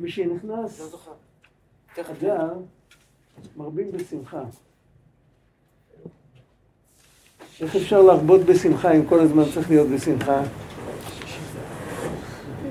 משנכנס 0.00 0.80
לא. 0.80 2.02
אדר, 2.10 2.52
מרבים 3.56 3.92
בשמחה. 3.92 4.42
איך 7.60 7.76
אפשר 7.76 8.02
להרבות 8.02 8.40
בשמחה 8.40 8.92
אם 8.92 9.06
כל 9.06 9.20
הזמן 9.20 9.42
צריך 9.54 9.70
להיות 9.70 9.88
בשמחה? 9.88 10.42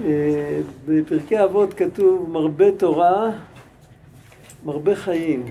אה, 0.06 0.62
בפרקי 0.88 1.44
אבות 1.44 1.74
כתוב 1.74 2.30
מרבה 2.30 2.78
תורה, 2.78 3.32
מרבה 4.66 4.96
חיים. 4.96 5.46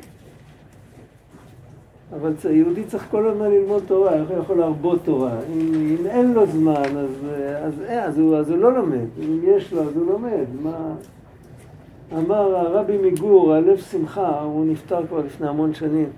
אבל 2.13 2.33
יהודי 2.51 2.85
צריך 2.85 3.07
כל 3.11 3.29
הזמן 3.29 3.51
ללמוד 3.51 3.83
תורה, 3.87 4.15
איך 4.15 4.31
הוא 4.31 4.39
יכול 4.39 4.59
להרבות 4.59 5.05
תורה? 5.05 5.39
אם, 5.53 5.97
אם 5.99 6.07
אין 6.07 6.33
לו 6.33 6.47
זמן, 6.47 6.97
אז, 6.97 7.25
אה, 7.31 7.59
אז, 7.59 7.83
אה, 7.83 8.05
אז, 8.05 8.19
הוא, 8.19 8.37
אז 8.37 8.51
הוא 8.51 8.59
לא 8.59 8.73
לומד. 8.73 9.07
אם 9.19 9.41
יש 9.45 9.73
לו, 9.73 9.83
אז 9.83 9.97
הוא 9.97 10.07
לומד. 10.07 10.47
מה... 10.63 10.95
אמר 12.13 12.57
הרבי 12.57 12.99
מגור, 12.99 13.55
הלב 13.55 13.77
שמחה, 13.77 14.41
הוא 14.41 14.67
נפטר 14.67 15.07
כבר 15.07 15.19
לפני 15.19 15.49
המון 15.49 15.75
שנים. 15.75 16.09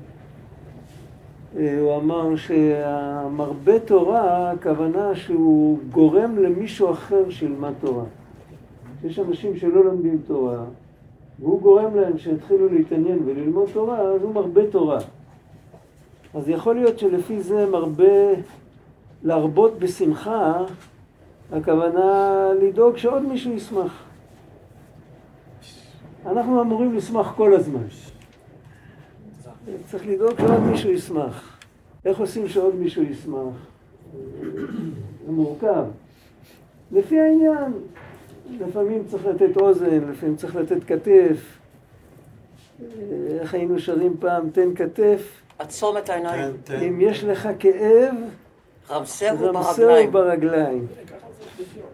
אה, 1.57 1.81
הוא 1.81 1.97
אמר 1.97 2.37
שהמרבה 2.37 3.81
תורה, 3.81 4.51
הכוונה 4.51 5.15
שהוא 5.15 5.79
גורם 5.91 6.39
למישהו 6.39 6.91
אחר 6.91 7.31
שילמד 7.31 7.73
תורה. 7.81 8.05
יש 9.05 9.19
אנשים 9.19 9.57
שלא 9.57 9.85
לומדים 9.85 10.19
תורה, 10.27 10.65
והוא 11.39 11.61
גורם 11.61 11.97
להם 11.97 12.19
שיתחילו 12.19 12.69
להתעניין 12.69 13.19
וללמוד 13.27 13.69
תורה, 13.73 13.99
אז 13.99 14.23
הוא 14.23 14.35
מרבה 14.35 14.71
תורה. 14.71 14.99
אז 16.35 16.49
יכול 16.49 16.75
להיות 16.75 16.99
שלפי 16.99 17.41
זה 17.41 17.67
מרבה 17.71 18.33
להרבות 19.23 19.79
בשמחה, 19.79 20.65
הכוונה 21.53 22.49
לדאוג 22.63 22.97
שעוד 22.97 23.23
מישהו 23.23 23.53
ישמח. 23.53 24.10
אנחנו 26.27 26.63
אמורים 26.63 26.95
לשמח 26.95 27.33
כל 27.37 27.55
הזמן. 27.55 27.83
צריך 29.91 30.07
לדאוג 30.07 30.39
שעוד 30.39 30.61
מישהו 30.61 30.91
ישמח. 30.91 31.59
איך 32.05 32.19
עושים 32.19 32.49
שעוד 32.49 32.75
מישהו 32.75 33.03
ישמח? 33.03 33.55
זה 35.27 35.33
מורכב. 35.33 35.85
לפי 36.93 37.21
העניין, 37.21 37.73
לפעמים 38.51 39.03
צריך 39.07 39.27
לתת 39.27 39.57
אוזן, 39.57 40.11
לפעמים 40.11 40.37
צריך 40.37 40.57
לתת 40.57 40.85
כתף. 40.85 41.59
איך 43.41 43.55
היינו 43.55 43.79
שרים 43.79 44.17
פעם, 44.21 44.51
תן 44.51 44.75
כתף. 44.75 45.41
עצום 45.59 45.97
את 45.99 46.09
העיניים. 46.09 46.53
אם 46.89 47.01
יש 47.01 47.25
לך 47.25 47.49
כאב, 47.59 48.15
רמסהו 48.91 49.37
ברגליים. 49.39 50.13
ברגליים. 50.13 50.87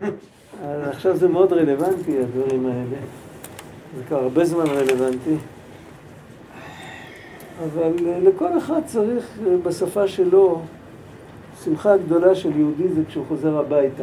אז 0.64 0.88
עכשיו 0.88 1.16
זה 1.16 1.28
מאוד 1.28 1.52
רלוונטי, 1.52 2.18
הדברים 2.18 2.66
האלה. 2.66 2.96
זה 3.96 4.02
כבר 4.08 4.16
הרבה 4.16 4.44
זמן 4.44 4.66
רלוונטי. 4.66 5.36
אבל 7.64 7.92
אה, 8.06 8.18
לכל 8.20 8.58
אחד 8.58 8.80
צריך 8.86 9.38
אה, 9.46 9.56
בשפה 9.56 10.08
שלו, 10.08 10.60
שמחה 11.64 11.96
גדולה 11.96 12.34
של 12.34 12.58
יהודי 12.58 12.88
זה 12.88 13.02
כשהוא 13.08 13.24
חוזר 13.28 13.58
הביתה. 13.58 14.02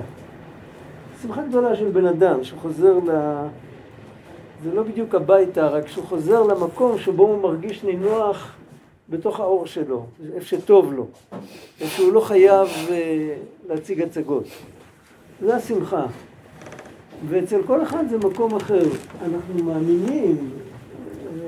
שמחה 1.21 1.41
גדולה 1.49 1.75
של 1.75 1.89
בן 1.89 2.05
אדם 2.05 2.43
שחוזר 2.43 2.97
ל... 2.97 3.11
זה 4.63 4.73
לא 4.73 4.83
בדיוק 4.83 5.15
הביתה, 5.15 5.67
רק 5.67 5.85
כשהוא 5.85 6.05
חוזר 6.05 6.43
למקום 6.43 6.97
שבו 6.97 7.23
הוא 7.23 7.41
מרגיש 7.41 7.83
נינוח 7.83 8.51
בתוך 9.09 9.39
האור 9.39 9.65
שלו, 9.65 10.05
איפה 10.35 10.45
שטוב 10.45 10.93
לו, 10.93 11.05
איפה 11.81 11.95
שהוא 11.95 12.13
לא 12.13 12.19
חייב 12.19 12.67
אה, 12.89 13.35
להציג 13.69 14.01
הצגות. 14.01 14.43
זה 15.41 15.55
השמחה. 15.55 16.05
ואצל 17.29 17.59
כל 17.67 17.83
אחד 17.83 18.03
זה 18.09 18.17
מקום 18.17 18.55
אחר. 18.55 18.83
אנחנו 19.25 19.63
מאמינים, 19.63 20.49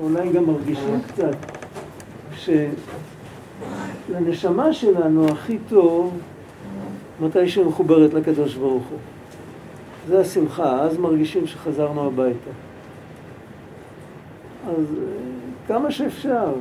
אולי 0.02 0.32
גם 0.32 0.44
מרגישים 0.44 1.00
קצת, 1.08 1.36
שלנשמה 4.08 4.72
שלנו 4.72 5.28
הכי 5.28 5.58
טוב 5.68 6.18
מתי 7.20 7.48
שהיא 7.48 7.64
מחוברת 7.64 8.14
לקדוש 8.14 8.54
ברוך 8.54 8.84
הוא. 8.90 8.98
זה 10.08 10.20
השמחה, 10.20 10.80
אז 10.80 10.98
מרגישים 10.98 11.46
שחזרנו 11.46 12.06
הביתה. 12.06 12.50
אז 14.68 14.84
כמה 15.68 15.90
שאפשר. 15.90 16.52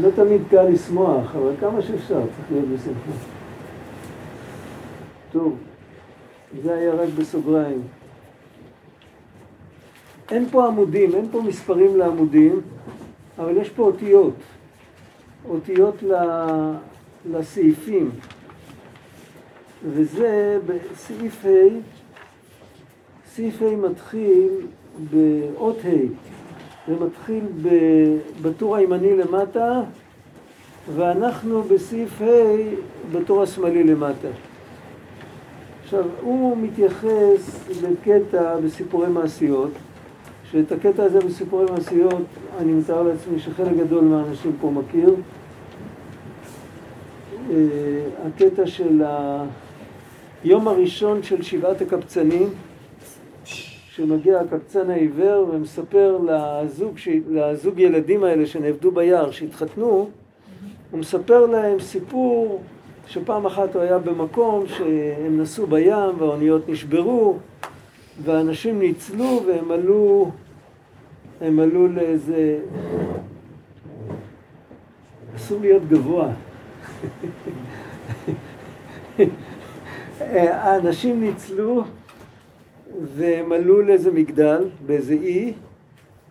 לא 0.00 0.08
תמיד 0.10 0.40
קל 0.50 0.62
לשמוח, 0.62 1.36
אבל 1.36 1.52
כמה 1.60 1.82
שאפשר 1.82 2.20
צריך 2.20 2.50
להיות 2.50 2.64
בשמחה. 2.68 3.12
טוב, 5.32 5.56
זה 6.62 6.74
היה 6.74 6.94
רק 6.94 7.08
בסוגריים. 7.18 7.82
אין 10.30 10.48
פה 10.50 10.66
עמודים, 10.66 11.14
אין 11.14 11.28
פה 11.30 11.42
מספרים 11.42 11.96
לעמודים, 11.96 12.60
אבל 13.38 13.56
יש 13.56 13.70
פה 13.70 13.82
אותיות. 13.82 14.34
אותיות 15.48 16.02
לסעיפים. 17.30 18.10
וזה 19.84 20.58
בסעיף 20.66 21.44
ה', 21.44 21.78
סעיף 23.34 23.62
ה' 23.62 23.76
מתחיל 23.76 24.48
באות 25.10 25.76
ה', 25.84 26.06
זה 26.88 27.04
מתחיל 27.04 27.44
בטור 28.42 28.76
הימני 28.76 29.16
למטה, 29.16 29.82
ואנחנו 30.94 31.62
בסעיף 31.62 32.22
ה' 32.22 32.26
בטור 33.12 33.42
השמאלי 33.42 33.84
למטה. 33.84 34.28
עכשיו, 35.90 36.04
הוא 36.20 36.56
מתייחס 36.56 37.68
לקטע 37.82 38.56
בסיפורי 38.64 39.08
מעשיות, 39.08 39.70
שאת 40.50 40.72
הקטע 40.72 41.02
הזה 41.02 41.18
בסיפורי 41.20 41.64
מעשיות, 41.72 42.22
אני 42.58 42.72
מתאר 42.72 43.02
לעצמי 43.02 43.38
שחלק 43.38 43.76
גדול 43.76 44.04
מהאנשים 44.04 44.52
פה 44.60 44.70
מכיר. 44.70 45.14
אה, 47.50 47.56
הקטע 48.26 48.66
של 48.66 49.02
היום 50.44 50.68
הראשון 50.68 51.22
של 51.22 51.42
שבעת 51.42 51.82
הקבצנים, 51.82 52.48
שמגיע 53.90 54.40
הקבצן 54.40 54.90
העיוור 54.90 55.50
ומספר 55.52 56.18
לזוג. 56.26 56.94
לזוג 57.30 57.78
ילדים 57.80 58.24
האלה 58.24 58.46
שנעבדו 58.46 58.90
ביער, 58.90 59.30
שהתחתנו, 59.30 60.08
הוא 60.90 61.00
מספר 61.00 61.46
להם 61.46 61.80
סיפור 61.80 62.60
שפעם 63.06 63.46
אחת 63.46 63.74
הוא 63.74 63.82
היה 63.82 63.98
במקום 63.98 64.66
שהם 64.66 65.40
נסעו 65.40 65.66
בים 65.66 66.18
והאוניות 66.18 66.68
נשברו 66.68 67.38
ואנשים 68.22 68.78
ניצלו 68.78 69.42
והם 69.46 69.70
עלו, 69.70 70.30
הם 71.40 71.60
עלו 71.60 71.88
לאיזה... 71.88 72.58
אסור 75.36 75.60
להיות 75.60 75.82
גבוה. 75.88 76.28
האנשים 80.20 81.20
ניצלו 81.20 81.84
והם 83.16 83.52
עלו 83.52 83.82
לאיזה 83.82 84.12
מגדל, 84.12 84.68
באיזה 84.86 85.14
אי, 85.14 85.52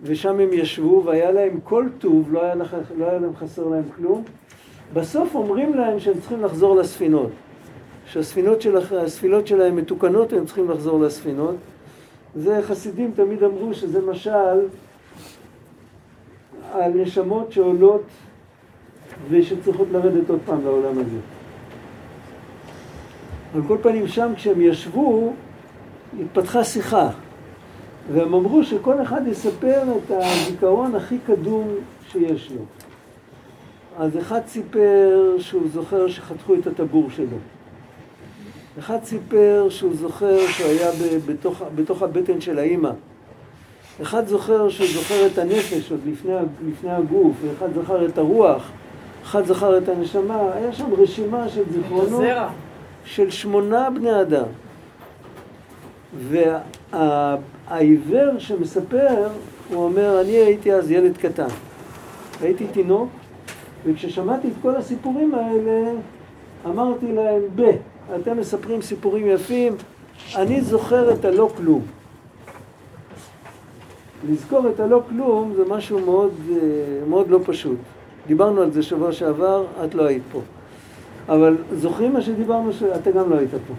ושם 0.03 0.39
הם 0.39 0.53
ישבו 0.53 1.03
והיה 1.05 1.31
להם 1.31 1.59
כל 1.63 1.85
טוב, 1.99 2.33
לא 2.33 2.43
היה. 2.43 2.55
לא 2.97 3.09
היה 3.09 3.19
להם 3.19 3.35
חסר 3.35 3.67
להם 3.67 3.83
כלום. 3.95 4.23
בסוף 4.93 5.35
אומרים 5.35 5.73
להם 5.73 5.99
שהם 5.99 6.19
צריכים 6.19 6.41
לחזור 6.41 6.75
לספינות. 6.75 7.29
שהספינות 8.05 8.61
של... 8.61 8.77
הספינות 8.77 9.47
שלהם 9.47 9.75
מתוקנות 9.75 10.33
והם 10.33 10.45
צריכים 10.45 10.69
לחזור 10.69 10.99
לספינות. 10.99 11.55
זה 12.35 12.59
חסידים 12.67 13.11
תמיד 13.15 13.43
אמרו 13.43 13.73
שזה 13.73 14.01
משל 14.01 14.59
על 16.73 16.91
נשמות 16.95 17.51
שעולות 17.51 18.01
ושצריכות 19.29 19.87
לרדת 19.91 20.29
עוד 20.29 20.39
פעם 20.45 20.63
לעולם 20.63 20.91
הזה. 20.91 21.17
על 23.55 23.61
כל 23.67 23.77
פנים 23.81 24.07
שם 24.07 24.31
כשהם 24.35 24.61
ישבו 24.61 25.33
התפתחה 26.19 26.63
שיחה 26.63 27.09
והם 28.13 28.33
אמרו 28.33 28.63
שכל 28.63 29.01
אחד 29.01 29.21
יספר 29.27 29.81
את 29.97 30.11
הזיכרון 30.11 30.95
הכי 30.95 31.17
קדום 31.27 31.67
שיש 32.11 32.51
לו. 32.51 32.61
אז 33.99 34.17
אחד 34.17 34.41
סיפר 34.47 35.35
שהוא 35.39 35.67
זוכר 35.73 36.07
שחתכו 36.07 36.55
את 36.55 36.67
הטבור 36.67 37.09
שלו. 37.09 37.37
אחד 38.79 38.97
סיפר 39.03 39.67
שהוא 39.69 39.95
זוכר 39.95 40.47
שהוא 40.47 40.69
היה 40.69 40.89
בתוך, 41.25 41.61
בתוך 41.75 42.01
הבטן 42.01 42.41
של 42.41 42.59
האימא. 42.59 42.91
אחד 44.01 44.27
זוכר 44.27 44.69
שהוא 44.69 44.87
זוכר 44.93 45.27
את 45.27 45.37
הנפש 45.37 45.91
עוד 45.91 45.99
לפני, 46.05 46.33
לפני 46.67 46.91
הגוף, 46.91 47.35
ואחד 47.43 47.67
זכר 47.81 48.05
את 48.05 48.17
הרוח, 48.17 48.69
אחד 49.23 49.45
זכר 49.45 49.77
את 49.77 49.89
הנשמה. 49.89 50.53
היה 50.53 50.73
שם 50.73 50.93
רשימה 50.97 51.49
של 51.49 51.63
זיכרונות. 51.71 52.23
של 53.05 53.29
שמונה 53.29 53.89
בני 53.89 54.21
אדם. 54.21 54.45
והעיוור 56.91 58.39
שמספר, 58.39 59.27
הוא 59.69 59.83
אומר, 59.83 60.21
אני 60.21 60.31
הייתי 60.31 60.73
אז 60.73 60.91
ילד 60.91 61.17
קטן. 61.17 61.47
הייתי 62.41 62.67
תינוק, 62.67 63.09
וכששמעתי 63.85 64.47
את 64.47 64.53
כל 64.61 64.75
הסיפורים 64.75 65.35
האלה, 65.35 65.91
אמרתי 66.65 67.11
להם, 67.11 67.41
ב, 67.55 67.71
אתם 68.15 68.37
מספרים 68.37 68.81
סיפורים 68.81 69.27
יפים, 69.27 69.75
אני 70.35 70.61
זוכר 70.61 71.13
את 71.13 71.25
הלא 71.25 71.49
כלום. 71.57 71.81
לזכור 74.29 74.69
את 74.69 74.79
הלא 74.79 75.01
כלום 75.09 75.53
זה 75.55 75.63
משהו 75.65 75.99
מאוד, 75.99 76.33
אה, 76.51 76.55
מאוד 77.07 77.29
לא 77.29 77.39
פשוט. 77.45 77.77
דיברנו 78.27 78.61
על 78.61 78.71
זה 78.71 78.83
שבוע 78.83 79.11
שעבר, 79.11 79.65
את 79.85 79.95
לא 79.95 80.03
היית 80.03 80.23
פה. 80.31 80.41
אבל 81.29 81.57
זוכרים 81.73 82.13
מה 82.13 82.21
שדיברנו, 82.21 82.69
אתה 82.95 83.11
גם 83.11 83.29
לא 83.29 83.35
היית 83.35 83.51
פה. 83.51 83.73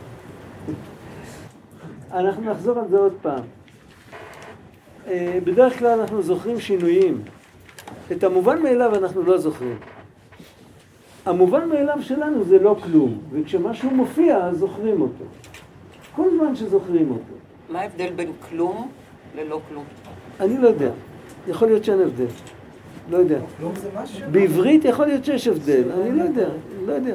אנחנו 2.12 2.50
נחזור 2.50 2.78
על 2.78 2.84
זה 2.90 2.98
עוד 2.98 3.12
פעם. 3.22 3.42
אה, 5.06 5.38
בדרך 5.44 5.78
כלל 5.78 6.00
אנחנו 6.00 6.22
זוכרים 6.22 6.60
שינויים. 6.60 7.22
את 8.12 8.24
המובן 8.24 8.62
מאליו 8.62 8.94
אנחנו 8.94 9.22
לא 9.22 9.38
זוכרים. 9.38 9.78
המובן 11.26 11.68
מאליו 11.68 11.96
שלנו 12.00 12.44
זה 12.44 12.58
לא 12.58 12.76
כלום, 12.84 13.18
וכשמשהו 13.32 13.90
מופיע 13.90 14.36
אז 14.36 14.58
זוכרים 14.58 15.00
אותו. 15.00 15.24
כל 16.16 16.30
זמן 16.36 16.56
שזוכרים 16.56 17.10
אותו. 17.10 17.34
מה 17.68 17.80
ההבדל 17.80 18.10
בין 18.16 18.32
כלום 18.48 18.90
ללא 19.36 19.60
כלום? 19.68 19.84
אני 20.40 20.58
לא 20.58 20.68
יודע. 20.68 20.90
יכול 21.48 21.68
להיות 21.68 21.84
שאין 21.84 22.00
הבדל. 22.00 22.26
לא 23.10 23.16
יודע. 23.16 23.38
בעברית 24.30 24.84
יכול 24.84 25.06
להיות 25.06 25.24
שיש 25.24 25.48
הבדל, 25.48 25.84
אני 25.92 26.18
לא 26.18 26.22
יודע, 26.22 26.48
לא 26.86 26.92
יודע. 26.92 27.14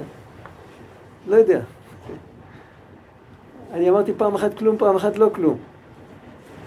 לא 1.28 1.36
יודע. 1.36 1.62
אני 3.72 3.90
אמרתי 3.90 4.14
פעם 4.18 4.36
אחת 4.36 4.54
כלום, 4.58 4.78
פעם 4.78 4.96
אחת 4.96 5.18
לא 5.18 5.30
כלום. 5.36 5.58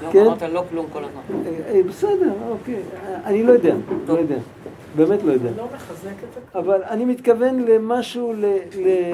לא, 0.03 0.11
כן? 0.13 0.27
אמרת 0.27 0.43
לא 0.43 0.65
כלום 0.71 0.87
כל 0.93 1.05
הזמן. 1.05 1.21
אה, 1.47 1.75
אה, 1.75 1.83
בסדר, 1.83 2.33
אוקיי. 2.49 2.83
אני 3.25 3.43
לא 3.43 3.53
יודע, 3.53 3.75
לא 4.07 4.13
יודע. 4.13 4.39
באמת 4.97 5.23
לא 5.23 5.33
יודע. 5.33 5.51
לא 5.57 5.69
מחזק 5.75 6.11
את 6.29 6.35
זה. 6.35 6.41
אבל 6.59 6.83
אני 6.85 7.05
מתכוון 7.05 7.65
למשהו 7.65 8.33
ל... 8.33 8.45
ל... 8.79 9.13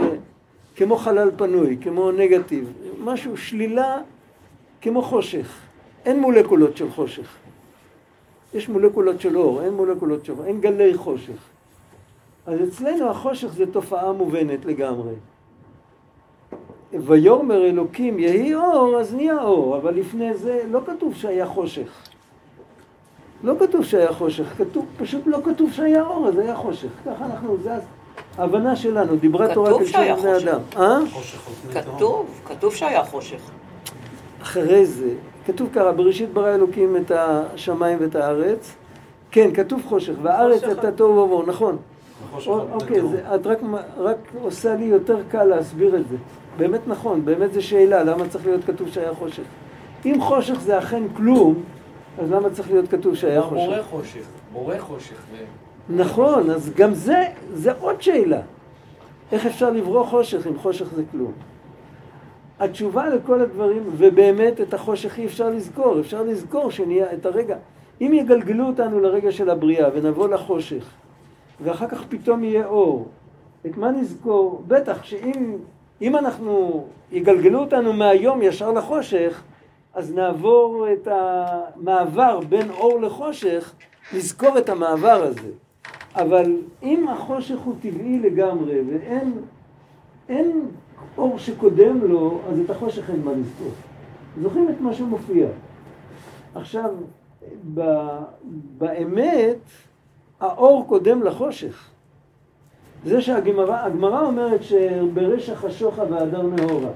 כמו 0.77 0.97
חלל 0.97 1.31
פנוי, 1.37 1.77
כמו 1.81 2.13
נגטיב. 2.13 2.73
משהו, 3.05 3.37
שלילה 3.37 3.99
כמו 4.81 5.03
חושך. 5.03 5.61
אין 6.05 6.21
מולקולות 6.21 6.77
של 6.77 6.91
חושך. 6.91 7.37
יש 8.55 8.69
מולקולות 8.69 9.21
של 9.21 9.37
אור, 9.37 9.63
אין 9.63 9.75
מולקולות 9.75 10.25
של 10.25 10.33
אור, 10.33 10.45
אין 10.45 10.61
גלי 10.61 10.95
חושך. 10.95 11.39
אז 12.47 12.61
אצלנו 12.69 13.11
החושך 13.11 13.49
זה 13.49 13.73
תופעה 13.73 14.13
מובנת 14.13 14.65
לגמרי. 14.65 15.13
ויאמר 17.01 17.67
אלוקים 17.67 18.19
יהי 18.19 18.55
אור, 18.55 18.97
אז 19.01 19.15
נהיה 19.15 19.43
אור, 19.43 19.77
אבל 19.77 19.95
לפני 19.95 20.35
זה 20.35 20.63
לא 20.71 20.81
כתוב 20.87 21.15
שהיה 21.15 21.47
חושך. 21.47 21.89
לא 23.45 23.55
כתוב 23.61 23.85
שהיה 23.85 24.13
חושך, 24.13 24.45
כתוב, 24.59 24.87
פשוט 24.97 25.23
לא 25.27 25.39
כתוב 25.45 25.73
שהיה 25.73 26.03
אור, 26.03 26.29
אז 26.29 26.39
היה 26.39 26.57
חושך. 26.57 26.89
ככה 27.07 27.25
אנחנו, 27.25 27.57
זה 27.63 27.71
ההבנה 28.39 28.77
שלנו, 28.77 29.17
דיברה 29.17 29.49
כתוב 29.49 29.69
תורה 29.69 29.87
שהיה 29.87 30.17
כלשון 30.17 30.31
בני 30.31 30.39
חושך. 30.39 30.49
אדם. 30.49 30.61
אה? 30.83 30.99
כתוב, 31.83 32.41
כתוב 32.47 32.75
שהיה 32.75 33.05
חושך. 33.05 33.51
אחרי 34.43 34.87
זה, 34.87 35.11
כתוב 35.47 35.69
ככה, 35.73 35.93
בראשית 35.93 36.33
ברא 36.33 36.55
אלוקים 36.55 36.97
את 36.97 37.11
השמיים 37.15 37.99
ואת 38.01 38.17
הארץ. 38.17 38.75
כן, 39.31 39.51
כתוב 39.55 39.83
חושך, 39.89 40.13
והארץ. 40.23 40.63
הייתה 40.63 40.93
תוהו 40.93 41.11
ובוהו, 41.11 41.43
נכון. 41.47 41.77
אוקיי, 42.47 43.01
את 43.35 43.47
רק, 43.47 43.59
רק 43.99 44.17
עושה 44.43 44.75
לי 44.75 44.85
יותר 44.85 45.19
קל 45.31 45.45
להסביר 45.45 45.97
את 45.97 46.09
זה. 46.09 46.17
באמת 46.57 46.81
נכון, 46.87 47.25
באמת 47.25 47.53
זו 47.53 47.67
שאלה, 47.67 48.05
למה 48.05 48.29
צריך 48.29 48.47
להיות 48.47 48.65
כתוב 48.65 48.89
שהיה 48.89 49.15
חושך? 49.15 49.43
אם 50.05 50.17
חושך 50.21 50.61
זה 50.61 50.79
אכן 50.79 51.03
כלום, 51.17 51.55
אז 52.19 52.31
למה 52.31 52.51
צריך 52.51 52.71
להיות 52.71 52.89
כתוב 52.89 53.15
שהיה 53.15 53.41
גם 53.41 53.49
בורא 53.49 53.83
חושך? 53.83 53.87
חושך, 53.91 54.27
בורא 54.53 54.79
חושך. 54.79 55.17
נכון, 55.89 56.51
אז 56.51 56.73
גם 56.77 56.95
זה, 56.95 57.25
זה 57.53 57.73
עוד 57.81 58.03
שאלה. 58.03 58.41
איך 59.33 59.47
אפשר 59.47 59.71
לברוא 59.71 60.05
חושך 60.05 60.47
אם 60.47 60.59
חושך 60.59 60.95
זה 60.95 61.03
כלום? 61.11 61.33
התשובה 62.61 63.09
לכל 63.09 63.41
הדברים, 63.41 63.83
ובאמת 63.97 64.61
את 64.61 64.75
החושך 64.75 65.19
אי 65.19 65.27
אפשר 65.27 65.51
לזכור, 65.51 66.01
אפשר 66.01 66.23
לזכור 66.23 66.71
שנהיה 66.71 67.13
את 67.13 67.27
הרגע. 67.27 67.57
אם 68.01 68.13
יגלגלו 68.15 68.67
אותנו 68.67 69.01
לרגע 69.01 69.33
של 69.33 69.51
הבריאה 69.51 69.89
ונבוא 69.95 70.29
לחושך, 70.29 70.91
ואחר 71.63 71.89
כך 71.89 72.05
פתאום 72.09 72.45
יהיה 72.45 72.67
אור, 72.67 73.09
את 73.67 73.77
מה 73.77 73.91
נזכור? 73.91 74.63
בטח 74.69 75.05
שאם 75.05 75.57
אם 76.05 76.17
אנחנו, 76.17 76.85
יגלגלו 77.13 77.61
אותנו 77.61 77.93
מהיום 77.93 78.43
ישר 78.43 78.73
לחושך, 78.73 79.43
אז 79.95 80.13
נעבור 80.13 80.87
את 80.93 81.09
המעבר 81.11 82.41
בין 82.49 82.71
אור 82.71 83.01
לחושך, 83.01 83.75
נזכור 84.15 84.59
את 84.59 84.69
המעבר 84.69 85.23
הזה. 85.23 85.51
אבל 86.15 86.57
אם 86.83 87.09
החושך 87.09 87.59
הוא 87.59 87.75
טבעי 87.83 88.19
לגמרי 88.19 88.81
ואין 88.81 89.33
אין 90.29 90.69
אור 91.19 91.39
שקודם 91.39 92.01
לו, 92.01 92.41
אז 92.49 92.61
את 92.61 92.71
החושך 92.71 93.11
אין 93.11 93.23
מה 93.23 93.33
לזכור. 93.33 93.71
זוכרים 94.41 94.69
את 94.69 94.81
מה 94.81 94.95
שמופיע. 94.95 95.47
עכשיו, 96.55 96.91
ב, 97.75 97.81
באמת, 98.79 99.59
האור 100.41 100.85
קודם 100.89 101.23
לחושך. 101.23 101.94
זה 103.05 103.23
שהגמרא 103.23 103.85
הגמרא 103.85 104.21
אומרת 104.21 104.63
שברשע 104.63 105.55
חשוכה 105.55 106.03
והדר 106.11 106.43
נאורה. 106.43 106.91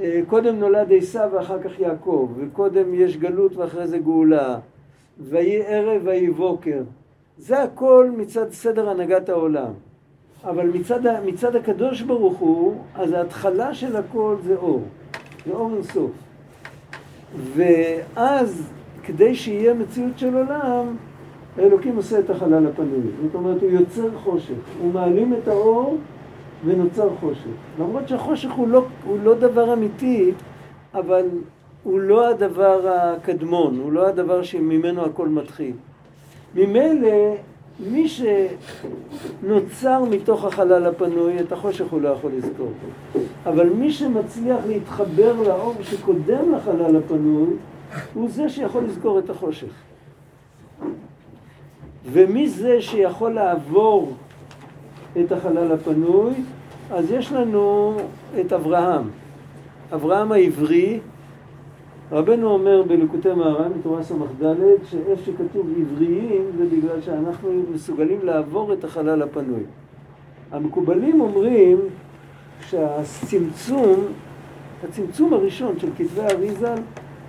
אה, 0.00 0.20
קודם 0.28 0.56
נולד 0.56 0.92
עשיו 0.92 1.28
ואחר 1.32 1.62
כך 1.62 1.80
יעקב, 1.80 2.28
וקודם 2.36 2.94
יש 2.94 3.16
גלות 3.16 3.56
ואחרי 3.56 3.86
זה 3.86 3.98
גאולה. 3.98 4.58
ויהי 5.20 5.62
ערב 5.66 6.02
ויהי 6.04 6.30
בוקר. 6.30 6.82
זה 7.38 7.62
הכל 7.62 8.10
מצד 8.16 8.50
סדר 8.50 8.88
הנהגת 8.88 9.28
העולם. 9.28 9.72
אבל 10.44 10.66
מצד, 10.66 11.00
מצד 11.24 11.56
הקדוש 11.56 12.02
ברוך 12.02 12.38
הוא, 12.38 12.74
אז 12.94 13.12
ההתחלה 13.12 13.74
של 13.74 13.96
הכל 13.96 14.36
זה 14.44 14.56
אור. 14.56 14.82
זה 15.46 15.52
אור 15.52 15.70
אינסוף. 15.74 16.10
ואז, 17.54 18.70
כדי 19.02 19.34
שיהיה 19.34 19.74
מציאות 19.74 20.18
של 20.18 20.34
עולם, 20.34 20.96
האלוקים 21.58 21.96
עושה 21.96 22.18
את 22.18 22.30
החלל 22.30 22.66
הפנוי. 22.66 23.10
זאת 23.22 23.34
אומרת, 23.34 23.62
הוא 23.62 23.70
יוצר 23.70 24.08
חושך. 24.16 24.54
הוא 24.82 24.92
מעלים 24.92 25.34
את 25.34 25.48
האור 25.48 25.98
ונוצר 26.64 27.08
חושך. 27.20 27.46
למרות 27.80 28.08
שהחושך 28.08 28.50
הוא 28.50 28.68
לא, 28.68 28.84
הוא 29.04 29.18
לא 29.22 29.34
דבר 29.34 29.72
אמיתי, 29.72 30.32
אבל 30.94 31.26
הוא 31.82 32.00
לא 32.00 32.28
הדבר 32.28 32.88
הקדמון, 32.88 33.80
הוא 33.82 33.92
לא 33.92 34.06
הדבר 34.06 34.42
שממנו 34.42 35.04
הכל 35.04 35.28
מתחיל. 35.28 35.72
ממילא, 36.54 37.34
מי 37.80 38.06
שנוצר 38.08 40.04
מתוך 40.10 40.44
החלל 40.44 40.86
הפנוי, 40.86 41.40
את 41.40 41.52
החושך 41.52 41.84
הוא 41.90 42.00
לא 42.00 42.08
יכול 42.08 42.32
לזכור. 42.32 42.70
אבל 43.46 43.68
מי 43.68 43.92
שמצליח 43.92 44.60
להתחבר 44.66 45.42
לאור 45.42 45.74
שקודם 45.82 46.52
לחלל 46.54 46.96
הפנוי, 46.96 47.50
הוא 48.14 48.28
זה 48.30 48.48
שיכול 48.48 48.84
לזכור 48.84 49.18
את 49.18 49.30
החושך. 49.30 49.72
ומי 52.12 52.48
זה 52.48 52.82
שיכול 52.82 53.32
לעבור 53.32 54.12
את 55.20 55.32
החלל 55.32 55.72
הפנוי? 55.72 56.32
אז 56.90 57.10
יש 57.10 57.32
לנו 57.32 57.96
את 58.40 58.52
אברהם. 58.52 59.02
אברהם 59.94 60.32
העברי, 60.32 61.00
רבנו 62.12 62.50
אומר 62.50 62.82
בליקוטי 62.82 63.32
מהר"ן, 63.32 63.72
בתורה 63.78 64.02
ס"ד, 64.02 64.44
שאיפה 64.90 65.22
שכתוב 65.24 65.66
עבריים 65.80 66.44
זה 66.58 66.64
בגלל 66.76 67.00
שאנחנו 67.00 67.62
מסוגלים 67.74 68.18
לעבור 68.22 68.72
את 68.72 68.84
החלל 68.84 69.22
הפנוי. 69.22 69.62
המקובלים 70.52 71.20
אומרים 71.20 71.78
שהצמצום, 72.68 73.94
הצמצום 74.88 75.32
הראשון 75.32 75.78
של 75.78 75.88
כתבי 75.98 76.20
אריזל, 76.20 76.78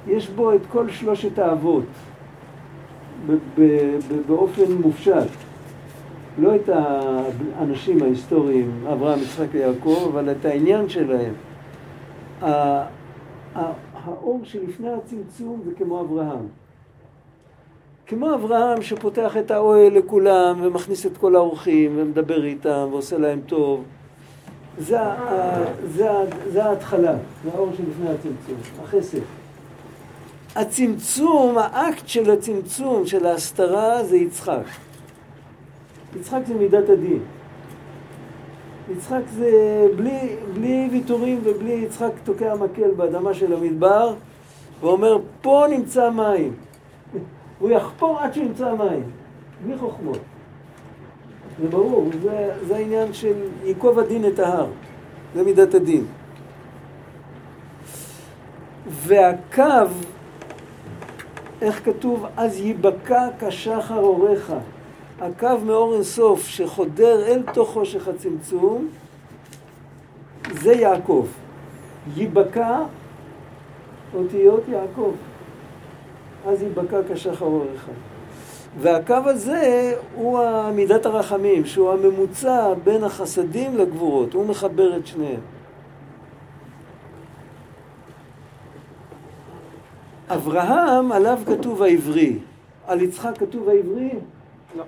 יש 0.07 0.29
בו 0.29 0.53
את 0.53 0.61
כל 0.71 0.89
שלושת 0.89 1.39
האבות, 1.39 1.83
באופן 4.27 4.71
מופשט. 4.81 5.27
לא 6.39 6.55
את 6.55 6.69
האנשים 6.69 8.03
ההיסטוריים, 8.03 8.71
אברהם, 8.91 9.19
יצחק 9.19 9.47
ויעקב, 9.51 10.09
אבל 10.13 10.31
את 10.31 10.45
העניין 10.45 10.89
שלהם. 10.89 11.33
האור 14.05 14.41
שלפני 14.43 14.89
הצמצום 14.89 15.61
זה 15.65 15.71
כמו 15.77 16.01
אברהם. 16.01 16.47
כמו 18.07 18.33
אברהם 18.33 18.81
שפותח 18.81 19.37
את 19.37 19.51
האוהל 19.51 19.97
לכולם 19.97 20.59
ומכניס 20.61 21.05
את 21.05 21.17
כל 21.17 21.35
האורחים 21.35 21.91
ומדבר 21.95 22.45
איתם 22.45 22.87
ועושה 22.91 23.17
להם 23.17 23.41
טוב. 23.45 23.83
זה, 24.77 24.97
זה, 25.87 26.09
זה 26.51 26.65
ההתחלה, 26.65 27.15
זה 27.43 27.49
האור 27.55 27.69
שלפני 27.77 28.09
הצמצום, 28.09 28.83
החסד. 28.83 29.19
הצמצום, 30.57 31.57
האקט 31.57 32.07
של 32.07 32.31
הצמצום, 32.31 33.05
של 33.05 33.25
ההסתרה, 33.25 34.03
זה 34.03 34.17
יצחק. 34.17 34.63
יצחק 36.19 36.39
זה 36.47 36.53
מידת 36.53 36.89
הדין. 36.89 37.19
יצחק 38.91 39.21
זה 39.35 39.51
בלי, 39.95 40.35
בלי 40.53 40.89
ויתורים 40.91 41.39
ובלי 41.43 41.71
יצחק 41.71 42.11
תוקע 42.23 42.55
מקל 42.55 42.91
באדמה 42.91 43.33
של 43.33 43.53
המדבר 43.53 44.13
ואומר 44.81 45.17
פה 45.41 45.65
נמצא 45.69 46.09
מים. 46.09 46.53
הוא 47.59 47.69
יחפור 47.69 48.19
עד 48.19 48.33
שימצא 48.33 48.73
מים, 48.73 49.03
בלי 49.65 49.77
חוכמות. 49.77 50.19
זה 51.61 51.67
ברור, 51.67 52.09
זה, 52.23 52.51
זה 52.67 52.75
העניין 52.75 53.13
של 53.13 53.35
ייקוב 53.63 53.99
הדין 53.99 54.27
את 54.27 54.39
ההר, 54.39 54.67
זה 55.35 55.43
מידת 55.43 55.73
הדין. 55.73 56.05
והקו 58.87 59.63
איך 61.61 61.85
כתוב? 61.85 62.25
אז 62.37 62.59
ייבקע 62.59 63.27
כשחר 63.39 63.99
אורך. 63.99 64.53
הקו 65.21 65.57
מאור 65.65 65.93
אינסוף 65.93 66.47
שחודר 66.47 67.27
אל 67.27 67.43
תוך 67.53 67.69
חושך 67.69 68.07
הצמצום, 68.07 68.87
זה 70.61 70.73
יעקב. 70.73 71.27
ייבקע 72.15 72.79
אותיות 74.15 74.61
יעקב. 74.67 75.11
אז 76.47 76.61
ייבקע 76.61 76.97
כשחר 77.13 77.45
אורך. 77.45 77.87
והקו 78.79 79.15
הזה 79.25 79.93
הוא 80.15 80.39
מידת 80.73 81.05
הרחמים, 81.05 81.65
שהוא 81.65 81.91
הממוצע 81.91 82.73
בין 82.83 83.03
החסדים 83.03 83.77
לגבורות, 83.77 84.33
הוא 84.33 84.45
מחבר 84.45 84.97
את 84.97 85.07
שניהם. 85.07 85.56
אברהם, 90.29 91.11
עליו 91.11 91.39
כתוב 91.45 91.83
העברי. 91.83 92.37
על 92.87 93.01
יצחק 93.01 93.37
כתוב 93.37 93.69
העברי? 93.69 94.09
לא. 94.77 94.83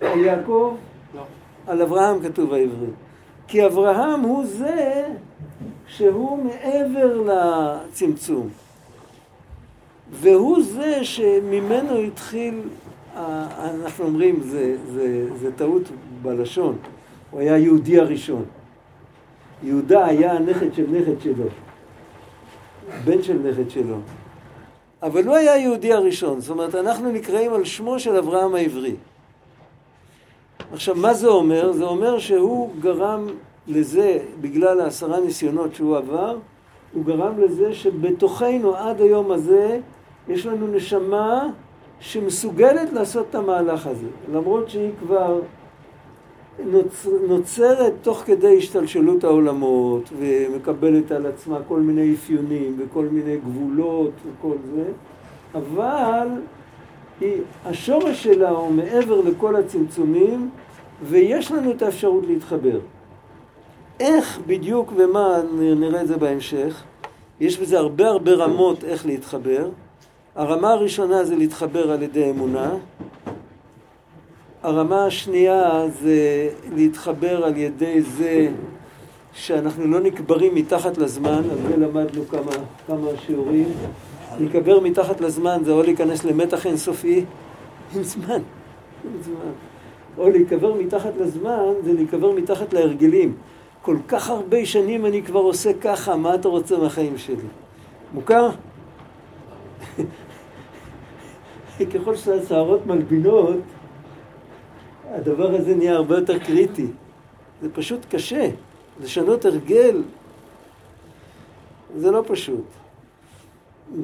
על 0.00 0.18
יעקב? 0.18 0.76
לא. 1.14 1.22
על 1.66 1.82
אברהם 1.82 2.22
כתוב 2.22 2.52
העברי. 2.52 2.90
כי 3.48 3.66
אברהם 3.66 4.20
הוא 4.20 4.44
זה 4.46 5.06
שהוא 5.86 6.44
מעבר 6.44 7.22
לצמצום. 7.22 8.48
והוא 10.12 10.62
זה 10.62 11.04
שממנו 11.04 11.98
התחיל, 11.98 12.60
אנחנו 13.16 14.04
אומרים, 14.04 14.40
זה, 14.40 14.76
זה, 14.92 15.36
זה 15.36 15.52
טעות 15.52 15.82
בלשון, 16.22 16.76
הוא 17.30 17.40
היה 17.40 17.54
היהודי 17.54 17.98
הראשון. 17.98 18.44
יהודה 19.62 20.06
היה 20.06 20.32
הנכד 20.32 20.74
של 20.74 20.86
נכד 20.90 21.20
שלו, 21.20 21.44
בן 23.04 23.22
של 23.22 23.38
נכד 23.38 23.70
שלו. 23.70 23.96
אבל 25.02 25.26
הוא 25.26 25.36
היה 25.36 25.52
היהודי 25.52 25.92
הראשון, 25.92 26.40
זאת 26.40 26.50
אומרת, 26.50 26.74
אנחנו 26.74 27.12
נקראים 27.12 27.54
על 27.54 27.64
שמו 27.64 27.98
של 27.98 28.16
אברהם 28.16 28.54
העברי. 28.54 28.94
עכשיו, 30.72 30.94
מה 30.94 31.14
זה 31.14 31.28
אומר? 31.28 31.72
זה 31.72 31.84
אומר 31.84 32.18
שהוא 32.18 32.70
גרם 32.80 33.26
לזה, 33.68 34.18
בגלל 34.40 34.80
העשרה 34.80 35.20
ניסיונות 35.20 35.74
שהוא 35.74 35.96
עבר, 35.96 36.38
הוא 36.92 37.04
גרם 37.04 37.40
לזה 37.40 37.74
שבתוכנו 37.74 38.76
עד 38.76 39.00
היום 39.00 39.30
הזה 39.30 39.80
יש 40.28 40.46
לנו 40.46 40.66
נשמה 40.66 41.48
שמסוגלת 42.00 42.92
לעשות 42.92 43.26
את 43.30 43.34
המהלך 43.34 43.86
הזה, 43.86 44.06
למרות 44.32 44.70
שהיא 44.70 44.90
כבר 45.00 45.40
נוצר, 46.66 47.10
נוצרת 47.28 47.92
תוך 48.02 48.22
כדי 48.26 48.58
השתלשלות 48.58 49.24
העולמות 49.24 50.10
ומקבלת 50.18 51.10
על 51.12 51.26
עצמה 51.26 51.58
כל 51.68 51.80
מיני 51.80 52.14
אפיונים 52.14 52.76
וכל 52.78 53.04
מיני 53.04 53.36
גבולות 53.36 54.10
וכל 54.26 54.56
זה, 54.74 54.84
אבל 55.54 56.28
היא, 57.20 57.42
השורש 57.64 58.24
שלה 58.24 58.50
הוא 58.50 58.72
מעבר 58.72 59.20
לכל 59.20 59.56
הצמצומים 59.56 60.50
ויש 61.02 61.52
לנו 61.52 61.70
את 61.70 61.82
האפשרות 61.82 62.26
להתחבר. 62.26 62.78
איך 64.00 64.40
בדיוק 64.46 64.92
ומה, 64.96 65.40
נראה 65.52 66.02
את 66.02 66.08
זה 66.08 66.16
בהמשך. 66.16 66.82
יש 67.40 67.58
בזה 67.58 67.78
הרבה 67.78 68.08
הרבה 68.08 68.32
רמות 68.32 68.84
איך 68.84 69.06
להתחבר. 69.06 69.68
הרמה 70.34 70.70
הראשונה 70.70 71.24
זה 71.24 71.36
להתחבר 71.36 71.92
על 71.92 72.02
ידי 72.02 72.30
אמונה. 72.30 72.70
הרמה 74.62 75.04
השנייה 75.04 75.84
זה 76.02 76.48
להתחבר 76.74 77.44
על 77.44 77.56
ידי 77.56 78.02
זה 78.02 78.48
שאנחנו 79.32 79.86
לא 79.86 80.00
נקברים 80.00 80.54
מתחת 80.54 80.98
לזמן, 80.98 81.42
על 81.50 81.58
זה 81.68 81.76
למדנו 81.76 82.28
כמה, 82.28 82.52
כמה 82.86 83.08
שיעורים. 83.26 83.68
להיקבר 84.38 84.80
מתחת 84.80 85.20
לזמן 85.20 85.62
זה 85.64 85.72
או 85.72 85.82
להיכנס 85.82 86.24
למתח 86.24 86.66
אינסופי, 86.66 87.24
אין 87.94 88.02
זמן, 88.02 88.40
אין 89.04 89.22
זמן. 89.22 89.52
או 90.18 90.30
להיקבר 90.30 90.74
מתחת 90.74 91.12
לזמן 91.20 91.72
זה 91.84 91.92
להיקבר 91.92 92.32
מתחת 92.32 92.72
להרגלים. 92.72 93.34
כל 93.82 93.96
כך 94.08 94.30
הרבה 94.30 94.66
שנים 94.66 95.06
אני 95.06 95.22
כבר 95.22 95.40
עושה 95.40 95.70
ככה, 95.80 96.16
מה 96.16 96.34
אתה 96.34 96.48
רוצה 96.48 96.78
מהחיים 96.78 97.18
שלי? 97.18 97.36
מוכר? 98.14 98.50
ככל 101.94 102.16
שהשערות 102.16 102.86
מלבינות, 102.86 103.58
הדבר 105.10 105.54
הזה 105.54 105.74
נהיה 105.74 105.94
הרבה 105.94 106.18
יותר 106.18 106.38
קריטי. 106.38 106.86
זה 107.62 107.68
פשוט 107.72 108.00
קשה. 108.10 108.48
לשנות 109.02 109.44
הרגל 109.44 110.02
זה 111.96 112.10
לא 112.10 112.22
פשוט. 112.26 112.64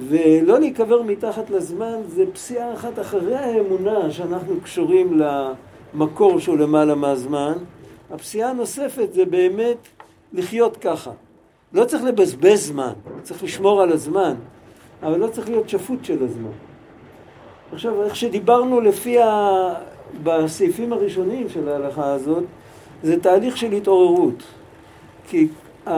ולא 0.08 0.58
להיקבר 0.58 1.02
מתחת 1.02 1.50
לזמן 1.50 1.96
זה 2.08 2.24
פסיעה 2.32 2.74
אחת 2.74 2.98
אחרי 2.98 3.36
האמונה 3.36 4.10
שאנחנו 4.10 4.60
קשורים 4.60 5.20
למקור 5.94 6.40
שהוא 6.40 6.56
למעלה 6.58 6.94
מהזמן. 6.94 7.52
הפסיעה 8.10 8.50
הנוספת 8.50 9.12
זה 9.12 9.24
באמת 9.24 9.76
לחיות 10.32 10.76
ככה. 10.76 11.10
לא 11.72 11.84
צריך 11.84 12.04
לבזבז 12.04 12.66
זמן, 12.66 12.92
צריך 13.22 13.42
לשמור 13.42 13.82
על 13.82 13.92
הזמן, 13.92 14.34
אבל 15.02 15.18
לא 15.18 15.26
צריך 15.26 15.48
להיות 15.48 15.68
שפוט 15.68 16.04
של 16.04 16.24
הזמן. 16.24 16.50
עכשיו, 17.72 18.02
איך 18.02 18.16
שדיברנו 18.16 18.80
לפי 18.80 19.22
ה... 19.22 19.74
בסעיפים 20.22 20.92
הראשונים 20.92 21.48
של 21.48 21.68
ההלכה 21.68 22.12
הזאת, 22.12 22.44
זה 23.02 23.20
תהליך 23.20 23.56
של 23.56 23.72
התעוררות. 23.72 24.42
כי 25.28 25.48
uh, 25.86 25.90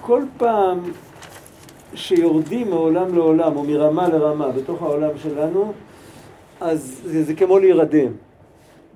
כל 0.00 0.22
פעם 0.36 0.78
שיורדים 1.94 2.70
מעולם 2.70 3.14
לעולם, 3.14 3.56
או 3.56 3.64
מרמה 3.64 4.08
לרמה, 4.08 4.48
בתוך 4.48 4.82
העולם 4.82 5.10
שלנו, 5.22 5.72
אז 6.60 7.00
זה, 7.04 7.24
זה 7.24 7.34
כמו 7.34 7.58
להירדם. 7.58 8.12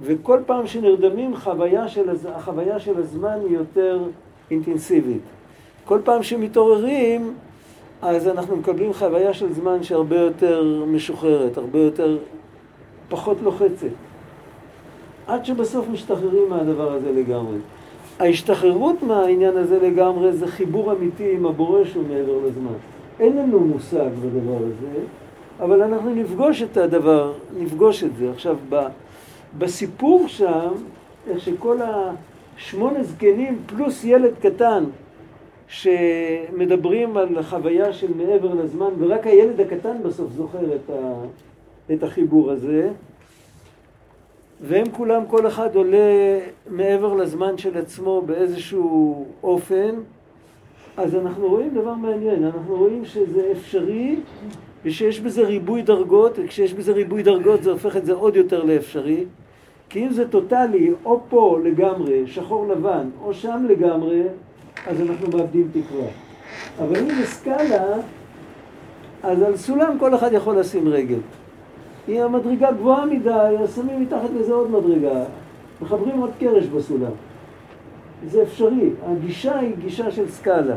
וכל 0.01 0.41
פעם 0.47 0.67
שנרדמים, 0.67 1.37
חוויה 1.37 1.89
של, 1.89 2.11
החוויה 2.35 2.81
של 2.81 2.99
הזמן 2.99 3.39
היא 3.49 3.57
יותר 3.57 4.03
אינטנסיבית. 4.51 5.23
כל 5.85 5.99
פעם 6.05 6.23
שמתעוררים, 6.23 7.35
אז 8.03 8.29
אנחנו 8.29 8.57
מקבלים 8.57 8.93
חוויה 8.93 9.35
של 9.35 9.53
זמן 9.53 9.83
שהרבה 9.83 10.17
יותר 10.17 10.85
משוחררת, 10.87 11.59
הרבה 11.59 11.79
יותר 11.79 12.19
פחות 13.09 13.37
לוחצת. 13.43 13.89
עד 15.27 15.45
שבסוף 15.45 15.87
משתחררים 15.93 16.49
מהדבר 16.49 16.93
הזה 16.93 17.13
לגמרי. 17.13 17.57
ההשתחררות 18.19 19.03
מהעניין 19.03 19.57
הזה 19.57 19.79
לגמרי 19.79 20.33
זה 20.33 20.47
חיבור 20.47 20.93
אמיתי 20.93 21.33
עם 21.35 21.47
הבורא 21.47 21.85
שהוא 21.85 22.05
מעבר 22.09 22.39
לזמן. 22.47 22.73
אין 23.21 23.37
לנו 23.37 23.61
מושג 23.61 24.11
בדבר 24.23 24.57
הזה, 24.57 25.01
אבל 25.61 25.83
אנחנו 25.83 26.15
נפגוש 26.15 26.63
את 26.63 26.77
הדבר, 26.77 27.33
נפגוש 27.59 28.05
את 28.05 28.17
זה. 28.17 28.31
עכשיו, 28.31 28.57
בסיפור 29.59 30.29
שם, 30.29 30.69
איך 31.31 31.41
שכל 31.41 31.79
השמונה 31.83 33.03
זקנים 33.03 33.59
פלוס 33.67 34.05
ילד 34.05 34.33
קטן 34.43 34.85
שמדברים 35.69 37.17
על 37.17 37.43
חוויה 37.43 37.93
של 37.93 38.15
מעבר 38.17 38.55
לזמן, 38.55 38.91
ורק 38.99 39.27
הילד 39.27 39.61
הקטן 39.61 39.97
בסוף 40.03 40.33
זוכר 40.37 40.75
את, 40.75 40.91
ה, 40.91 41.13
את 41.93 42.03
החיבור 42.03 42.51
הזה, 42.51 42.91
והם 44.61 44.91
כולם, 44.93 45.23
כל 45.27 45.47
אחד 45.47 45.75
עולה 45.75 46.39
מעבר 46.71 47.15
לזמן 47.15 47.59
של 47.59 47.79
עצמו 47.79 48.23
באיזשהו 48.27 49.27
אופן, 49.43 49.95
אז 50.97 51.15
אנחנו 51.15 51.49
רואים 51.49 51.75
דבר 51.75 51.95
מעניין, 51.95 52.45
אנחנו 52.45 52.77
רואים 52.77 53.05
שזה 53.05 53.53
אפשרי 53.53 54.17
ושיש 54.85 55.21
בזה 55.21 55.47
ריבוי 55.47 55.83
דרגות, 55.83 56.33
וכשיש 56.37 56.75
בזה 56.75 56.93
ריבוי 56.93 57.23
דרגות 57.23 57.63
זה 57.63 57.71
הופך 57.71 57.97
את 57.97 58.07
זה 58.07 58.13
עוד 58.13 58.37
יותר 58.37 58.65
לאפשרי. 58.65 59.25
כי 59.89 60.07
אם 60.07 60.13
זה 60.13 60.29
טוטאלי, 60.29 60.91
או 61.05 61.21
פה 61.29 61.59
לגמרי, 61.65 62.27
שחור 62.27 62.69
לבן, 62.69 63.09
או 63.23 63.35
שם 63.35 63.67
לגמרי, 63.69 64.23
אז 64.87 65.01
אנחנו 65.01 65.29
מאבדים 65.39 65.69
תקווה. 65.73 66.07
אבל 66.79 66.97
אם 66.97 67.09
זה 67.15 67.27
סקאלה, 67.27 67.85
אז 69.23 69.43
על 69.43 69.57
סולם 69.57 69.97
כל 69.99 70.15
אחד 70.15 70.33
יכול 70.33 70.59
לשים 70.59 70.89
רגל. 70.89 71.19
אם 72.09 72.23
המדרגה 72.23 72.73
גבוהה 72.73 73.07
מדי, 73.07 73.57
אז 73.63 73.75
שמים 73.75 74.03
מתחת 74.03 74.31
לזה 74.41 74.53
עוד 74.53 74.71
מדרגה. 74.71 75.25
מחברים 75.83 76.21
עוד 76.21 76.31
קרש 76.41 76.67
בסולם. 76.67 77.13
זה 78.27 78.43
אפשרי. 78.43 78.91
הגישה 79.07 79.59
היא 79.59 79.75
גישה 79.77 80.11
של 80.11 80.29
סקאלה. 80.29 80.75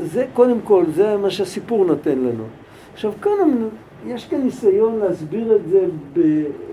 זה 0.00 0.26
קודם 0.32 0.60
כל, 0.64 0.84
זה 0.94 1.16
מה 1.16 1.30
שהסיפור 1.30 1.84
נותן 1.84 2.18
לנו. 2.18 2.44
עכשיו 2.92 3.12
כאן 3.22 3.68
יש 4.06 4.26
כאן 4.26 4.42
ניסיון 4.42 4.98
להסביר 4.98 5.56
את 5.56 5.68
זה, 5.68 5.86
ב... 6.12 6.20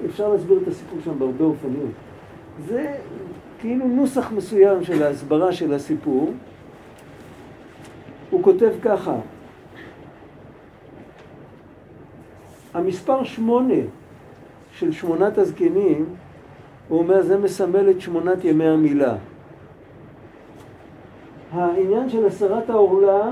אפשר 0.06 0.30
להסביר 0.30 0.60
את 0.64 0.68
הסיפור 0.68 1.00
שם 1.06 1.20
בהרבה 1.20 1.46
אופנים. 1.46 1.92
זה 2.68 2.94
כאילו 3.60 3.88
נוסח 3.88 4.32
מסוים 4.32 4.84
של 4.84 5.04
ההסברה 5.04 5.52
של 5.52 5.74
הסיפור. 5.74 6.32
הוא 8.30 8.44
כותב 8.44 8.72
ככה, 8.82 9.16
המספר 12.76 13.24
שמונה 13.24 13.74
של 14.78 14.92
שמונת 14.92 15.38
הזקנים, 15.38 16.06
הוא 16.88 17.00
אומר, 17.00 17.22
זה 17.22 17.38
מסמל 17.38 17.90
את 17.90 18.02
שמונת 18.02 18.46
ימי 18.46 18.68
המילה. 18.68 19.16
העניין 21.52 22.10
של 22.10 22.26
הסרת 22.26 22.70
העורלה, 22.70 23.32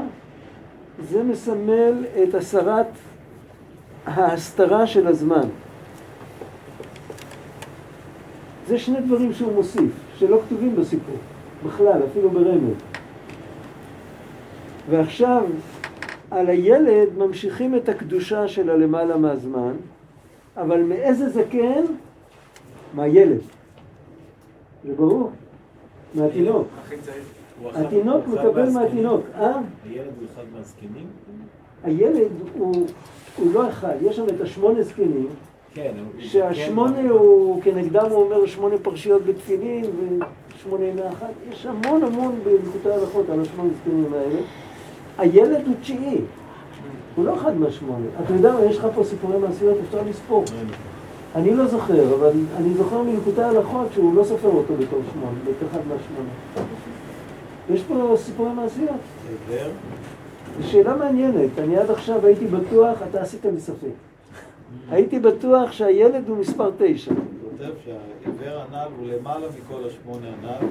זה 1.09 1.23
מסמל 1.23 2.05
את 2.23 2.35
הסרת 2.35 2.87
ההסתרה 4.05 4.87
של 4.87 5.07
הזמן. 5.07 5.47
זה 8.67 8.79
שני 8.79 9.01
דברים 9.01 9.33
שהוא 9.33 9.53
מוסיף, 9.53 9.91
שלא 10.17 10.39
כתובים 10.45 10.75
בסיפור, 10.75 11.15
בכלל, 11.65 12.01
אפילו 12.11 12.29
ברמז. 12.29 12.73
ועכשיו, 14.89 15.43
על 16.33 16.49
הילד 16.49 17.17
ממשיכים 17.17 17.75
את 17.75 17.89
הקדושה 17.89 18.47
של 18.47 18.69
הלמעלה 18.69 19.17
מהזמן, 19.17 19.73
אבל 20.57 20.81
מאיזה 20.83 21.29
זקן? 21.29 21.83
מהילד. 22.93 23.39
זה 24.87 24.93
ברור. 24.95 25.31
מהתינוק. 26.15 26.67
התינוק 27.75 28.27
מקבל 28.27 28.69
מהתינוק. 28.69 29.21
אה? 29.35 29.51
הילד 29.89 30.05
הוא 30.19 30.27
אחד 30.33 30.43
מהזקנים? 30.57 31.05
הילד 31.83 32.31
הוא, 32.57 32.87
הוא 33.37 33.53
לא 33.53 33.69
אחד, 33.69 33.93
יש 34.01 34.15
שם 34.15 34.25
את 34.35 34.41
השמונה 34.41 34.81
זקנים, 34.83 35.27
כן. 35.73 35.91
הוא- 36.13 36.21
שהשמונה 36.21 36.95
כן, 36.97 37.07
הוא, 37.09 37.61
כנגדם 37.63 38.05
הוא 38.09 38.23
אומר 38.23 38.45
שמונה 38.45 38.75
פרשיות 38.77 39.25
בתפילין 39.25 39.85
ושמונה 40.55 40.85
ימי 40.85 41.07
אחת, 41.09 41.31
יש 41.51 41.65
המון 41.65 42.03
המון 42.03 42.39
בלקוטי 42.43 42.89
הלכות 42.89 43.29
על 43.29 43.41
השמונה 43.41 43.69
זקנים 43.81 44.13
האלה. 44.13 44.39
הילד 45.17 45.61
הוא 45.67 45.75
תשיעי, 45.81 46.21
הוא 47.15 47.25
לא 47.25 47.35
אחד 47.35 47.57
מהשמונה. 47.57 48.05
אתה 48.25 48.33
יודע 48.33 48.53
מה, 48.53 48.65
יש 48.65 48.77
לך 48.77 48.87
פה 48.95 49.03
סיפורי 49.03 49.37
מעשיות, 49.37 49.77
אפשר 49.87 50.01
לספור. 50.09 50.43
אני 51.35 51.55
לא 51.55 51.67
זוכר, 51.67 52.15
אבל 52.15 52.31
אני 52.57 52.73
זוכר 52.73 53.01
מלקוטי 53.01 53.41
הלכות 53.41 53.87
שהוא 53.93 54.15
לא 54.15 54.23
סופר 54.23 54.47
אותו 54.47 54.73
בתור 54.73 54.99
שמונה, 55.13 55.37
בתור 55.41 55.69
אחד 55.71 55.79
מהשמונה. 55.79 56.29
יש 57.73 57.83
פה 57.83 58.15
סיפורי 58.17 58.53
מעשיות. 58.53 58.95
זו 60.61 60.69
שאלה 60.69 60.95
מעניינת, 60.95 61.59
אני 61.59 61.77
עד 61.77 61.91
עכשיו 61.91 62.25
הייתי 62.25 62.45
בטוח, 62.45 62.97
אתה 63.09 63.21
עשית 63.21 63.45
לי 63.45 63.59
ספק. 63.59 63.87
הייתי 64.91 65.19
בטוח 65.19 65.71
שהילד 65.71 66.29
הוא 66.29 66.37
מספר 66.37 66.71
תשע. 66.77 67.11
כותב 67.65 67.75
שהעיוור 67.85 68.59
הנ"ל 68.61 68.87
הוא 68.97 69.07
למעלה 69.07 69.47
מכל 69.47 69.87
השמונה 69.87 70.27
הנ"ל, 70.27 70.67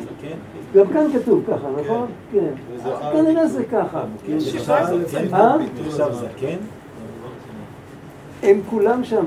זקן. 0.00 0.36
גם 0.74 0.86
כאן 0.92 1.06
כתוב 1.12 1.44
ככה, 1.48 1.68
נכון? 1.82 2.06
כן. 2.32 2.52
וזה 2.72 2.82
חל- 2.96 3.12
כנראה 3.12 3.46
זה 3.46 3.64
ככה. 3.64 4.04
נחשב 4.28 4.58
זקן? 5.06 5.34
אה? 5.34 5.56
נחשב 5.86 6.12
זקן? 6.12 6.56
הם 8.42 8.60
כולם 8.70 9.04
שם, 9.04 9.24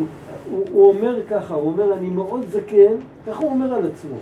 הוא, 0.72 0.89
אומר 0.89 1.20
ככה, 1.29 1.53
הוא 1.53 1.72
אומר 1.72 1.94
אני 1.94 2.10
מאוד 2.10 2.41
זקן, 2.50 2.94
ככה 3.27 3.44
הוא 3.44 3.50
אומר 3.51 3.74
על 3.74 3.86
עצמו. 3.94 4.15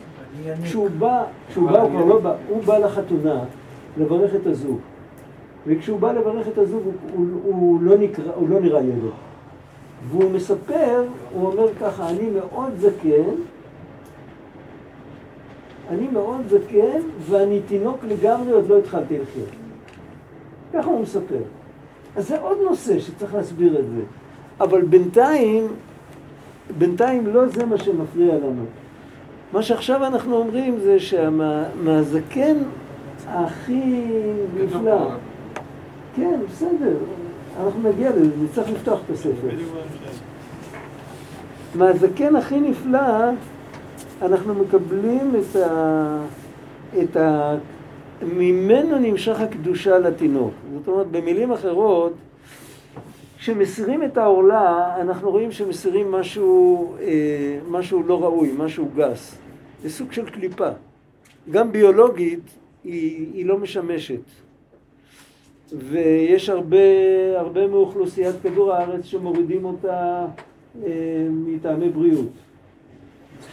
כשהוא 0.63 0.89
בא, 0.99 1.23
כשהוא 1.49 1.69
בא, 1.71 1.81
הוא 1.81 1.89
כבר 1.89 2.05
לא 2.05 2.19
בא, 2.19 2.35
הוא 2.49 2.63
בא 2.63 2.77
לחתונה 2.77 3.39
לברך 3.97 4.35
את 4.35 4.47
הזוג. 4.47 4.79
וכשהוא 5.67 5.99
בא 5.99 6.11
לברך 6.11 6.47
את 6.47 6.57
הזוג 6.57 6.81
הוא, 7.13 7.25
לא, 7.81 7.95
הוא 8.35 8.49
לא 8.49 8.59
נראה 8.59 8.81
ילד. 8.81 9.11
והוא 10.09 10.31
מספר, 10.31 11.03
הוא 11.33 11.47
אומר 11.47 11.73
ככה, 11.81 12.09
אני 12.09 12.29
מאוד 12.29 12.71
זקן, 12.77 13.35
אני 15.89 16.07
מאוד 16.07 16.41
זקן 16.47 16.99
ואני 17.19 17.61
תינוק 17.67 17.97
לגמרי, 18.03 18.51
עוד 18.51 18.69
לא 18.69 18.77
התחלתי 18.77 19.17
לחיות. 19.19 19.49
ככה 20.73 20.89
הוא 20.89 21.01
מספר. 21.01 21.41
אז 22.15 22.27
זה 22.27 22.39
עוד 22.39 22.57
נושא 22.69 22.99
שצריך 22.99 23.35
להסביר 23.35 23.79
את 23.79 23.85
זה. 23.85 24.01
אבל 24.59 24.81
בינתיים, 24.81 25.67
בינתיים 26.77 27.27
לא 27.27 27.47
זה 27.47 27.65
מה 27.65 27.77
שמפריע 27.77 28.35
לנו. 28.35 28.65
מה 29.53 29.61
שעכשיו 29.61 30.05
אנחנו 30.05 30.37
אומרים 30.37 30.79
זה 30.79 30.99
שמהזקן 30.99 32.57
הכי 33.27 34.05
נפלא. 34.55 35.09
כן, 36.15 36.39
בסדר, 36.49 36.97
אנחנו 37.59 37.89
נגיע 37.89 38.09
לזה, 38.09 38.31
נצטרך 38.43 38.69
לפתוח 38.69 38.99
את 39.05 39.09
הספר. 39.09 39.49
מהזקן 41.75 42.35
הכי 42.35 42.59
נפלא 42.59 43.31
אנחנו 44.21 44.53
מקבלים 44.53 45.33
את 45.35 45.55
ה... 45.55 46.25
את 47.03 47.17
ה... 47.17 47.55
ממנו 48.21 48.97
נמשך 48.99 49.39
הקדושה 49.39 49.99
לתינוק. 49.99 50.53
זאת 50.73 50.87
אומרת, 50.87 51.07
במילים 51.07 51.51
אחרות, 51.51 52.13
כשמסירים 53.37 54.03
את 54.03 54.17
העורלה, 54.17 54.95
אנחנו 55.01 55.31
רואים 55.31 55.51
שמסירים 55.51 56.11
משהו, 56.11 56.93
אה, 56.99 57.59
משהו 57.69 58.03
לא 58.03 58.23
ראוי, 58.23 58.51
משהו 58.57 58.89
גס. 58.95 59.37
זה 59.83 59.89
סוג 59.89 60.11
של 60.11 60.29
קליפה. 60.29 60.69
גם 61.51 61.71
ביולוגית 61.71 62.39
היא, 62.83 63.27
היא 63.33 63.45
לא 63.45 63.57
משמשת. 63.57 64.46
ויש 65.73 66.49
הרבה, 66.49 66.77
הרבה 67.37 67.67
מאוכלוסיית 67.67 68.35
כדור 68.43 68.73
הארץ 68.73 69.05
שמורידים 69.05 69.65
אותה 69.65 70.25
אה, 70.85 70.91
מטעמי 71.29 71.89
בריאות. 71.89 72.29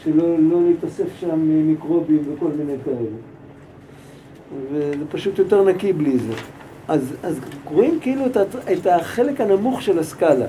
שלא 0.03 0.39
לא 0.39 0.63
להתאסף 0.69 1.21
שם 1.21 1.41
מיקרובים 1.41 2.23
וכל 2.27 2.49
מיני 2.49 2.79
כאלה. 2.85 3.17
וזה 4.73 5.05
פשוט 5.11 5.39
יותר 5.39 5.65
נקי 5.65 5.93
בלי 5.93 6.19
זה. 6.19 6.33
אז, 6.89 7.17
אז 7.23 7.41
רואים 7.65 7.99
כאילו 8.01 8.27
את, 8.27 8.37
את 8.73 8.87
החלק 8.87 9.41
הנמוך 9.41 9.83
של 9.83 9.99
הסקאלה. 9.99 10.47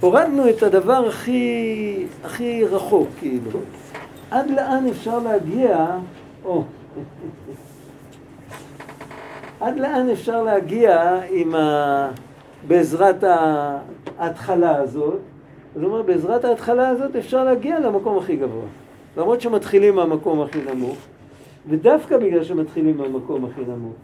הורדנו 0.00 0.48
את 0.48 0.62
הדבר 0.62 1.06
הכי, 1.08 2.06
הכי 2.24 2.64
רחוק, 2.64 3.08
כאילו. 3.18 3.60
עד 4.30 4.50
לאן 4.50 4.86
אפשר 4.90 5.18
להגיע, 5.18 5.86
או, 6.44 6.64
עד 9.60 9.78
לאן 9.78 10.10
אפשר 10.10 10.42
להגיע 10.42 11.20
עם 11.30 11.54
ה... 11.54 12.10
בעזרת 12.66 13.24
ההתחלה 14.18 14.76
הזאת. 14.76 15.18
זאת 15.74 15.84
אומרת, 15.84 16.06
בעזרת 16.06 16.44
ההתחלה 16.44 16.88
הזאת 16.88 17.16
אפשר 17.16 17.44
להגיע 17.44 17.80
למקום 17.80 18.18
הכי 18.18 18.36
גבוה. 18.36 18.64
למרות 19.16 19.40
שמתחילים 19.40 19.94
מהמקום 19.94 20.40
הכי 20.40 20.58
נמוך, 20.74 20.96
ודווקא 21.68 22.18
בגלל 22.18 22.44
שמתחילים 22.44 22.96
מהמקום 22.96 23.44
הכי 23.44 23.60
נמוך. 23.60 23.94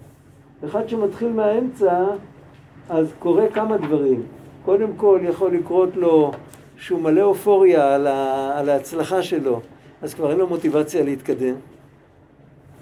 אחד 0.65 0.89
שמתחיל 0.89 1.33
מהאמצע, 1.33 2.05
אז 2.89 3.13
קורה 3.19 3.49
כמה 3.49 3.77
דברים. 3.77 4.23
קודם 4.65 4.89
כל 4.97 5.21
יכול 5.23 5.53
לקרות 5.53 5.97
לו 5.97 6.31
שהוא 6.77 7.01
מלא 7.01 7.23
אופוריה 7.23 7.95
על, 7.95 8.07
ה... 8.07 8.53
על 8.59 8.69
ההצלחה 8.69 9.23
שלו, 9.23 9.61
אז 10.03 10.15
כבר 10.15 10.31
אין 10.31 10.39
לו 10.39 10.47
מוטיבציה 10.47 11.05
להתקדם. 11.05 11.55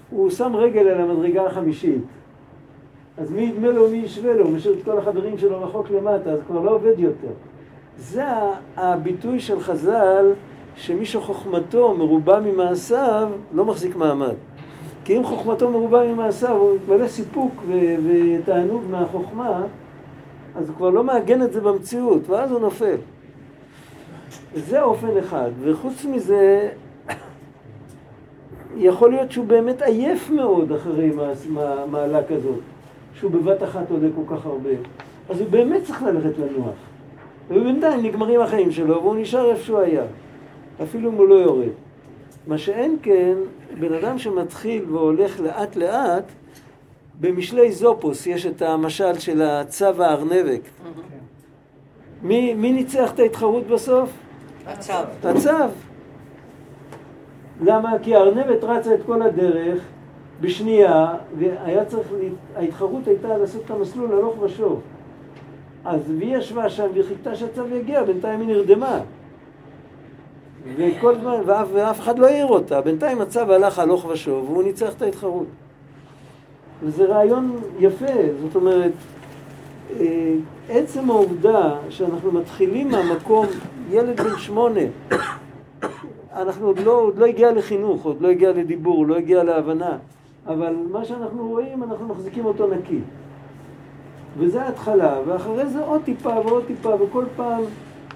הוא 0.09 0.29
שם 0.29 0.55
רגל 0.55 0.87
על 0.87 1.01
המדרגה 1.01 1.45
החמישית. 1.45 2.01
אז 3.17 3.31
מי 3.31 3.41
ידמה 3.41 3.67
לו, 3.67 3.89
מי 3.89 3.97
ישווה 3.97 4.33
לו, 4.33 4.45
הוא 4.45 4.53
משאיר 4.53 4.73
את 4.73 4.83
כל 4.83 4.97
החברים 4.97 5.37
שלו 5.37 5.63
רחוק 5.63 5.91
למטה, 5.91 6.29
אז 6.29 6.39
כבר 6.47 6.61
לא 6.61 6.71
עובד 6.71 6.99
יותר. 6.99 7.31
זה 7.97 8.23
הביטוי 8.77 9.39
של 9.39 9.59
חז"ל, 9.59 10.33
שמי 10.75 11.05
שחוכמתו 11.05 11.93
מרובה 11.97 12.39
ממעשיו, 12.39 13.29
לא 13.53 13.65
מחזיק 13.65 13.95
מעמד. 13.95 14.33
כי 15.05 15.17
אם 15.17 15.23
חוכמתו 15.23 15.71
מרובה 15.71 16.13
ממעשיו, 16.13 16.55
הוא 16.55 16.75
מתמלא 16.75 17.07
סיפוק 17.07 17.51
ו- 17.67 17.95
ותענוג 18.07 18.83
מהחוכמה, 18.89 19.63
אז 20.55 20.69
הוא 20.69 20.75
כבר 20.75 20.89
לא 20.89 21.03
מעגן 21.03 21.41
את 21.41 21.53
זה 21.53 21.61
במציאות, 21.61 22.29
ואז 22.29 22.51
הוא 22.51 22.59
נופל. 22.59 22.95
זה 24.55 24.81
אופן 24.81 25.17
אחד. 25.19 25.49
וחוץ 25.61 26.05
מזה, 26.05 26.69
יכול 28.77 29.11
להיות 29.11 29.31
שהוא 29.31 29.45
באמת 29.45 29.81
עייף 29.81 30.29
מאוד 30.29 30.71
אחרי 30.71 31.11
מעלה 31.91 32.23
כזאת, 32.23 32.59
שהוא 33.19 33.31
בבת 33.31 33.63
אחת 33.63 33.91
עולה 33.91 34.07
כל 34.15 34.35
כך 34.35 34.45
הרבה. 34.45 34.69
אז 35.29 35.41
הוא 35.41 35.49
באמת 35.49 35.83
צריך 35.83 36.03
ללכת 36.03 36.37
לנוח. 36.37 36.75
ובינתיים 37.49 38.05
נגמרים 38.05 38.41
החיים 38.41 38.71
שלו, 38.71 39.01
והוא 39.01 39.15
נשאר 39.15 39.51
איפה 39.51 39.63
שהוא 39.63 39.79
היה. 39.79 40.03
אפילו 40.83 41.09
אם 41.09 41.15
הוא 41.15 41.27
לא 41.27 41.35
יורד. 41.35 41.69
מה 42.47 42.57
שאין 42.57 42.97
כן, 43.01 43.33
בן 43.79 43.93
אדם 43.93 44.17
שמתחיל 44.17 44.85
והולך 44.91 45.39
לאט 45.39 45.75
לאט, 45.75 46.23
במשלי 47.19 47.71
זופוס 47.71 48.27
יש 48.27 48.45
את 48.45 48.61
המשל 48.61 49.19
של 49.19 49.41
הצו 49.41 50.03
הארנבק. 50.03 50.61
מי, 52.21 52.53
מי 52.53 52.71
ניצח 52.71 53.11
את 53.13 53.19
ההתחרות 53.19 53.67
בסוף? 53.67 54.09
הצו. 54.67 54.93
הצו. 55.23 55.49
למה? 57.61 57.91
כי 58.03 58.15
הארנבת 58.15 58.63
רצה 58.63 58.93
את 58.93 58.99
כל 59.05 59.21
הדרך 59.21 59.83
בשנייה, 60.41 61.13
והיה 61.39 61.85
צריך, 61.85 62.07
ההתחרות 62.55 63.07
הייתה 63.07 63.37
לעשות 63.37 63.61
את 63.65 63.71
המסלול 63.71 64.11
הלוך 64.11 64.35
ושוב. 64.41 64.81
אז 65.85 66.11
והיא 66.17 66.37
ישבה 66.37 66.69
שם 66.69 66.87
והיא 66.93 67.03
חיכתה 67.03 67.35
שהצו 67.35 67.67
יגיע, 67.67 68.03
בינתיים 68.03 68.39
היא 68.39 68.47
נרדמה. 68.47 68.99
וכל 70.77 71.15
זמן, 71.15 71.41
ואף, 71.45 71.67
ואף 71.73 71.99
אחד 71.99 72.19
לא 72.19 72.27
העיר 72.27 72.45
אותה, 72.45 72.81
בינתיים 72.81 73.21
הצו 73.21 73.39
הלך 73.39 73.79
הלוך 73.79 74.05
ושוב, 74.05 74.49
והוא 74.49 74.63
ניצח 74.63 74.93
את 74.93 75.01
ההתחרות. 75.01 75.47
וזה 76.83 77.05
רעיון 77.05 77.59
יפה, 77.79 78.13
זאת 78.41 78.55
אומרת, 78.55 78.91
אה, 79.99 80.33
עצם 80.69 81.09
העובדה 81.09 81.75
שאנחנו 81.89 82.31
מתחילים 82.31 82.91
מהמקום, 82.91 83.45
ילד 83.91 84.21
בן 84.21 84.37
שמונה, 84.37 84.81
אנחנו 86.35 86.67
עוד 86.67 86.79
לא, 86.79 86.91
עוד 86.91 87.17
לא 87.17 87.25
הגיע 87.25 87.51
לחינוך, 87.51 88.05
עוד 88.05 88.21
לא 88.21 88.27
הגיע 88.27 88.51
לדיבור, 88.51 88.97
עוד 88.97 89.07
לא 89.07 89.15
הגיע 89.15 89.43
להבנה, 89.43 89.97
אבל 90.47 90.75
מה 90.91 91.05
שאנחנו 91.05 91.47
רואים, 91.47 91.83
אנחנו 91.83 92.07
מחזיקים 92.07 92.45
אותו 92.45 92.67
נקי. 92.67 92.99
וזה 94.37 94.61
ההתחלה, 94.61 95.17
ואחרי 95.27 95.65
זה 95.65 95.79
עוד 95.79 96.01
טיפה 96.05 96.29
ועוד 96.45 96.63
טיפה, 96.67 96.89
וכל 97.03 97.25
פעם, 97.35 97.61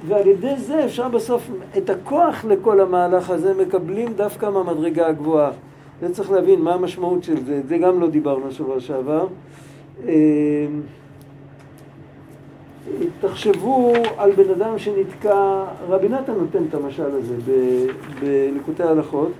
ועל 0.08 0.28
ידי 0.28 0.58
זה 0.58 0.86
אפשר 0.86 1.10
בסוף, 1.10 1.50
את 1.78 1.90
הכוח 1.90 2.46
לכל 2.46 2.80
המהלך 2.80 3.30
הזה 3.30 3.54
מקבלים 3.54 4.14
דווקא 4.14 4.50
מהמדרגה 4.50 5.08
הגבוהה. 5.08 5.52
זה 6.02 6.14
צריך 6.14 6.32
להבין 6.32 6.62
מה 6.62 6.74
המשמעות 6.74 7.24
של 7.24 7.46
זה, 7.46 7.62
זה 7.68 7.78
גם 7.78 8.02
לא 8.02 8.10
דיברנו 8.10 8.52
שבוע 8.52 8.80
שעבר. 8.80 9.28
אה, 10.08 10.68
תחשבו 13.22 13.94
על 14.18 14.32
בן 14.32 14.50
אדם 14.50 14.78
שנתקע, 14.78 15.64
רבי 15.90 16.10
נתן 16.10 16.34
נותן 16.34 16.64
את 16.70 16.76
המשל 16.76 17.12
הזה 17.12 17.36
בליקוטי 18.20 18.84
ההלכות. 18.84 19.32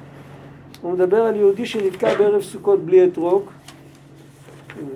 הוא 0.82 0.94
מדבר 0.94 1.22
על 1.22 1.36
יהודי 1.36 1.66
שנתקע 1.66 2.18
בערב 2.18 2.42
סוכות 2.42 2.80
בלי 2.86 3.08
אתרוג, 3.08 3.44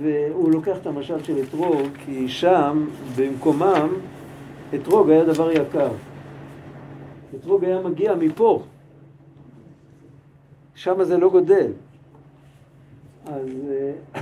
והוא 0.02 0.52
לוקח 0.52 0.78
את 0.82 0.88
המשל 0.88 1.24
של 1.24 1.44
אתרוג, 1.44 1.88
כי 2.06 2.30
שם, 2.30 2.86
במקומם, 3.16 3.90
אתרוג 4.76 5.10
היה 5.10 5.24
דבר 5.24 5.52
יקר. 5.52 5.92
אתרוג 7.36 7.64
היה 7.64 7.82
מגיע 7.82 8.16
מפה. 8.16 8.64
שם 10.76 11.04
זה 11.04 11.18
לא 11.18 11.30
גודל. 11.30 11.72
אז, 13.26 13.50
אה, 13.72 14.22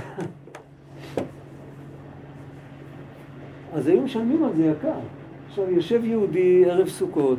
אז 3.74 3.86
היו 3.86 4.00
משלמים 4.02 4.44
על 4.44 4.56
זה 4.56 4.64
יקר. 4.64 4.98
עכשיו, 5.48 5.70
יושב 5.70 6.04
יהודי 6.04 6.64
ערב 6.66 6.88
סוכות, 6.88 7.38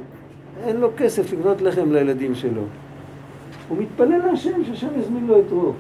אין 0.64 0.78
לו 0.78 0.90
כסף 0.98 1.34
לקנות 1.34 1.62
לחם 1.62 1.92
לילדים 1.92 2.36
שלו. 2.36 2.64
הוא 3.74 3.84
מתפלל 3.84 4.18
להשם 4.18 4.64
שהשם 4.64 4.88
יזמין 5.00 5.28
לו 5.28 5.40
את 5.40 5.52
רוב. 5.52 5.76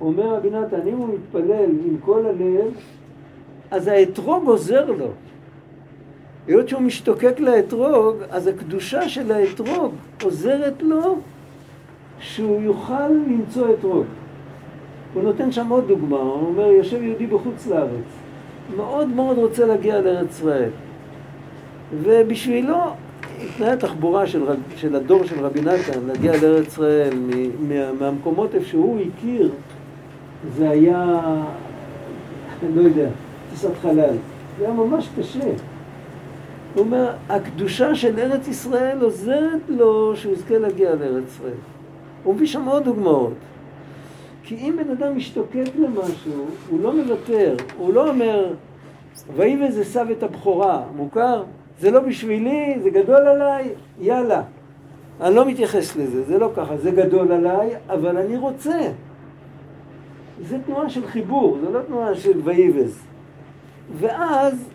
אומר 0.00 0.34
רבי 0.34 0.50
נתן, 0.50 0.88
אם 0.88 0.96
הוא 0.96 1.14
מתפלל 1.14 1.70
עם 1.86 1.96
כל 2.00 2.26
הלב, 2.26 2.72
אז 3.70 3.86
האתרוג 3.86 4.46
עוזר 4.46 4.90
לו. 4.90 5.08
היות 6.46 6.68
שהוא 6.68 6.82
משתוקק 6.82 7.40
לאתרוג, 7.40 8.16
אז 8.30 8.46
הקדושה 8.46 9.08
של 9.08 9.32
האתרוג 9.32 9.94
עוזרת 10.22 10.82
לו 10.82 11.18
שהוא 12.18 12.62
יוכל 12.62 13.08
למצוא 13.08 13.74
אתרוג. 13.74 14.04
הוא 15.14 15.22
נותן 15.22 15.52
שם 15.52 15.68
עוד 15.68 15.88
דוגמה, 15.88 16.16
הוא 16.18 16.46
אומר, 16.46 16.66
יושב 16.66 17.02
יהודי 17.02 17.26
בחוץ 17.26 17.66
לארץ, 17.66 18.10
מאוד 18.76 19.08
מאוד 19.08 19.38
רוצה 19.38 19.66
להגיע 19.66 20.00
לארץ 20.00 20.30
ישראל. 20.30 20.70
ובשבילו 22.02 22.76
תנאי 23.56 23.70
התחבורה 23.70 24.26
של, 24.26 24.42
של 24.76 24.96
הדור 24.96 25.24
של 25.24 25.44
רבי 25.44 25.60
נתן 25.60 26.00
להגיע 26.06 26.32
לארץ 26.42 26.66
ישראל 26.66 27.14
מה, 27.58 27.92
מהמקומות 27.92 28.54
איפה 28.54 28.66
שהוא 28.66 29.00
הכיר 29.00 29.50
זה 30.56 30.70
היה, 30.70 31.20
אני 32.62 32.76
לא 32.76 32.80
יודע, 32.80 33.08
טיסת 33.50 33.70
חלל. 33.82 34.14
זה 34.58 34.64
היה 34.64 34.74
ממש 34.74 35.08
קשה. 35.18 35.44
הוא 36.74 36.84
אומר, 36.84 37.10
הקדושה 37.28 37.94
של 37.94 38.18
ארץ 38.18 38.48
ישראל 38.48 38.98
עוזרת 39.00 39.60
לו 39.68 40.16
שהוא 40.16 40.32
יזכה 40.32 40.58
להגיע 40.58 40.94
לארץ 40.94 41.24
ישראל. 41.26 41.52
הוא 42.24 42.34
מביא 42.34 42.46
שם 42.46 42.64
עוד 42.64 42.84
דוגמאות. 42.84 43.32
כי 44.42 44.56
אם 44.56 44.76
בן 44.76 44.90
אדם 44.90 45.16
משתוקק 45.16 45.70
למשהו, 45.78 46.46
הוא 46.68 46.80
לא 46.82 46.96
מוותר, 46.96 47.56
הוא 47.78 47.94
לא 47.94 48.08
אומר, 48.08 48.52
ויהי 49.36 49.68
וזה 49.68 49.84
סב 49.84 50.06
את 50.10 50.22
הבכורה, 50.22 50.82
מוכר? 50.96 51.42
זה 51.80 51.90
לא 51.90 52.00
בשבילי, 52.00 52.78
זה 52.82 52.90
גדול 52.90 53.26
עליי, 53.26 53.68
יאללה. 54.00 54.42
אני 55.20 55.34
לא 55.34 55.46
מתייחס 55.46 55.96
לזה, 55.96 56.22
זה 56.22 56.38
לא 56.38 56.50
ככה, 56.56 56.76
זה 56.76 56.90
גדול 56.90 57.32
עליי, 57.32 57.70
אבל 57.88 58.16
אני 58.16 58.36
רוצה. 58.36 58.80
זה 60.48 60.58
תנועה 60.66 60.90
של 60.90 61.06
חיבור, 61.06 61.58
זה 61.60 61.70
לא 61.70 61.80
תנועה 61.82 62.14
של 62.14 62.40
וייבז. 62.44 62.98
ואז 63.98 64.68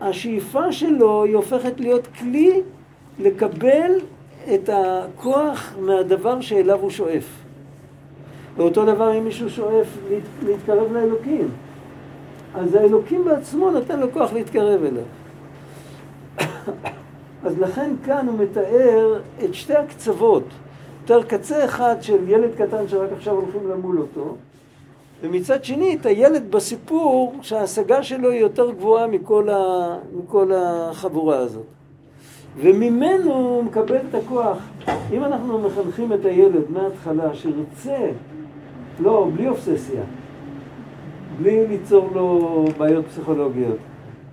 השאיפה 0.00 0.72
שלו 0.72 1.24
היא 1.24 1.36
הופכת 1.36 1.80
להיות 1.80 2.06
כלי 2.06 2.62
לקבל 3.18 3.92
את 4.54 4.70
הכוח 4.72 5.74
מהדבר 5.80 6.40
שאליו 6.40 6.78
הוא 6.80 6.90
שואף. 6.90 7.26
ואותו 8.56 8.84
דבר 8.84 9.18
אם 9.18 9.24
מישהו 9.24 9.50
שואף 9.50 9.98
להתקרב 10.46 10.92
לאלוקים. 10.92 11.48
אז 12.54 12.74
האלוקים 12.74 13.24
בעצמו 13.24 13.70
נותן 13.70 14.00
לו 14.00 14.12
כוח 14.12 14.32
להתקרב 14.32 14.84
אליו. 14.84 15.02
אז 17.44 17.58
לכן 17.58 17.90
כאן 18.04 18.26
הוא 18.28 18.38
מתאר 18.38 19.20
את 19.44 19.54
שתי 19.54 19.74
הקצוות. 19.74 20.44
יותר 21.02 21.22
קצה 21.22 21.64
אחד 21.64 21.96
של 22.00 22.28
ילד 22.28 22.50
קטן 22.58 22.88
שרק 22.88 23.12
עכשיו 23.12 23.34
הולכים 23.34 23.70
למול 23.70 23.98
אותו, 23.98 24.36
ומצד 25.22 25.64
שני 25.64 25.96
את 26.00 26.06
הילד 26.06 26.50
בסיפור 26.50 27.34
שההשגה 27.42 28.02
שלו 28.02 28.30
היא 28.30 28.40
יותר 28.40 28.70
גבוהה 28.70 29.06
מכל, 29.06 29.48
ה... 29.48 29.96
מכל 30.14 30.52
החבורה 30.54 31.38
הזאת. 31.38 31.64
וממנו 32.56 33.34
הוא 33.34 33.64
מקבל 33.64 33.96
את 33.96 34.14
הכוח. 34.14 34.58
אם 35.12 35.24
אנחנו 35.24 35.58
מחנכים 35.58 36.12
את 36.12 36.24
הילד 36.24 36.70
מההתחלה 36.70 37.34
שירצה, 37.34 38.10
לא, 39.00 39.28
בלי 39.34 39.48
אובססיה, 39.48 40.02
בלי 41.38 41.66
ליצור 41.66 42.10
לו 42.14 42.64
בעיות 42.78 43.06
פסיכולוגיות, 43.06 43.78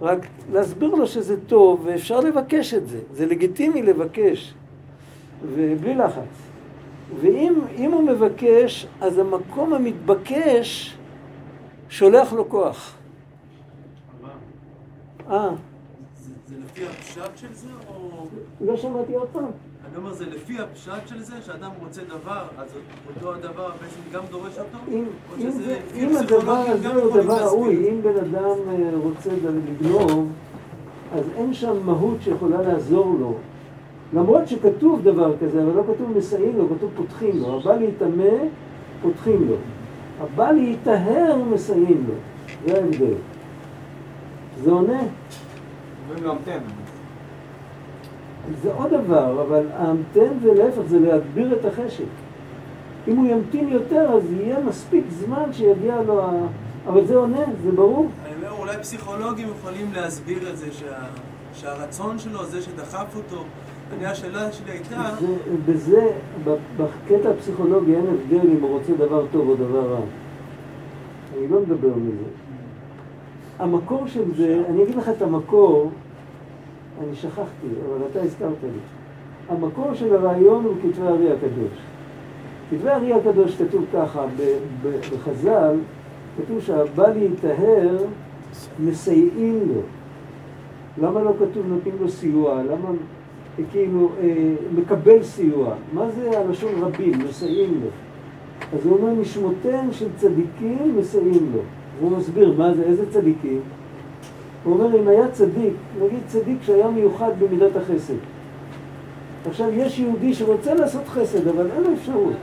רק 0.02 0.28
להסביר 0.52 0.96
לו 0.96 1.08
שזה 1.08 1.46
טוב 1.46 1.82
ואפשר 1.86 2.20
לבקש 2.20 2.74
את 2.74 2.88
זה, 2.88 3.00
זה 3.12 3.26
לגיטימי 3.26 3.82
לבקש, 3.82 4.54
ובלי 5.44 5.96
לחץ. 5.96 6.48
ואם 7.22 7.92
הוא 7.92 8.04
מבקש, 8.04 8.88
אז 9.02 9.18
המקום 9.18 9.74
המתבקש 9.74 10.98
שולח 11.90 12.34
לו 12.34 12.50
כוח. 12.50 12.96
אה. 15.30 15.50
זה 16.48 16.56
לפי 16.66 16.86
הפשט 16.86 17.38
של 17.38 17.54
זה, 17.54 17.70
או... 17.90 18.28
לא 18.62 18.78
שמעתי 18.78 19.16
עוד 19.16 19.28
פעם. 19.28 19.52
אני 19.88 19.98
אומר, 19.98 20.14
זה 20.14 20.26
לפי 20.26 20.60
הפשט 20.60 21.08
של 21.08 21.22
זה, 21.22 21.42
שאדם 21.46 21.70
רוצה 21.84 22.02
דבר, 22.04 22.44
אז 22.58 22.68
אותו 23.16 23.34
הדבר 23.34 23.70
בעצם 23.82 24.00
גם 24.12 24.24
דורש 24.30 24.60
אותו? 24.60 24.78
אם, 24.92 25.04
אם, 25.40 25.52
זה, 25.52 25.80
אם 25.96 26.10
הדבר 26.18 26.64
הזה 26.68 26.94
הוא 26.94 27.22
דבר 27.22 27.44
ראוי, 27.44 27.90
אם 27.90 28.02
בן 28.02 28.18
אדם 28.18 28.58
אה, 28.70 28.90
רוצה 29.04 29.30
לגנוב, 29.44 30.28
אז 31.14 31.24
אין 31.36 31.54
שם 31.54 31.86
מהות 31.86 32.18
שיכולה 32.22 32.62
לעזור 32.62 33.16
לו. 33.20 33.34
למרות 34.14 34.48
שכתוב 34.48 35.04
דבר 35.04 35.38
כזה, 35.38 35.64
אבל 35.64 35.74
לא 35.74 35.84
כתוב 35.84 36.18
מסייעים 36.18 36.58
לו, 36.58 36.70
כתוב 36.78 36.92
פותחים 36.96 37.40
לו. 37.40 37.60
הבא 37.60 37.76
להיטמא, 37.76 38.34
פותחים 39.02 39.48
לו. 39.50 39.56
הבא 40.22 40.52
להיטהר, 40.52 41.36
מסייעים 41.52 42.06
לו. 42.08 42.14
זה 42.66 42.76
ההבדל. 42.76 43.14
זה 44.64 44.72
עונה? 44.72 45.02
אומרים 46.08 46.24
לו 46.24 46.32
המתן. 46.32 46.60
זה 48.62 48.74
עוד 48.74 48.90
דבר, 48.90 49.42
אבל 49.42 49.66
ההמתן 49.74 50.40
זה 50.42 50.54
להפך, 50.54 50.82
זה 50.88 51.00
להגביר 51.00 51.54
את 51.54 51.66
החשק. 51.66 52.04
אם 53.08 53.18
הוא 53.18 53.28
ימתין 53.28 53.70
יותר, 53.70 54.10
אז 54.12 54.32
יהיה 54.32 54.60
מספיק 54.60 55.06
זמן 55.10 55.54
שיגיע 55.54 56.02
לו 56.02 56.24
ה... 56.24 56.32
אבל 56.88 57.06
זה 57.06 57.16
עונה, 57.16 57.44
זה 57.64 57.72
ברור. 57.72 58.08
אני 58.26 58.36
אומר, 58.36 58.60
אולי 58.60 58.78
פסיכולוגים 58.78 59.48
יכולים 59.60 59.94
להסביר 59.94 60.50
את 60.50 60.58
זה, 60.58 60.72
שה... 60.72 61.04
שהרצון 61.54 62.20
שלו, 62.20 62.46
זה 62.46 62.62
שדחף 62.62 63.16
אותו, 63.16 63.44
אני, 63.94 64.06
השאלה 64.06 64.52
שלי 64.52 64.72
הייתה... 64.72 65.16
זה, 65.20 65.36
בזה, 65.66 66.12
בקטע 66.78 67.30
הפסיכולוגי 67.30 67.96
אין 67.96 68.06
הבדל 68.08 68.50
אם 68.50 68.62
הוא 68.62 68.70
רוצה 68.70 68.94
דבר 68.94 69.26
טוב 69.32 69.50
או 69.50 69.56
דבר 69.56 69.92
רע. 69.92 70.00
אני 71.38 71.48
לא 71.48 71.60
מדבר 71.60 71.96
מזה. 71.96 72.30
המקור 73.60 74.08
של 74.08 74.36
זה, 74.36 74.64
אני 74.70 74.84
אגיד 74.84 74.96
לך 74.96 75.10
את 75.10 75.22
המקור, 75.22 75.92
אני 77.04 77.16
שכחתי, 77.16 77.68
אבל 77.86 78.06
אתה 78.12 78.22
הזכרת 78.22 78.64
לי. 78.64 78.80
המקור 79.50 79.94
של 79.94 80.16
הרעיון 80.16 80.64
הוא 80.64 80.74
כתבי 80.84 81.08
הארי 81.08 81.32
הקדוש. 81.32 81.78
כתבי 82.72 82.90
הארי 82.90 83.14
הקדוש 83.14 83.62
כתוב 83.62 83.86
ככה, 83.94 84.26
בחז"ל, 84.84 85.76
כתוב 86.38 86.60
שהבא 86.60 87.10
להיטהר 87.10 87.98
מסייעים 88.80 89.60
לו. 89.68 89.82
למה 91.02 91.24
לא 91.24 91.32
כתוב 91.40 91.68
נותנים 91.68 91.96
לו 92.02 92.10
סיוע? 92.10 92.62
למה 92.64 92.90
כאילו 93.72 94.10
אה, 94.22 94.54
מקבל 94.76 95.24
סיוע? 95.24 95.74
מה 95.94 96.10
זה 96.10 96.40
הלשון 96.40 96.72
רבים? 96.80 97.20
מסייעים 97.30 97.82
לו. 97.84 97.90
אז 98.74 98.86
הוא 98.86 98.98
אומר, 98.98 99.14
משמותיהם 99.14 99.92
של 99.92 100.08
צדיקים 100.16 100.98
מסייעים 100.98 101.52
לו. 101.56 101.62
והוא 102.00 102.18
מסביר 102.18 102.54
מה 102.58 102.74
זה, 102.74 102.84
איזה 102.84 103.12
צדיקים? 103.12 103.60
הוא 104.68 104.74
אומר, 104.74 105.00
אם 105.00 105.08
היה 105.08 105.32
צדיק, 105.32 105.74
נגיד 106.04 106.20
צדיק 106.28 106.58
שהיה 106.62 106.90
מיוחד 106.90 107.32
במידת 107.40 107.76
החסד. 107.76 108.14
עכשיו, 109.48 109.70
יש 109.74 110.00
יהודי 110.00 110.34
שרוצה 110.34 110.74
לעשות 110.74 111.08
חסד, 111.08 111.48
אבל 111.48 111.72
אין 111.72 111.84
לו 111.84 111.94
אפשרות. 111.94 112.34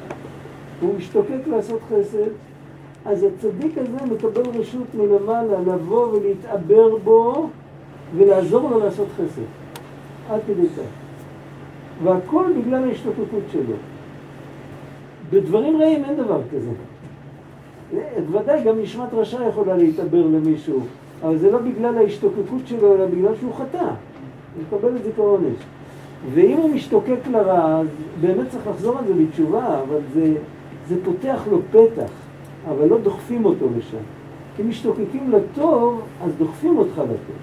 הוא 0.80 0.94
משתוקק 0.98 1.46
לעשות 1.46 1.80
חסד, 1.82 2.30
אז 3.04 3.22
הצדיק 3.24 3.78
הזה 3.78 4.14
מקבל 4.14 4.60
רשות 4.60 4.94
מלמעלה 4.94 5.60
לבוא 5.60 6.12
ולהתעבר 6.12 6.96
בו 6.96 7.48
ולעזור 8.16 8.70
לו 8.70 8.78
לעשות 8.78 9.08
חסד. 9.16 9.42
עד 10.30 10.40
כדי 10.46 10.68
כך. 10.68 10.82
והכל 12.04 12.44
בגלל 12.58 12.84
ההשתוקקות 12.84 13.42
שלו. 13.52 13.74
בדברים 15.30 15.80
רעים 15.80 16.04
אין 16.04 16.16
דבר 16.16 16.40
כזה. 16.52 16.70
ודאי 18.32 18.64
גם 18.64 18.78
נשמת 18.78 19.08
רשע 19.12 19.48
יכולה 19.48 19.76
להתעבר 19.76 20.26
למישהו, 20.26 20.80
אבל 21.22 21.38
זה 21.38 21.50
לא 21.50 21.58
בגלל 21.58 21.98
ההשתוקקות 21.98 22.66
שלו, 22.66 22.94
אלא 22.94 23.06
בגלל 23.06 23.32
שהוא 23.40 23.54
חטא. 23.54 23.78
הוא 23.84 24.62
מקבל 24.62 24.96
את 24.96 25.04
זה 25.04 25.10
כעונש. 25.16 25.58
ואם 26.34 26.56
הוא 26.56 26.70
משתוקק 26.70 27.26
לרע, 27.30 27.80
אז 27.80 27.86
באמת 28.20 28.48
צריך 28.50 28.66
לחזור 28.66 28.98
על 28.98 29.04
זה 29.06 29.14
בתשובה, 29.14 29.80
אבל 29.80 29.98
זה, 30.14 30.34
זה 30.88 30.96
פותח 31.04 31.40
לו 31.50 31.60
פתח, 31.70 32.10
אבל 32.68 32.86
לא 32.88 32.98
דוחפים 32.98 33.44
אותו 33.44 33.66
לשם. 33.78 34.02
כי 34.56 34.62
משתוקקים 34.62 35.32
לטוב, 35.32 36.02
אז 36.24 36.32
דוחפים 36.38 36.78
אותך 36.78 36.98
לטוב. 36.98 37.36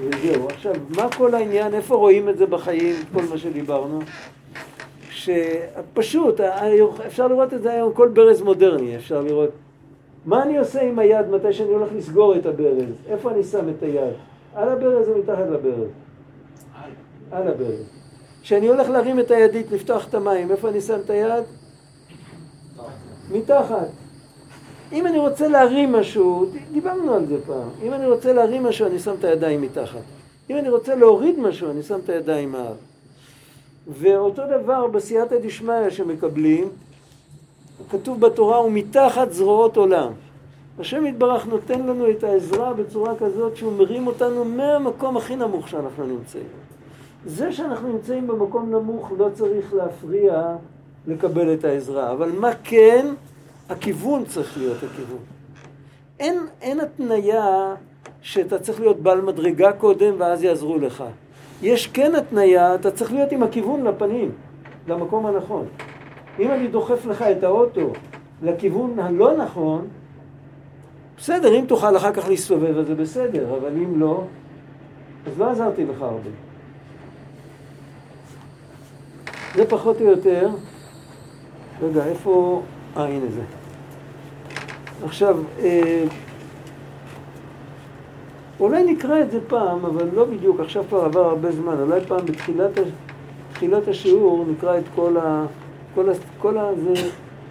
וזהו. 0.00 0.48
עכשיו, 0.48 0.72
מה 0.96 1.08
כל 1.16 1.34
העניין? 1.34 1.74
איפה 1.74 1.94
רואים 1.94 2.28
את 2.28 2.38
זה 2.38 2.46
בחיים, 2.46 2.96
כל 3.12 3.22
מה 3.30 3.38
שדיברנו? 3.38 3.98
שפשוט, 5.10 6.40
אפשר 7.06 7.28
לראות 7.28 7.54
את 7.54 7.62
זה 7.62 7.72
היום, 7.72 7.92
כל 7.92 8.08
ברז 8.08 8.42
מודרני 8.42 8.96
אפשר 8.96 9.20
לראות. 9.20 9.50
מה 10.26 10.42
אני 10.42 10.58
עושה 10.58 10.82
עם 10.82 10.98
היד 10.98 11.28
מתי 11.28 11.52
שאני 11.52 11.70
הולך 11.70 11.88
לסגור 11.96 12.36
את 12.36 12.46
הברז? 12.46 12.84
איפה 13.08 13.30
אני 13.30 13.44
שם 13.44 13.68
את 13.68 13.82
היד? 13.82 14.14
על 14.54 14.68
הברז 14.68 15.08
או 15.08 15.18
מתחת 15.18 15.46
לברז? 15.50 15.88
על 17.30 17.48
הברז. 17.48 17.88
כשאני 18.42 18.68
הולך 18.68 18.88
להרים 18.88 19.20
את 19.20 19.30
הידית, 19.30 19.72
לפתוח 19.72 20.08
את 20.08 20.14
המים, 20.14 20.50
איפה 20.50 20.68
אני 20.68 20.80
שם 20.80 20.98
את 21.04 21.10
היד? 21.10 21.44
מתחת. 23.32 23.88
אם 24.92 25.06
אני 25.06 25.18
רוצה 25.18 25.48
להרים 25.48 25.92
משהו, 25.92 26.46
דיברנו 26.72 27.14
על 27.14 27.26
זה 27.26 27.36
פעם, 27.46 27.68
אם 27.82 27.92
אני 27.92 28.06
רוצה 28.06 28.32
להרים 28.32 28.62
משהו, 28.62 28.86
אני 28.86 28.98
שם 28.98 29.14
את 29.18 29.24
הידיים 29.24 29.62
מתחת. 29.62 30.00
אם 30.50 30.56
אני 30.56 30.68
רוצה 30.68 30.94
להוריד 30.94 31.38
משהו, 31.38 31.70
אני 31.70 31.82
שם 31.82 31.98
את 32.04 32.08
הידיים 32.08 32.52
מעל. 32.52 32.72
ואותו 33.88 34.42
דבר 34.60 34.86
בסייעתא 34.86 35.38
דשמיא 35.38 35.90
שמקבלים, 35.90 36.68
כתוב 37.90 38.20
בתורה, 38.20 38.56
הוא 38.56 38.72
מתחת 38.72 39.32
זרועות 39.32 39.76
עולם. 39.76 40.12
השם 40.78 41.06
יתברך 41.06 41.46
נותן 41.46 41.86
לנו 41.86 42.10
את 42.10 42.24
העזרה 42.24 42.72
בצורה 42.72 43.16
כזאת 43.16 43.56
שהוא 43.56 43.72
מרים 43.72 44.06
אותנו 44.06 44.44
מהמקום 44.44 45.16
הכי 45.16 45.36
נמוך 45.36 45.68
שאנחנו 45.68 46.06
נמצאים. 46.06 46.46
זה 47.26 47.52
שאנחנו 47.52 47.92
נמצאים 47.92 48.26
במקום 48.26 48.70
נמוך 48.70 49.12
לא 49.18 49.28
צריך 49.34 49.74
להפריע 49.74 50.56
לקבל 51.06 51.54
את 51.54 51.64
העזרה, 51.64 52.12
אבל 52.12 52.32
מה 52.32 52.50
כן? 52.64 53.06
הכיוון 53.68 54.24
צריך 54.24 54.58
להיות 54.58 54.76
הכיוון. 54.76 55.18
אין, 56.20 56.38
אין 56.62 56.80
התניה 56.80 57.74
שאתה 58.22 58.58
צריך 58.58 58.80
להיות 58.80 59.00
בעל 59.00 59.20
מדרגה 59.20 59.72
קודם 59.72 60.14
ואז 60.18 60.42
יעזרו 60.42 60.78
לך. 60.78 61.04
יש 61.62 61.86
כן 61.86 62.14
התניה, 62.14 62.74
אתה 62.74 62.90
צריך 62.90 63.12
להיות 63.12 63.32
עם 63.32 63.42
הכיוון 63.42 63.86
לפנים, 63.86 64.32
למקום 64.88 65.26
הנכון. 65.26 65.66
אם 66.38 66.50
אני 66.50 66.68
דוחף 66.68 67.06
לך 67.06 67.22
את 67.22 67.42
האוטו 67.42 67.92
לכיוון 68.42 68.98
הלא 68.98 69.36
נכון, 69.36 69.88
בסדר, 71.18 71.58
אם 71.58 71.64
תוכל 71.68 71.96
אחר 71.96 72.12
כך 72.12 72.28
להסתובב 72.28 72.78
אז 72.78 72.86
זה 72.86 72.94
בסדר, 72.94 73.56
אבל 73.58 73.70
אם 73.76 74.00
לא, 74.00 74.24
אז 75.26 75.38
לא 75.38 75.50
עזרתי 75.50 75.84
לך 75.84 76.02
הרבה. 76.02 76.30
זה 79.54 79.66
פחות 79.66 80.00
או 80.00 80.06
יותר, 80.06 80.48
רגע, 81.82 82.04
איפה... 82.04 82.62
אה, 82.96 83.04
הנה 83.04 83.26
זה. 83.30 83.42
עכשיו, 85.04 85.38
אה, 85.62 86.04
אולי 88.60 88.92
נקרא 88.92 89.20
את 89.20 89.30
זה 89.30 89.38
פעם, 89.48 89.84
אבל 89.84 90.08
לא 90.14 90.24
בדיוק, 90.24 90.60
עכשיו 90.60 90.84
כבר 90.88 91.04
עבר 91.04 91.24
הרבה 91.24 91.52
זמן, 91.52 91.80
אולי 91.80 92.00
פעם 92.06 92.26
בתחילת 92.26 92.70
תחילת 93.52 93.88
השיעור 93.88 94.44
נקרא 94.50 94.78
את 94.78 94.84
כל 94.94 95.16
ה... 95.16 95.46
כל 95.94 96.10
ה... 96.10 96.12
כל 96.38 96.58
ה... 96.58 96.70
זה 96.74 97.10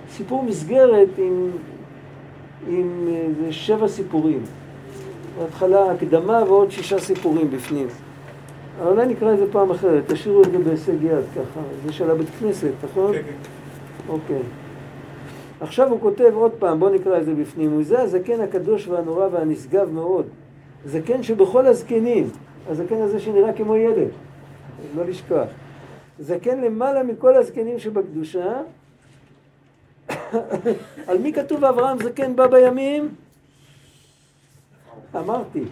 סיפור 0.10 0.43
מסגרת 0.43 1.10
עם, 1.17 1.49
עם 2.67 3.08
איזה 3.08 3.53
שבע 3.53 3.88
סיפורים. 3.88 4.41
בהתחלה 5.39 5.91
הקדמה 5.91 6.43
ועוד 6.47 6.71
שישה 6.71 6.99
סיפורים 6.99 7.51
בפנים. 7.51 7.88
אבל 8.82 8.91
אולי 8.91 9.06
נקרא 9.06 9.34
את 9.34 9.38
זה 9.38 9.51
פעם 9.51 9.71
אחרת, 9.71 10.12
תשאירו 10.12 10.43
את 10.43 10.51
זה 10.51 10.58
בהישג 10.58 11.03
יד 11.03 11.23
ככה, 11.36 11.60
זה 11.86 11.93
של 11.93 12.12
הבית 12.12 12.27
כנסת, 12.39 12.71
נכון? 12.84 13.13
כן, 13.13 13.21
כן. 13.21 13.34
אוקיי. 14.10 14.41
עכשיו 15.62 15.89
הוא 15.89 15.99
כותב 16.01 16.32
עוד 16.34 16.51
פעם, 16.60 16.79
בואו 16.79 16.93
נקרא 16.93 17.17
את 17.17 17.25
זה 17.25 17.34
בפנים. 17.34 17.77
וזה 17.77 18.01
הזקן 18.01 18.41
הקדוש 18.41 18.88
והנורא 18.88 19.27
והנשגב 19.32 19.91
מאוד. 19.91 20.25
זקן 20.86 21.23
שבכל 21.23 21.65
הזקנים, 21.65 22.29
הזקן 22.69 23.01
הזה 23.01 23.19
שנראה 23.19 23.53
כמו 23.53 23.75
ילד, 23.75 24.10
לא 24.95 25.06
לשכוח. 25.06 25.47
זקן 26.19 26.62
למעלה 26.62 27.04
מכל 27.04 27.36
הזקנים 27.36 27.80
שבקדושה. 27.80 28.62
על 31.08 31.17
מי 31.17 31.34
כתוב 31.34 31.65
אברהם 31.65 31.97
זקן 32.04 32.36
בא 32.36 32.47
בימים? 32.47 33.10
אמרתי. 35.15 35.63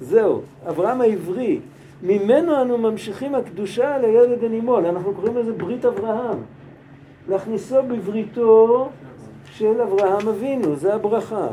זהו, 0.00 0.42
אברהם 0.68 1.00
העברי. 1.00 1.60
ממנו 2.02 2.62
אנו 2.62 2.78
ממשיכים 2.78 3.34
הקדושה 3.34 3.98
לילד 3.98 4.44
הנימול. 4.44 4.86
אנחנו 4.86 5.14
קוראים 5.14 5.36
לזה 5.36 5.52
ברית 5.52 5.84
אברהם. 5.84 6.38
להכניסו 7.28 7.82
בבריתו 7.82 8.88
של 9.50 9.80
אברהם 9.80 10.28
אבינו, 10.28 10.76
זה 10.76 10.94
הברכה. 10.94 11.48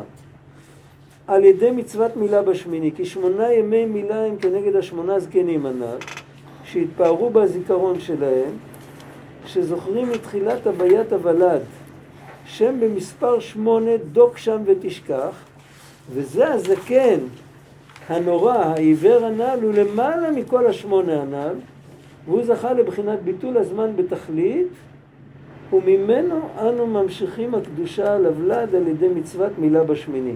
על 1.27 1.43
ידי 1.43 1.71
מצוות 1.71 2.15
מילה 2.15 2.41
בשמיני, 2.41 2.91
כי 2.95 3.05
שמונה 3.05 3.53
ימי 3.53 3.85
מילה 3.85 4.25
הם 4.25 4.37
כנגד 4.37 4.75
השמונה 4.75 5.19
זקנים 5.19 5.65
הנ"ל, 5.65 5.97
שהתפארו 6.71 7.29
בזיכרון 7.29 7.99
שלהם, 7.99 8.51
שזוכרים 9.45 10.09
מתחילת 10.09 10.67
הוויית 10.67 11.13
הוולד, 11.13 11.61
שם 12.45 12.79
במספר 12.79 13.39
שמונה 13.39 13.91
דוק 14.11 14.37
שם 14.37 14.61
ותשכח, 14.65 15.43
וזה 16.09 16.53
הזקן 16.53 17.19
הנורא, 18.09 18.53
העיוור 18.53 19.25
הנ"ל, 19.25 19.59
הוא 19.61 19.73
למעלה 19.73 20.31
מכל 20.31 20.67
השמונה 20.67 21.21
הנ"ל, 21.21 21.55
והוא 22.25 22.43
זכה 22.43 22.73
לבחינת 22.73 23.21
ביטול 23.23 23.57
הזמן 23.57 23.91
בתכלית, 23.95 24.67
וממנו 25.73 26.39
אנו 26.59 26.87
ממשיכים 26.87 27.55
הקדושה 27.55 28.15
על 28.15 28.25
הוולד 28.25 28.75
על 28.75 28.87
ידי 28.87 29.07
מצוות 29.07 29.51
מילה 29.57 29.83
בשמיני. 29.83 30.35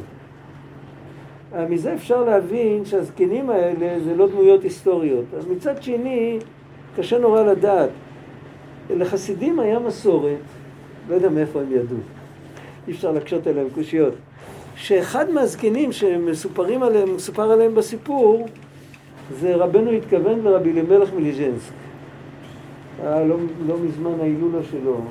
אה, 1.56 1.65
מזה 1.65 1.94
אפשר 1.94 2.24
להבין 2.24 2.86
שהזקנים 2.86 3.50
האלה 3.50 4.00
זה 4.00 4.15
לא 4.15 4.28
דמויות 4.28 4.63
היסטוריות. 4.63 5.26
מצד 5.50 5.84
שני, 5.84 6.39
קשה 6.96 7.18
נורא 7.18 7.44
לדעת. 7.44 7.89
לחסידים 8.89 9.60
היה 9.60 9.80
מסורת, 9.80 10.38
לא 11.10 11.15
יודע 11.15 11.30
מאיפה 11.30 11.62
הם 11.62 11.72
ידעו, 11.72 11.98
אי 12.88 12.94
אפשר 12.94 13.12
להקשות 13.12 13.48
עליהם 13.48 13.68
קושיות, 13.76 14.13
שאחד 14.76 15.32
מהזקנים 15.32 15.91
שמסופרים 15.91 16.84
עליהם, 16.84 17.15
מסופר 17.15 17.52
עליהם 17.52 17.76
בסיפור, 17.76 18.48
זה 19.39 19.56
רבנו 19.56 19.91
התכוון 19.91 20.39
לרבי 20.44 20.72
אלימלך 20.72 21.13
מליז'נסק. 21.13 21.74
היה 23.04 23.24
לא, 23.24 23.36
לא 23.68 23.76
מזמן 23.78 24.20
ההילולה 24.22 24.60
שלו. 24.72 25.02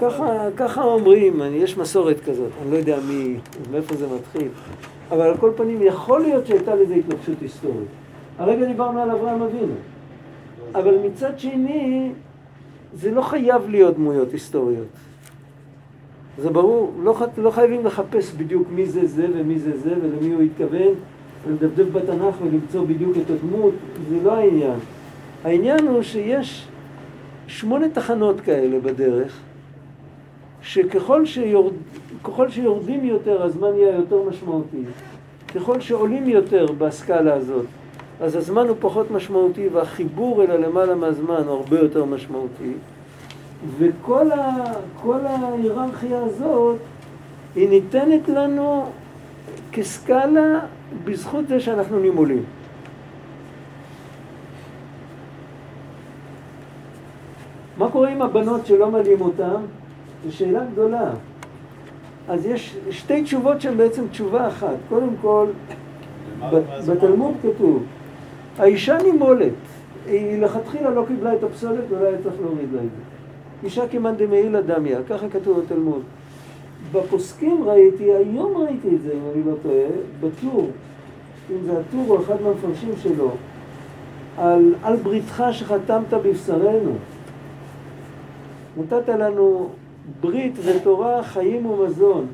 ככה, 0.00 0.48
ככה 0.56 0.82
אומרים, 0.82 1.40
יש 1.52 1.78
מסורת 1.78 2.20
כזאת, 2.20 2.50
אני 2.62 2.70
לא 2.70 2.76
יודע 2.76 2.98
מי, 3.08 3.36
מאיפה 3.70 3.94
זה 3.94 4.06
מתחיל, 4.16 4.48
אבל 5.10 5.20
על 5.20 5.36
כל 5.36 5.50
פנים 5.56 5.82
יכול 5.82 6.20
להיות 6.20 6.46
שהייתה 6.46 6.74
לזה 6.74 6.94
התנגשות 6.94 7.36
היסטורית. 7.40 7.88
הרגע 8.38 8.66
דיברנו 8.66 9.00
על 9.00 9.10
אברהם 9.10 9.42
אבינו, 9.42 9.74
אבל 10.74 10.94
מצד 11.06 11.38
שני, 11.38 12.12
זה 12.94 13.10
לא 13.10 13.22
חייב 13.22 13.68
להיות 13.68 13.94
דמויות 13.94 14.32
היסטוריות. 14.32 14.86
זה 16.38 16.50
ברור, 16.50 16.92
לא, 17.02 17.16
לא 17.38 17.50
חייבים 17.50 17.86
לחפש 17.86 18.32
בדיוק 18.32 18.68
מי 18.70 18.86
זה 18.86 19.06
זה 19.06 19.26
ומי 19.34 19.58
זה 19.58 19.78
זה 19.78 19.94
ולמי 20.02 20.34
הוא 20.34 20.42
התכוון, 20.42 20.94
ולדפדף 21.46 21.86
בתנ"ך 21.92 22.34
ולמצוא 22.42 22.86
בדיוק 22.86 23.16
את 23.16 23.30
הדמות, 23.30 23.74
זה 24.08 24.16
לא 24.24 24.32
העניין. 24.32 24.78
העניין 25.44 25.88
הוא 25.88 26.02
שיש 26.02 26.68
שמונה 27.46 27.88
תחנות 27.88 28.40
כאלה 28.40 28.80
בדרך, 28.80 29.40
שככל 30.64 31.26
שיורד, 31.26 31.72
שיורדים 32.48 33.04
יותר 33.04 33.42
הזמן 33.42 33.74
יהיה 33.74 33.96
יותר 33.96 34.22
משמעותי. 34.28 34.82
ככל 35.54 35.80
שעולים 35.80 36.28
יותר 36.28 36.66
בסקאלה 36.78 37.34
הזאת, 37.34 37.66
אז 38.20 38.36
הזמן 38.36 38.68
הוא 38.68 38.76
פחות 38.80 39.10
משמעותי 39.10 39.68
והחיבור 39.68 40.42
אל 40.42 40.50
הלמעלה 40.50 40.94
מהזמן 40.94 41.42
הוא 41.46 41.52
הרבה 41.52 41.78
יותר 41.78 42.04
משמעותי. 42.04 42.72
וכל 43.78 44.30
ההיררכיה 45.26 46.22
הזאת 46.22 46.76
היא 47.54 47.68
ניתנת 47.68 48.28
לנו 48.28 48.90
כסקאלה 49.72 50.60
בזכות 51.04 51.48
זה 51.48 51.60
שאנחנו 51.60 51.98
נימולים. 52.00 52.44
מה 57.78 57.90
קורה 57.90 58.08
עם 58.08 58.22
הבנות 58.22 58.66
שלא 58.66 58.90
מלאים 58.90 59.20
אותן? 59.20 59.60
זו 60.24 60.36
שאלה 60.36 60.64
גדולה. 60.72 61.10
אז 62.28 62.46
יש 62.46 62.76
שתי 62.90 63.22
תשובות 63.22 63.60
שהן 63.60 63.76
בעצם 63.76 64.08
תשובה 64.08 64.48
אחת. 64.48 64.76
קודם 64.88 65.10
כל, 65.20 65.46
בתלמוד 66.88 67.34
כתוב, 67.42 67.82
האישה 68.58 68.98
נימולת, 69.02 69.52
היא 70.06 70.42
לכתחילה 70.42 70.90
לא 70.90 71.04
קיבלה 71.08 71.34
את 71.34 71.42
הפסולת, 71.42 71.84
אולי 71.90 72.06
היה 72.06 72.22
צריך 72.22 72.34
להוריד 72.40 72.72
לה 72.72 72.78
את 72.78 72.88
זה. 72.90 73.02
אישה 73.64 73.88
כמאן 73.88 74.14
דמעילה 74.16 74.60
דמיה, 74.62 74.98
ככה 75.08 75.28
כתוב 75.28 75.60
בתלמוד. 75.60 76.02
בפוסקים 76.92 77.64
ראיתי, 77.64 78.12
היום 78.12 78.56
ראיתי 78.56 78.96
את 78.96 79.02
זה, 79.02 79.12
אם 79.12 79.20
אני 79.34 79.42
לא 79.44 79.54
טועה, 79.62 79.86
בטור, 80.20 80.70
אם 81.50 81.56
זה 81.64 81.72
הטור 81.72 82.06
או 82.08 82.22
אחד 82.22 82.42
מהמפרשים 82.42 82.92
שלו, 83.02 83.30
על, 84.38 84.74
על 84.82 84.96
בריתך 84.96 85.44
שחתמת 85.52 86.12
בבשרנו. 86.12 86.92
נתת 88.76 89.08
לנו 89.08 89.68
ברית 90.20 90.54
ותורה, 90.64 91.22
חיים 91.22 91.66
ומזון. 91.66 92.26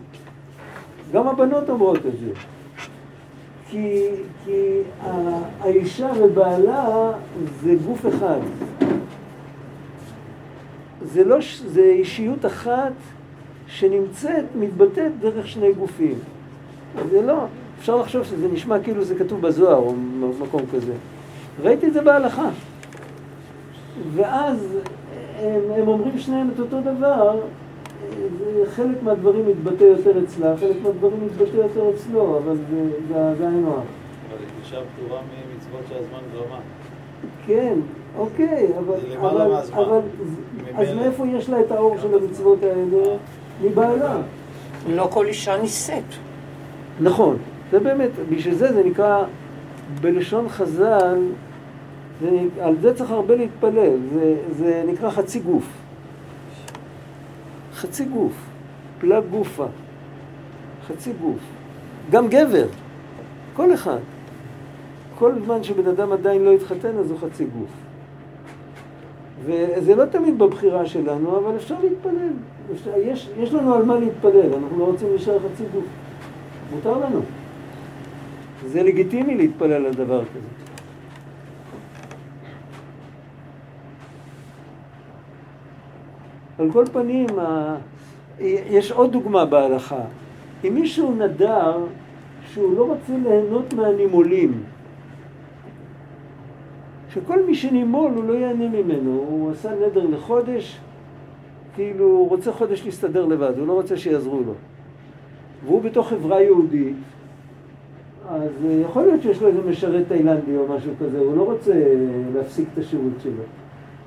גם 1.12 1.28
הבנות 1.28 1.70
אומרות 1.70 1.98
את 1.98 2.18
זה. 2.20 2.32
כי, 3.70 4.06
כי 4.44 4.80
האישה 5.60 6.10
ובעלה 6.22 7.12
זה 7.62 7.74
גוף 7.86 8.06
אחד. 8.06 8.40
זה 11.02 11.24
לא, 11.24 11.36
זה 11.66 11.82
אישיות 11.82 12.46
אחת 12.46 12.92
שנמצאת, 13.66 14.44
מתבטאת 14.58 15.12
דרך 15.20 15.48
שני 15.48 15.72
גופים. 15.72 16.18
זה 17.10 17.22
לא, 17.22 17.44
אפשר 17.78 17.96
לחשוב 17.96 18.24
שזה 18.24 18.48
נשמע 18.48 18.80
כאילו 18.80 19.04
זה 19.04 19.14
כתוב 19.14 19.40
בזוהר 19.40 19.76
או 19.76 19.94
במקום 20.20 20.62
כזה. 20.72 20.92
ראיתי 21.62 21.86
את 21.86 21.92
זה 21.92 22.02
בהלכה. 22.02 22.48
ואז 24.14 24.76
הם, 25.38 25.60
הם 25.76 25.88
אומרים 25.88 26.18
שניהם 26.18 26.50
את 26.54 26.60
אותו 26.60 26.80
דבר, 26.80 27.40
חלק 28.66 29.02
מהדברים 29.02 29.48
מתבטא 29.48 29.84
יותר 29.84 30.24
אצלה, 30.24 30.56
חלק 30.56 30.76
מהדברים 30.82 31.26
מתבטא 31.26 31.56
יותר 31.56 31.90
אצלו, 31.94 32.38
אבל 32.38 32.56
זה 33.08 33.48
היינו 33.48 33.70
הך. 33.70 33.82
אבל 34.28 34.44
אישה 34.62 34.76
פטורה 34.76 35.20
ממצוות 35.20 35.84
שהזמן 35.88 36.18
גרמה. 36.34 36.58
כן, 37.46 37.74
אוקיי, 38.18 38.68
אבל, 38.78 38.96
אבל, 39.20 39.52
אבל 39.72 40.00
אז 40.74 40.94
מאיפה 40.94 41.26
יש 41.26 41.50
לה 41.50 41.60
את 41.60 41.70
האור 41.70 41.98
של 41.98 42.14
המצוות 42.14 42.62
האלה? 42.62 43.16
מבעלה. 43.62 44.16
לא 44.88 45.08
כל 45.10 45.26
אישה 45.26 45.56
נישאת. 45.62 46.04
נכון, 47.00 47.36
זה 47.70 47.80
באמת, 47.80 48.10
בשביל 48.30 48.54
זה 48.54 48.72
זה 48.72 48.82
נקרא, 48.84 49.24
בלשון 50.00 50.48
חז"ל, 50.48 51.18
זה, 52.20 52.30
על 52.60 52.76
זה 52.80 52.94
צריך 52.94 53.10
הרבה 53.10 53.36
להתפלל, 53.36 53.96
זה, 54.14 54.34
זה 54.50 54.82
נקרא 54.86 55.10
חצי 55.10 55.40
גוף. 55.40 55.79
חצי 57.80 58.04
גוף, 58.04 58.32
פלג 59.00 59.24
גופה, 59.30 59.66
חצי 60.88 61.12
גוף. 61.20 61.38
גם 62.10 62.28
גבר, 62.28 62.66
כל 63.54 63.74
אחד. 63.74 63.98
כל 65.18 65.32
זמן 65.44 65.62
שבן 65.62 65.86
אדם 65.86 66.12
עדיין 66.12 66.44
לא 66.44 66.52
התחתן, 66.52 66.98
אז 66.98 67.10
הוא 67.10 67.18
חצי 67.18 67.44
גוף. 67.44 67.70
וזה 69.44 69.94
לא 69.94 70.04
תמיד 70.04 70.38
בבחירה 70.38 70.86
שלנו, 70.86 71.38
אבל 71.38 71.56
אפשר 71.56 71.74
להתפלל. 71.82 72.32
יש, 72.96 73.30
יש 73.38 73.54
לנו 73.54 73.74
על 73.74 73.84
מה 73.84 73.98
להתפלל, 73.98 74.54
אנחנו 74.54 74.78
לא 74.78 74.84
רוצים 74.84 75.08
להישאר 75.08 75.38
חצי 75.38 75.62
גוף. 75.74 75.84
מותר 76.74 76.98
לנו. 76.98 77.20
זה 78.66 78.82
לגיטימי 78.82 79.34
להתפלל 79.34 79.86
על 79.86 79.94
דבר 79.94 80.24
כזה. 80.24 80.69
על 86.60 86.70
כל 86.72 86.84
פנים, 86.92 87.26
יש 88.40 88.92
עוד 88.92 89.12
דוגמה 89.12 89.44
בהלכה. 89.44 90.00
אם 90.64 90.74
מישהו 90.74 91.14
נדר 91.14 91.78
שהוא 92.44 92.76
לא 92.76 92.84
רוצה 92.84 93.12
ליהנות 93.22 93.74
מהנימולים, 93.74 94.62
שכל 97.14 97.42
מי 97.46 97.54
שנימול 97.54 98.12
הוא 98.14 98.24
לא 98.24 98.32
ייהנה 98.32 98.68
ממנו, 98.68 99.24
הוא 99.28 99.50
עשה 99.50 99.70
נדר 99.74 100.06
לחודש, 100.06 100.78
כאילו 101.74 102.04
הוא 102.04 102.28
רוצה 102.28 102.52
חודש 102.52 102.84
להסתדר 102.84 103.26
לבד, 103.26 103.58
הוא 103.58 103.66
לא 103.66 103.72
רוצה 103.72 103.96
שיעזרו 103.96 104.42
לו. 104.46 104.52
והוא 105.64 105.82
בתוך 105.82 106.08
חברה 106.08 106.42
יהודית, 106.42 106.96
אז 108.28 108.50
יכול 108.82 109.02
להיות 109.02 109.22
שיש 109.22 109.42
לו 109.42 109.48
איזה 109.48 109.62
משרת 109.62 110.04
תאילנדי 110.08 110.56
או 110.56 110.66
משהו 110.76 110.92
כזה, 111.00 111.18
הוא 111.18 111.36
לא 111.36 111.42
רוצה 111.42 111.74
להפסיק 112.34 112.68
את 112.74 112.78
השירות 112.78 113.12
שלו. 113.22 113.42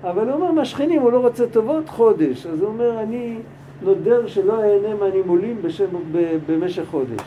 אבל 0.04 0.30
הוא 0.30 0.36
אומר, 0.36 0.52
מהשכנים 0.52 1.02
הוא 1.02 1.12
לא 1.12 1.18
רוצה 1.18 1.48
טובות 1.48 1.90
חודש, 1.90 2.46
אז 2.46 2.62
הוא 2.62 2.68
אומר, 2.70 3.00
אני 3.00 3.38
נודר 3.82 4.28
שלא 4.28 4.64
אהנה 4.64 4.96
מהנימולים 4.96 5.62
במשך 6.48 6.84
חודש. 6.92 7.22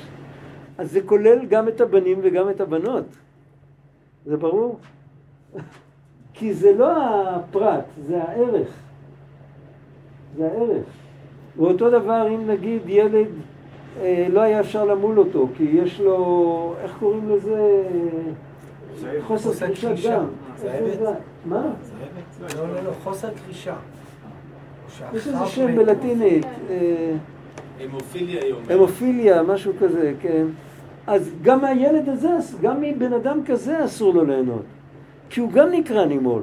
אז 0.78 0.92
זה 0.92 1.00
כולל 1.00 1.46
גם 1.46 1.68
את 1.68 1.80
הבנים 1.80 2.18
וגם 2.22 2.50
את 2.50 2.60
הבנות. 2.60 3.04
זה 4.26 4.36
ברור? 4.36 4.78
כי 6.34 6.54
זה 6.54 6.72
לא 6.72 6.92
הפרט, 7.28 7.84
זה 8.06 8.22
הערך. 8.22 8.68
זה 10.36 10.46
הערך. 10.46 10.84
ואותו 11.56 11.90
דבר 11.90 12.28
אם 12.28 12.46
נגיד 12.46 12.82
ילד, 12.86 13.28
אה, 14.00 14.26
לא 14.30 14.40
היה 14.40 14.60
אפשר 14.60 14.84
למול 14.84 15.18
אותו, 15.18 15.48
כי 15.56 15.64
יש 15.64 16.00
לו, 16.00 16.74
איך 16.82 16.96
קוראים 16.98 17.28
לזה? 17.28 17.82
חוסר 19.26 19.66
קרישת 19.66 20.08
דם. 20.08 20.24
מה? 21.44 21.62
לא, 22.40 22.68
לא, 22.68 22.82
לא, 22.84 22.90
חוסר 23.04 23.28
קרישה. 23.46 23.74
יש 25.14 25.26
איזה 25.26 25.46
שם 25.46 25.76
בלטינית. 25.76 26.46
אה, 26.70 27.16
המופיליה 27.80 28.42
היום. 28.42 28.60
המופיליה, 28.70 29.42
משהו 29.42 29.72
כזה, 29.80 30.12
כן. 30.20 30.46
אז 31.06 31.30
גם 31.42 31.60
מהילד 31.60 32.08
הזה, 32.08 32.28
גם 32.62 32.80
מבן 32.80 33.12
אדם 33.12 33.40
כזה 33.46 33.84
אסור 33.84 34.14
לו 34.14 34.24
ליהנות. 34.24 34.64
כי 35.30 35.40
הוא 35.40 35.52
גם 35.52 35.68
נקרא 35.70 36.04
נימול. 36.04 36.42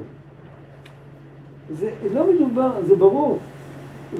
זה 1.70 1.90
לא 2.12 2.32
מדובר, 2.32 2.72
זה 2.86 2.96
ברור. 2.96 3.38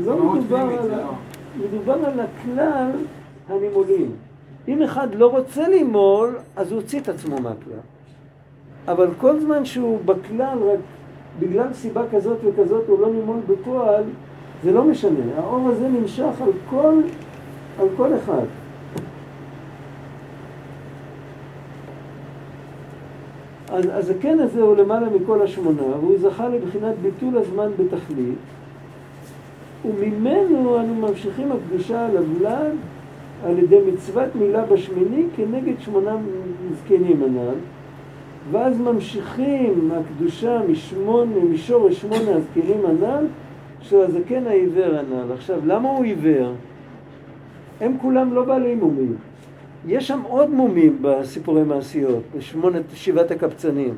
לא 0.05 0.35
מדובר 0.35 0.57
על, 0.57 0.91
לא. 0.91 1.13
מדובר 1.57 2.07
על 2.07 2.21
הכלל 2.21 2.91
הנימולים. 3.49 4.13
אם 4.69 4.83
אחד 4.83 5.15
לא 5.15 5.27
רוצה 5.27 5.69
לימול, 5.69 6.39
אז 6.57 6.73
הוא 6.73 6.81
הוציא 6.81 7.01
את 7.01 7.09
עצמו 7.09 7.37
מהכלל. 7.37 7.79
אבל 8.89 9.09
כל 9.19 9.41
זמן 9.41 9.65
שהוא 9.65 9.99
בכלל, 10.05 10.59
רק 10.73 10.79
בגלל 11.41 11.73
סיבה 11.73 12.03
כזאת 12.13 12.39
וכזאת 12.45 12.89
הוא 12.89 13.01
לא 13.01 13.13
נימול 13.13 13.37
בפועל, 13.49 14.05
זה 14.65 14.73
לא 14.73 14.85
משנה. 14.85 15.25
האור 15.37 15.69
הזה 15.69 15.89
נמשך 15.89 16.41
על 16.41 16.51
כל, 16.71 17.01
על 17.81 17.89
כל 17.97 18.09
אחד. 18.17 18.45
אז 23.69 23.85
הזקן 23.93 24.41
הזה 24.41 24.63
הוא 24.63 24.77
למעלה 24.77 25.07
מכל 25.11 25.43
השמונה, 25.43 25.83
והוא 25.83 26.19
זכה 26.19 26.49
לבחינת 26.49 26.95
ביטול 27.03 27.39
הזמן 27.39 27.71
בתכלית, 27.79 28.39
וממנו 29.85 30.81
אנו 30.81 30.95
ממשיכים 30.95 31.53
הקדושה 31.53 32.07
על 32.07 32.17
הוולד 32.17 32.77
על 33.45 33.59
ידי 33.59 33.79
מצוות 33.93 34.35
מילה 34.35 34.65
בשמיני 34.65 35.25
כנגד 35.37 35.75
שמונה 35.81 36.17
זקנים 36.75 37.23
הנ"ל, 37.23 37.59
ואז 38.51 38.81
ממשיכים 38.81 39.91
הקדושה 39.95 40.61
משמונה, 40.69 41.37
משורש 41.51 42.01
שמונה 42.01 42.31
הזקנים 42.31 42.87
הנ"ל 42.87 43.27
של 43.81 44.01
הזקן 44.01 44.47
העיוור 44.47 44.95
הנ"ל. 44.95 45.33
עכשיו, 45.33 45.61
למה 45.67 45.89
הוא 45.89 46.05
עיוור? 46.05 46.53
הם 47.81 47.97
כולם 48.01 48.35
לא 48.35 48.45
בעלי 48.45 48.75
מומים. 48.75 49.17
יש 49.87 50.09
שם 50.09 50.21
עוד 50.29 50.51
מומים 50.51 50.99
בסיפורי 51.01 51.63
מעשיות, 51.63 52.23
בשמונת, 52.37 52.83
שבעת 52.95 53.31
הקבצנים, 53.31 53.95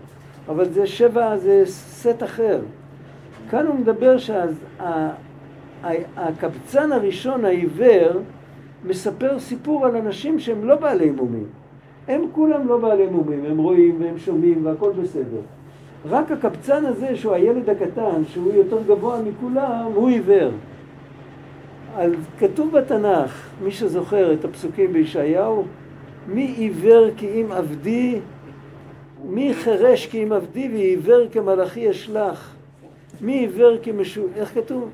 אבל 0.49 0.69
זה 0.69 0.87
שבע, 0.87 1.37
זה 1.37 1.63
סט 1.67 2.23
אחר. 2.23 2.61
כאן 3.51 3.67
הוא 3.67 3.75
מדבר 3.75 4.17
שהקבצן 5.79 6.93
הראשון, 6.93 7.45
העיוור, 7.45 8.21
מספר 8.85 9.39
סיפור 9.39 9.87
על 9.87 9.97
אנשים 9.97 10.39
שהם 10.39 10.65
לא 10.65 10.77
בעלי 10.77 11.11
מומים. 11.11 11.47
הם 12.09 12.25
כולם 12.33 12.69
לא 12.69 12.79
בעלי 12.79 13.07
מומים, 13.07 13.45
הם 13.45 13.59
רואים 13.59 14.03
והם 14.03 14.19
שומעים 14.19 14.67
והכל 14.67 14.93
בסדר. 15.03 15.41
רק 16.09 16.31
הקבצן 16.31 16.85
הזה, 16.85 17.17
שהוא 17.17 17.33
הילד 17.33 17.71
הקטן, 17.71 18.25
שהוא 18.29 18.53
יותר 18.53 18.83
גבוה 18.83 19.23
מכולם, 19.23 19.91
הוא 19.95 20.09
עיוור. 20.09 20.51
אז 21.97 22.13
כתוב 22.39 22.73
בתנ"ך, 22.73 23.49
מי 23.65 23.71
שזוכר 23.71 24.33
את 24.33 24.45
הפסוקים 24.45 24.93
בישעיהו, 24.93 25.65
מי 26.29 26.55
עיוור 26.57 27.09
כי 27.17 27.29
אם 27.29 27.53
עבדי, 27.53 28.19
מי 29.25 29.55
חירש 29.55 30.07
כי 30.07 30.23
אם 30.23 30.33
עבדי 30.33 30.69
ועיוור 30.69 31.27
כמלאכי 31.33 31.91
אשלח. 31.91 32.55
מי 33.21 33.33
עיוור 33.39 33.79
כי 33.83 33.93
משולם, 33.93 34.29
איך 34.37 34.55
כתוב? 34.55 34.91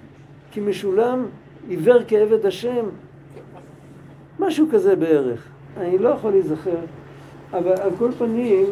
כי 0.50 0.60
משולם, 0.60 1.26
עיוור 1.68 1.98
כעבד 2.08 2.46
השם. 2.46 2.86
משהו 4.38 4.66
כזה 4.72 4.96
בערך. 4.96 5.48
אני 5.76 5.98
לא 5.98 6.08
יכול 6.08 6.30
להיזכר, 6.30 6.78
אבל 7.53 7.72
על 7.72 7.90
כל 7.98 8.11
פנים, 8.18 8.66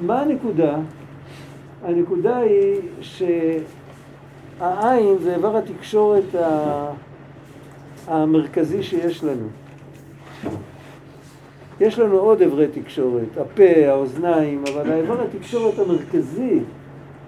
מה 0.00 0.20
הנקודה? 0.20 0.76
הנקודה 1.84 2.36
היא 2.36 2.80
שהעין 3.00 3.64
זה 5.18 5.34
איבר 5.34 5.56
התקשורת 5.56 6.24
המרכזי 8.06 8.82
שיש 8.82 9.24
לנו. 9.24 9.46
יש 11.80 11.98
לנו 11.98 12.18
עוד 12.18 12.42
אברי 12.42 12.68
תקשורת, 12.68 13.36
הפה, 13.36 13.88
האוזניים, 13.88 14.64
אבל 14.72 14.92
האיבר 14.92 15.22
התקשורת 15.22 15.78
המרכזי 15.78 16.60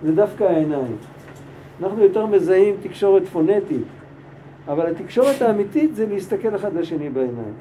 זה 0.02 0.12
דווקא 0.12 0.44
העיניים. 0.44 0.96
אנחנו 1.82 2.02
יותר 2.02 2.26
מזהים 2.26 2.74
תקשורת 2.82 3.26
פונטית, 3.26 3.82
אבל 4.68 4.86
התקשורת 4.86 5.42
האמיתית 5.42 5.94
זה 5.94 6.06
להסתכל 6.06 6.54
אחד 6.54 6.74
לשני 6.74 7.10
בעיניים. 7.10 7.54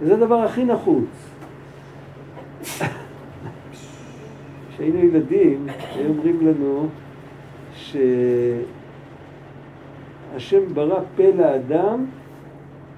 וזה 0.00 0.14
הדבר 0.14 0.36
הכי 0.36 0.64
נחוץ. 0.64 1.04
כשהיינו 4.70 4.98
ילדים, 4.98 5.66
היו 5.94 6.08
אומרים 6.08 6.46
לנו 6.46 6.88
שהשם 10.36 10.74
ברא 10.74 11.00
פה 11.16 11.22
לאדם 11.38 12.04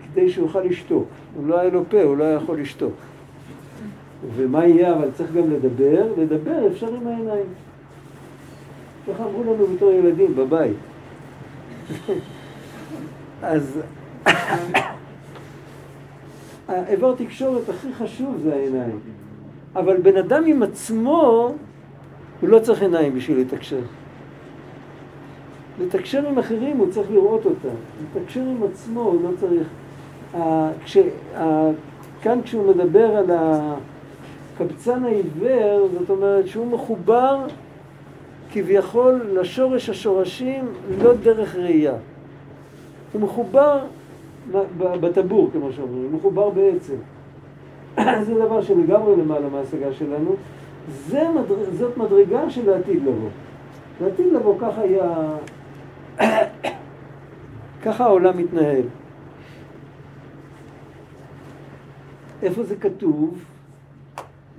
כדי 0.05 0.31
שהוא 0.31 0.47
יוכל 0.47 0.61
לשתוק. 0.61 1.09
אם 1.39 1.49
לא 1.49 1.61
היה 1.61 1.71
לו 1.71 1.85
פה, 1.89 2.03
הוא 2.03 2.17
לא 2.17 2.25
היה 2.25 2.35
יכול 2.35 2.61
לשתוק. 2.61 2.95
ומה 4.37 4.67
יהיה, 4.67 4.95
אבל 4.95 5.09
צריך 5.15 5.33
גם 5.33 5.51
לדבר, 5.51 6.13
לדבר 6.19 6.67
אפשר 6.73 6.95
עם 6.95 7.07
העיניים. 7.07 7.47
ככה 9.09 9.25
אמרו 9.25 9.43
לנו 9.43 9.67
בתור 9.67 9.93
ילדים 9.93 10.37
בבית. 10.37 10.77
אז 13.43 13.81
האיבר 16.69 17.15
תקשורת 17.15 17.69
הכי 17.69 17.95
חשוב 17.95 18.41
זה 18.43 18.55
העיניים. 18.55 19.01
אבל 19.77 19.97
בן 19.97 20.17
אדם 20.17 20.45
עם 20.47 20.63
עצמו, 20.63 21.53
הוא 22.41 22.49
לא 22.49 22.59
צריך 22.59 22.83
עיניים 22.83 23.15
בשביל 23.15 23.41
לתקשר. 23.41 23.81
לתקשר 25.81 26.29
עם 26.29 26.39
אחרים 26.39 26.77
הוא 26.77 26.91
צריך 26.91 27.11
לראות 27.11 27.45
אותם. 27.45 27.75
לתקשר 28.17 28.41
עם 28.41 28.63
עצמו 28.73 29.01
הוא 29.01 29.21
לא 29.23 29.31
צריך... 29.41 29.69
כש, 30.85 30.99
כאן 32.23 32.43
כשהוא 32.45 32.75
מדבר 32.75 33.17
על 33.17 33.31
הקבצן 33.31 35.05
העיוור, 35.05 35.89
זאת 35.99 36.11
אומרת 36.11 36.47
שהוא 36.47 36.67
מחובר 36.67 37.47
כביכול 38.53 39.21
לשורש 39.33 39.89
השורשים 39.89 40.65
לא 41.03 41.13
דרך 41.15 41.57
ראייה. 41.57 41.95
הוא 43.13 43.21
מחובר 43.21 43.79
בטבור, 44.81 45.51
כמו 45.53 45.73
שאומרים, 45.73 46.03
הוא 46.03 46.19
מחובר 46.19 46.51
בעצם. 46.51 46.95
זה 48.27 48.35
דבר 48.35 48.63
שלגמרי 48.63 49.17
למעלה 49.17 49.49
מההשגה 49.49 49.93
שלנו. 49.93 50.37
זה 51.07 51.29
מדרג, 51.29 51.73
זאת 51.73 51.97
מדרגה 51.97 52.51
של 52.51 52.73
העתיד 52.73 53.03
לבוא. 53.03 53.29
לעתיד 54.01 54.33
לבוא 54.33 54.59
ככה 54.61 54.81
היה... 54.81 55.37
ככה 57.85 58.05
העולם 58.05 58.39
מתנהל. 58.39 58.85
איפה 62.43 62.63
זה 62.63 62.77
כתוב? 62.77 63.45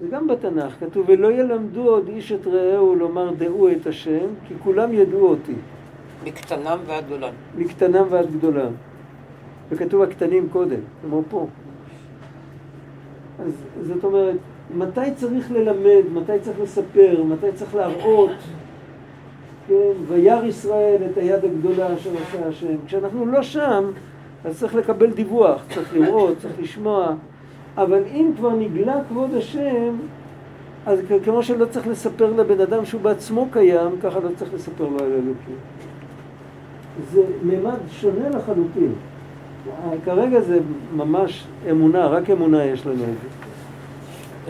זה 0.02 0.08
גם 0.08 0.28
בתנ"ך, 0.28 0.74
כתוב 0.80 1.06
ולא 1.08 1.32
ילמדו 1.32 1.90
עוד 1.90 2.08
איש 2.08 2.32
את 2.32 2.48
רעהו 2.48 2.96
לומר 2.96 3.32
דעו 3.38 3.72
את 3.72 3.88
השם, 3.88 4.28
כי 4.48 4.54
כולם 4.64 4.94
ידעו 4.94 5.28
אותי. 5.28 5.56
מקטנם 6.24 6.78
ועד 6.86 7.06
גדולם. 7.06 7.34
מקטנם 7.58 8.06
ועד 8.10 8.32
גדולם. 8.32 8.72
וכתוב 9.70 10.02
הקטנים 10.02 10.50
קודם, 10.52 10.80
כמו 11.02 11.22
פה. 11.30 11.48
אז 13.46 13.88
זאת 13.88 14.04
אומרת, 14.04 14.36
מתי 14.78 15.12
צריך 15.16 15.52
ללמד, 15.52 16.04
מתי 16.14 16.40
צריך 16.42 16.60
לספר, 16.62 17.24
מתי 17.24 17.52
צריך 17.56 17.76
להראות, 17.76 18.32
כן, 19.68 19.92
וירא 20.08 20.46
ישראל 20.46 21.02
את 21.12 21.18
היד 21.18 21.46
הגדולה 21.46 21.94
אשר 21.94 22.10
עשה 22.28 22.48
השם. 22.48 22.76
כשאנחנו 22.86 23.26
לא 23.26 23.44
שם, 23.44 23.92
אז 24.46 24.60
צריך 24.60 24.76
לקבל 24.76 25.12
דיווח, 25.12 25.64
צריך 25.74 25.94
לראות, 25.94 26.38
צריך 26.38 26.54
לשמוע. 26.60 27.14
אבל 27.78 28.04
אם 28.12 28.32
כבר 28.38 28.56
נגלה 28.56 29.00
כבוד 29.10 29.34
השם, 29.34 29.96
אז 30.86 31.00
כמו 31.26 31.44
שלא 31.44 31.66
צריך 31.66 31.88
לספר 31.88 32.34
לבן 32.34 32.60
אדם 32.60 32.86
שהוא 32.86 33.02
בעצמו 33.02 33.48
קיים, 33.52 33.92
ככה 34.02 34.20
לא 34.20 34.30
צריך 34.36 34.54
לספר 34.54 34.84
לו 34.84 35.00
על 35.00 35.12
אלוקים. 35.12 35.56
זה 37.12 37.24
מימד 37.44 37.78
שונה 37.90 38.30
לחלוטין. 38.30 38.94
כרגע 40.06 40.42
זה 40.42 40.60
ממש 40.96 41.48
אמונה, 41.72 42.08
רק 42.08 42.30
אמונה 42.30 42.66
יש 42.66 42.86
לנו. 42.86 43.04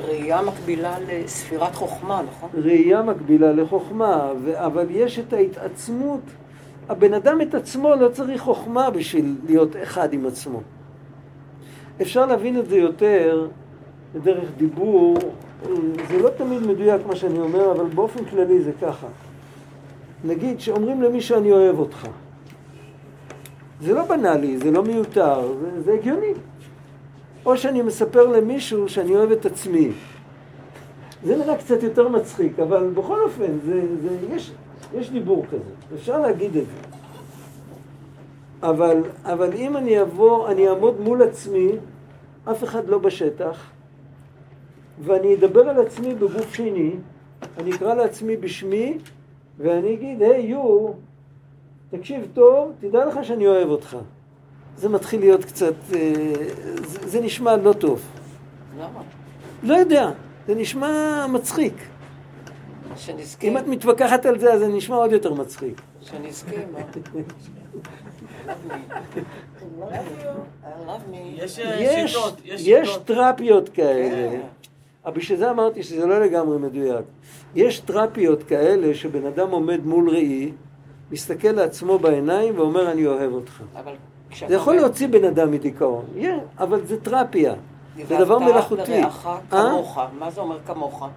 ראייה 0.08 0.42
מקבילה 0.42 0.96
לספירת 1.08 1.76
חוכמה, 1.76 2.22
נכון? 2.28 2.50
ראייה 2.54 3.02
מקבילה 3.02 3.52
לחוכמה, 3.52 4.32
ו- 4.44 4.66
אבל 4.66 4.86
יש 4.90 5.20
את 5.20 5.34
ההתעצמות. 5.34 6.22
הבן 6.90 7.14
אדם 7.14 7.42
את 7.42 7.56
עצמו 7.56 7.96
לא 7.96 8.10
צריך 8.10 8.42
חוכמה 8.42 8.90
בשביל 8.90 9.36
להיות 9.46 9.76
אחד 9.84 10.14
עם 10.14 10.26
עצמו. 10.26 10.62
אפשר 12.02 12.26
להבין 12.26 12.60
את 12.60 12.70
זה 12.70 12.78
יותר 12.78 13.48
דרך 14.24 14.50
דיבור, 14.58 15.18
זה 16.10 16.20
לא 16.24 16.30
תמיד 16.30 16.68
מדויק 16.68 17.02
מה 17.08 17.16
שאני 17.16 17.40
אומר, 17.40 17.72
אבל 17.72 17.86
באופן 17.86 18.26
כללי 18.26 18.62
זה 18.62 18.72
ככה. 18.82 19.08
נגיד 20.24 20.60
שאומרים 20.60 21.02
למישהו 21.02 21.38
אני 21.38 21.52
אוהב 21.52 21.80
אותך. 21.80 22.08
זה 23.84 23.94
לא 23.94 24.04
בנאלי, 24.06 24.58
זה 24.58 24.72
לא 24.72 24.84
מיותר, 24.84 25.54
זה, 25.62 25.82
זה 25.82 25.94
הגיוני. 25.94 26.34
או 27.46 27.58
שאני 27.58 27.82
מספר 27.82 28.28
למישהו 28.28 28.90
שאני 28.90 29.16
אוהב 29.16 29.32
את 29.32 29.46
עצמי. 29.46 29.92
זה 31.24 31.38
נראה 31.38 31.58
קצת 31.58 31.84
יותר 31.84 32.08
מצחיק, 32.08 32.60
אבל 32.60 32.90
בכל 32.94 33.22
אופן, 33.22 33.60
זה, 33.66 33.82
זה, 34.02 34.36
יש, 34.36 34.52
יש 34.96 35.10
דיבור 35.10 35.46
כזה, 35.52 35.96
אפשר 35.96 36.20
להגיד 36.20 36.58
את 36.58 36.66
זה. 36.66 36.94
אבל, 38.70 39.04
אבל 39.24 39.54
אם 39.54 39.78
אני 39.78 40.02
אבוא, 40.02 40.50
אני 40.50 40.70
אעמוד 40.70 41.02
מול 41.02 41.22
עצמי, 41.22 41.72
אף 42.52 42.64
אחד 42.64 42.88
לא 42.88 42.98
בשטח, 42.98 43.72
ואני 45.04 45.36
אדבר 45.36 45.70
על 45.70 45.80
עצמי 45.80 46.16
בגוף 46.16 46.54
שני, 46.54 46.96
אני 47.58 47.76
אקרא 47.76 47.94
לעצמי 47.94 48.38
בשמי, 48.38 48.98
ואני 49.58 49.94
אגיד, 49.94 50.22
היי 50.22 50.42
hey, 50.42 50.46
יו, 50.46 50.88
תקשיב 51.98 52.28
טוב, 52.34 52.72
תדע 52.80 53.06
לך 53.06 53.20
שאני 53.24 53.48
אוהב 53.48 53.70
אותך. 53.70 53.98
זה 54.78 54.90
מתחיל 54.90 55.20
להיות 55.20 55.46
קצת, 55.46 55.74
אה, 55.96 56.34
זה, 56.84 57.08
זה 57.08 57.22
נשמע 57.22 57.58
לא 57.58 57.74
טוב. 57.74 58.02
למה? 58.78 59.02
לא 59.64 59.74
יודע, 59.74 60.12
זה 60.48 60.56
נשמע 60.56 61.26
מצחיק. 61.30 61.74
שנזכה. 62.96 63.48
אם 63.48 63.58
את 63.58 63.68
מתווכחת 63.68 64.26
על 64.26 64.40
זה, 64.40 64.54
אז 64.54 64.60
זה 64.60 64.68
נשמע 64.68 64.96
עוד 64.96 65.12
יותר 65.12 65.34
מצחיק. 65.34 65.82
שנזכה, 66.02 66.56
מה? 66.74 66.80
יש 71.36 71.58
יש, 71.58 71.60
אה, 71.60 72.08
שיטות, 72.08 72.42
יש. 72.44 72.98
תרפיות 73.06 73.70
כאלה, 73.70 74.32
כן. 74.32 74.42
אבל 75.06 75.16
בשביל 75.16 75.38
זה 75.38 75.52
אמרתי 75.52 75.84
שזה 75.84 76.06
לא 76.06 76.20
לגמרי 76.20 76.58
מדויק. 76.58 77.06
יש 77.56 77.80
תרפיות 77.80 78.44
כאלה 78.44 78.94
שבן 78.94 79.26
אדם 79.26 79.52
עומד 79.52 79.86
מול 79.86 80.10
ראי, 80.10 80.52
מסתכל 81.12 81.52
לעצמו 81.52 82.00
בעיניים 82.00 82.58
ואומר 82.58 82.92
אני 82.92 83.08
אוהב 83.08 83.34
אותך. 83.34 83.64
זה 84.48 84.56
יכול 84.56 84.76
להוציא 84.76 85.08
בן 85.08 85.24
אדם 85.26 85.52
מדיכאון, 85.52 86.06
yeah, 86.18 86.28
אבל 86.60 86.86
זה 86.86 87.02
תרפיה, 87.02 87.54
זה 88.08 88.18
דבר 88.18 88.34
"ואהבת 88.38 88.52
מלאכותי. 88.52 89.02
לרעך 89.02 89.28
אה? 89.28 89.38
כמוך, 89.50 90.00
מה 90.20 90.32
זה 90.32 90.42
אומר 90.42 90.58
כמוך? 90.66 91.08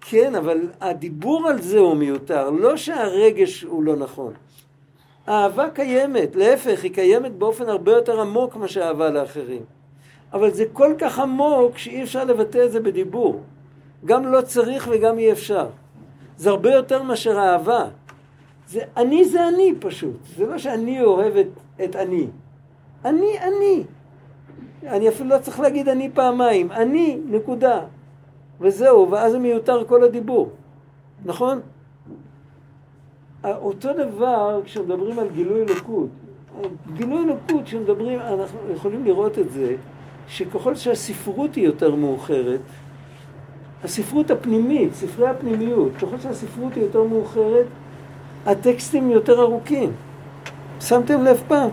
כן, 0.00 0.34
אבל 0.34 0.58
הדיבור 0.80 1.48
על 1.48 1.60
זה 1.60 1.78
הוא 1.78 1.94
מיותר, 1.94 2.50
לא 2.50 2.76
שהרגש 2.76 3.62
הוא 3.62 3.82
לא 3.82 3.96
נכון. 3.96 4.32
האהבה 5.26 5.70
קיימת, 5.70 6.36
להפך, 6.36 6.82
היא 6.82 6.94
קיימת 6.94 7.32
באופן 7.32 7.68
הרבה 7.68 7.92
יותר 7.92 8.20
עמוק 8.20 8.56
מאשר 8.56 8.82
אהבה 8.82 9.10
לאחרים. 9.10 9.62
אבל 10.32 10.50
זה 10.50 10.64
כל 10.72 10.94
כך 10.98 11.18
עמוק 11.18 11.78
שאי 11.78 12.02
אפשר 12.02 12.24
לבטא 12.24 12.64
את 12.64 12.72
זה 12.72 12.80
בדיבור. 12.80 13.40
גם 14.04 14.32
לא 14.32 14.40
צריך 14.40 14.88
וגם 14.90 15.18
אי 15.18 15.32
אפשר. 15.32 15.66
זה 16.36 16.50
הרבה 16.50 16.74
יותר 16.74 17.02
מאשר 17.02 17.38
אהבה. 17.38 17.84
זה 18.70 18.80
אני 18.96 19.24
זה 19.24 19.48
אני 19.48 19.74
פשוט. 19.80 20.16
זה 20.36 20.46
לא 20.46 20.58
שאני 20.58 21.02
אוהב 21.02 21.36
את, 21.36 21.48
את 21.84 21.96
אני. 21.96 22.26
אני, 23.04 23.38
אני. 23.38 23.84
אני 24.86 25.08
אפילו 25.08 25.28
לא 25.28 25.38
צריך 25.38 25.60
להגיד 25.60 25.88
אני 25.88 26.10
פעמיים. 26.14 26.72
אני, 26.72 27.20
נקודה. 27.26 27.80
וזהו, 28.60 29.10
ואז 29.10 29.34
מיותר 29.34 29.84
כל 29.84 30.04
הדיבור. 30.04 30.50
נכון? 31.24 31.60
אותו 33.44 33.88
דבר 33.92 34.60
כשמדברים 34.64 35.18
על 35.18 35.28
גילוי 35.28 35.62
אלוקות. 35.62 36.08
גילוי 36.92 37.24
אלוקות, 37.24 37.64
כשמדברים, 37.64 38.20
אנחנו 38.20 38.58
יכולים 38.74 39.04
לראות 39.04 39.38
את 39.38 39.50
זה, 39.50 39.76
שככל 40.28 40.74
שהספרות 40.74 41.54
היא 41.54 41.64
יותר 41.64 41.94
מאוחרת, 41.94 42.60
הספרות 43.84 44.30
הפנימית, 44.30 44.94
ספרי 44.94 45.28
הפנימיות, 45.28 45.92
ככל 45.96 46.18
שהספרות 46.18 46.74
היא 46.74 46.82
יותר 46.82 47.02
מאוחרת, 47.02 47.66
הטקסטים 48.46 49.10
יותר 49.10 49.40
ארוכים. 49.42 49.92
שמתם 50.80 51.24
לב 51.24 51.42
פעם? 51.48 51.70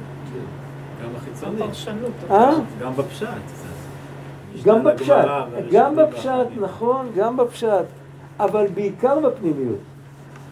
גם 1.03 1.09
החיצוני. 1.15 1.63
הפרשנות. 1.63 2.11
אה? 2.31 2.51
גם 2.81 2.95
בפשט. 2.95 3.27
גם 4.63 4.83
בפשט, 4.83 5.13
גם 5.71 5.95
בפשט. 5.95 6.47
נכון, 6.61 7.09
גם 7.15 7.37
בפשט, 7.37 7.85
אבל 8.39 8.67
בעיקר 8.73 9.19
בפנימיות. 9.19 9.79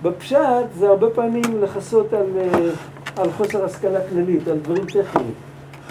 בפשט 0.02 0.66
זה 0.78 0.90
הרבה 0.90 1.10
פעמים 1.10 1.62
לכסות 1.62 2.14
על, 2.14 2.26
אה, 2.38 2.70
על 3.18 3.32
חוסר 3.32 3.66
השכלה 3.66 4.00
כללית, 4.10 4.48
על 4.48 4.58
דברים 4.58 4.86
טכניים. 4.86 5.34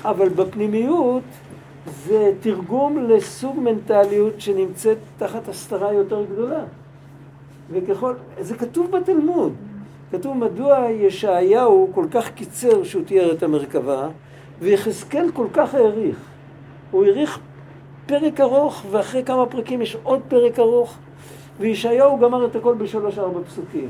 אבל 0.05 0.29
בפנימיות 0.29 1.23
זה 2.07 2.33
תרגום 2.41 2.99
לסוג 3.09 3.61
מנטליות 3.61 4.41
שנמצאת 4.41 4.99
תחת 5.19 5.49
הסתרה 5.49 5.93
יותר 5.93 6.25
גדולה. 6.33 6.61
וככל, 7.71 8.15
זה 8.41 8.55
כתוב 8.57 8.91
בתלמוד. 8.91 9.53
כתוב 10.19 10.37
מדוע 10.37 10.91
ישעיהו 10.91 11.91
כל 11.95 12.07
כך 12.11 12.31
קיצר 12.31 12.85
שהוא 12.85 13.05
תיאר 13.05 13.33
את 13.33 13.43
המרכבה, 13.43 14.09
ויחזקאל 14.61 15.31
כל 15.33 15.47
כך 15.53 15.75
העריך. 15.75 16.17
הוא 16.91 17.05
העריך 17.05 17.39
פרק 18.07 18.41
ארוך, 18.41 18.85
ואחרי 18.91 19.25
כמה 19.25 19.47
פרקים 19.47 19.83
יש 19.83 19.97
עוד 20.03 20.21
פרק 20.29 20.59
ארוך, 20.59 20.97
וישעיהו 21.61 22.19
גמר 22.19 22.47
את 22.47 22.57
הכל 22.57 22.75
בשלוש-ארבע 22.75 23.41
פסוקים. 23.47 23.89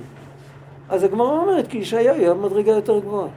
אז 0.88 1.02
הגמרא 1.02 1.38
אומרת, 1.38 1.68
כי 1.68 1.78
ישעיהו 1.78 2.16
היה 2.16 2.34
במדרגה 2.34 2.72
יותר 2.72 2.98
גבוהה. 2.98 3.28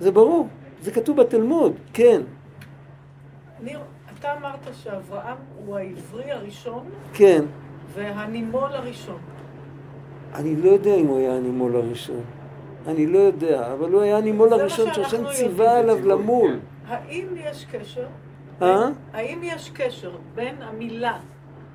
זה 0.00 0.10
ברור, 0.10 0.48
זה 0.82 0.90
כתוב 0.90 1.16
בתלמוד, 1.16 1.72
כן, 1.92 2.20
ניר, 3.62 3.80
אתה 4.18 4.32
אמרת 4.36 4.68
שאברהם 4.82 5.36
הוא 5.66 5.76
העברי 5.76 6.32
הראשון 6.32 6.84
כן. 7.12 7.44
והנימול 7.94 8.72
הראשון. 8.72 9.18
אני 10.34 10.56
לא 10.56 10.70
יודע 10.70 10.94
אם 10.94 11.06
הוא 11.06 11.18
היה 11.18 11.36
הנימול 11.36 11.76
הראשון. 11.76 12.20
אני 12.86 13.06
לא 13.06 13.18
יודע, 13.18 13.72
אבל 13.72 13.92
הוא 13.92 14.00
היה 14.00 14.16
הנימול 14.16 14.52
הראשון 14.52 14.94
שהשם. 14.94 15.24
ציווה 15.32 15.78
עליו 15.78 16.08
למול. 16.08 16.58
האם 16.86 17.26
יש 17.36 17.66
קשר? 17.72 18.06
אה? 18.62 18.88
האם 19.12 19.40
יש 19.42 19.70
קשר 19.74 20.10
בין 20.34 20.54
המילה 20.62 21.18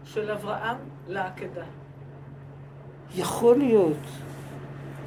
של 0.05 0.32
אברהם 0.32 0.78
לעקדה? 1.08 1.64
יכול 3.16 3.58
להיות. 3.58 3.97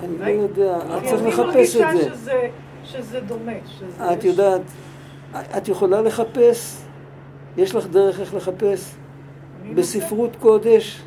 אני 0.05 0.19
לא 0.19 0.25
ראי? 0.25 0.33
יודע, 0.33 0.79
כי 1.01 1.09
צריך 1.09 1.39
לחפש 1.39 1.77
את 1.77 1.97
זה. 1.97 2.05
שזה, 2.15 2.49
שזה 2.85 3.21
דומה. 3.21 3.53
שזה 3.67 4.13
את 4.13 4.25
יודעת, 4.25 4.61
את 5.57 5.69
יכולה 5.69 6.03
לחפש? 6.03 6.83
יש 7.57 7.75
לך 7.75 7.87
דרך 7.87 8.21
איך 8.21 8.35
לחפש? 8.35 8.95
אני 9.63 9.75
בספרות 9.75 10.37
קודש? 10.37 11.03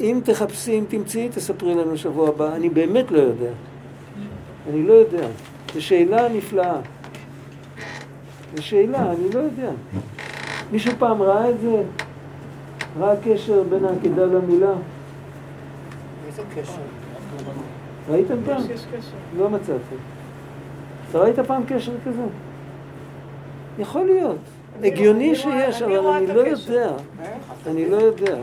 אני. 0.00 0.10
אם 0.10 0.20
תחפשי, 0.24 0.78
אם 0.78 0.84
תמצאי, 0.88 1.28
תספרי 1.28 1.74
לנו 1.74 1.96
שבוע 1.98 2.28
הבא. 2.28 2.54
אני 2.54 2.68
באמת 2.68 3.10
לא 3.10 3.18
יודע. 3.18 3.50
אני 4.70 4.82
לא 4.86 4.92
יודע. 4.92 5.26
זו 5.74 5.82
שאלה 5.86 6.28
נפלאה. 6.28 6.76
זו 8.56 8.62
שאלה, 8.62 9.12
אני 9.12 9.30
לא 9.34 9.38
יודע. 9.40 9.70
מישהו 10.72 10.92
פעם 10.98 11.22
ראה 11.22 11.50
את 11.50 11.60
זה? 11.60 11.82
ראה 13.00 13.14
קשר 13.24 13.62
בין 13.62 13.84
העקדה 13.84 14.24
למילה? 14.24 14.72
איזה 16.26 16.42
קשר? 16.54 16.72
ראיתם 18.10 18.36
פעם? 18.46 18.62
לא 19.38 19.50
מצאתי. 19.50 19.94
אתה 21.10 21.18
ראית 21.18 21.38
פעם 21.40 21.62
קשר 21.68 21.92
כזה? 22.06 22.22
יכול 23.78 24.04
להיות. 24.04 24.36
אני 24.78 24.86
הגיוני 24.88 25.26
אני 25.26 25.34
שיש, 25.34 25.82
אני 25.82 25.96
אבל 25.96 26.04
רואה 26.04 26.18
אני 26.18 26.30
את 26.30 26.34
לא. 26.34 26.40
יודע. 26.40 26.92
אני 27.66 27.90
לא 27.90 27.96
יודע. 27.96 28.36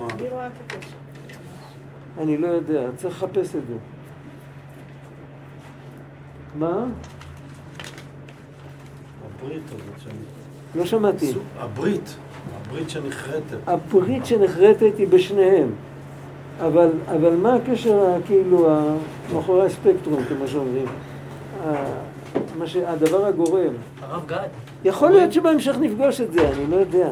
אני 2.20 2.38
לא 2.38 2.47
יודע, 2.47 2.82
צריך 2.95 3.24
לחפש 3.24 3.55
את 3.55 3.62
זה. 3.68 3.76
מה? 6.55 6.86
הברית 9.26 9.64
הזאת 9.68 9.99
שאני... 10.03 10.14
לא 10.76 10.86
שמעתי. 10.86 11.34
הברית, 11.59 12.16
הברית 12.62 12.89
שנכרתת. 12.89 13.57
הברית 13.68 14.26
שנחרטת 14.26 14.97
היא 14.97 15.07
בשניהם. 15.07 15.70
אבל, 16.62 16.89
אבל 17.07 17.36
מה 17.36 17.55
הקשר, 17.55 18.18
כאילו, 18.26 18.88
מאחורי 19.34 19.66
הספקטרום, 19.66 20.24
כמו 20.26 20.47
שאומרים? 20.47 20.86
מה 22.57 22.68
ש... 22.68 22.76
הדבר 22.76 23.26
הגורם. 23.26 23.74
הרב 24.01 24.26
גד, 24.28 24.47
יכול 24.84 25.09
להיות 25.09 25.34
שבהמשך 25.34 25.76
נפגוש 25.80 26.22
את 26.22 26.34
זה, 26.34 26.49
אני 26.49 26.68
לא 26.72 26.76
יודע. 26.76 27.09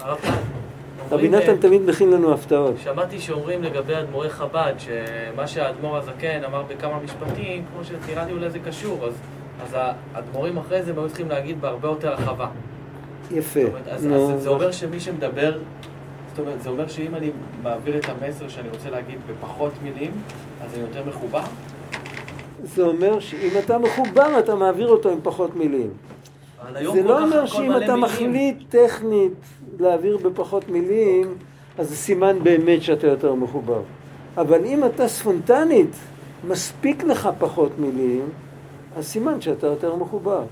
הרב 0.00 0.18
גד. 0.24 0.51
רבי 1.12 1.28
נתן 1.28 1.56
תמיד 1.56 1.82
מכין 1.86 2.10
לנו 2.10 2.32
הפתעות. 2.32 2.74
שמעתי 2.84 3.18
שאומרים 3.20 3.62
לגבי 3.62 3.96
אדמו"רי 3.96 4.30
חב"ד, 4.30 4.72
שמה 4.78 5.46
שהאדמו"ר 5.46 5.96
הזקן 5.96 6.44
אמר 6.44 6.62
בכמה 6.62 7.00
משפטים, 7.04 7.64
כמו 7.72 7.84
שנראה 7.84 8.24
לי 8.24 8.32
אולי 8.32 8.50
זה 8.50 8.58
קשור, 8.58 9.06
אז, 9.06 9.12
אז 9.62 9.76
האדמו"רים 10.14 10.56
אחרי 10.56 10.82
זה 10.82 10.92
היו 10.96 11.08
צריכים 11.08 11.28
להגיד 11.28 11.60
בהרבה 11.60 11.88
יותר 11.88 12.08
הרחבה. 12.12 12.48
יפה. 13.30 13.60
אומרת, 13.60 13.88
אז, 13.88 14.06
נו, 14.06 14.34
אז 14.34 14.42
זה 14.42 14.48
אומר 14.48 14.72
שמי 14.72 15.00
שמדבר, 15.00 15.58
זאת 16.30 16.38
אומרת, 16.38 16.62
זה 16.62 16.68
אומר 16.68 16.88
שאם 16.88 17.14
אני 17.14 17.30
מעביר 17.62 17.98
את 17.98 18.06
המסר 18.08 18.48
שאני 18.48 18.68
רוצה 18.68 18.90
להגיד 18.90 19.18
בפחות 19.26 19.72
מילים, 19.82 20.10
אז 20.64 20.74
אני 20.74 20.82
יותר 20.82 21.02
מחובר? 21.08 21.42
זה 22.64 22.82
אומר 22.82 23.20
שאם 23.20 23.50
אתה 23.64 23.78
מחובר, 23.78 24.38
אתה 24.38 24.54
מעביר 24.54 24.88
אותו 24.88 25.10
עם 25.10 25.18
פחות 25.22 25.56
מילים. 25.56 25.90
זה 26.92 27.02
לא 27.02 27.22
אומר 27.22 27.46
שאם 27.46 27.76
אתה. 27.76 27.96
מחליט 27.96 28.56
טכנית 28.68 29.32
להעביר 29.80 30.16
בפחות 30.16 30.68
מילים, 30.68 31.34
אז 31.78 31.88
זה 31.88 31.96
סימן 31.96 32.38
באמת 32.42 32.82
שאתה 32.82 33.06
יותר 33.06 33.34
מחובר. 33.34 33.80
אבל 34.36 34.64
אם 34.64 34.84
אתה 34.84 35.08
ספונטנית, 35.08 35.96
מספיק 36.48 37.04
לך 37.04 37.28
פחות 37.38 37.78
מילים, 37.78 38.28
אז 38.96 39.06
סימן 39.06 39.40
שאתה 39.40 39.66
יותר 39.66 39.94
מחובר. 39.96 40.42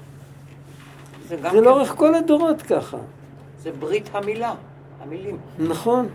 זה 1.29 1.37
זה 1.43 1.49
כן- 1.51 1.65
לאורך 1.65 1.95
כל 1.97 2.15
הדורות 2.15 2.63
ככה. 2.63 2.99
זה 3.63 3.71
ברית 3.79 4.11
המילה, 4.13 4.55
המילים. 5.03 5.37
נכון. 5.59 6.07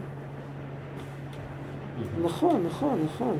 נכון, 2.23 2.63
נכון, 2.67 2.99
נכון. 3.05 3.37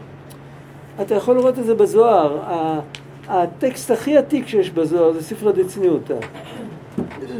אתה 1.01 1.15
יכול 1.15 1.35
לראות 1.35 1.59
את 1.59 1.63
זה 1.65 1.75
בזוהר. 1.75 2.39
הטקסט 3.28 3.91
הכי 3.91 4.17
עתיק 4.17 4.47
שיש 4.47 4.69
בזוהר 4.69 5.11
זה 5.13 5.23
ספרא 5.23 5.51
דצניותא. 5.51 6.15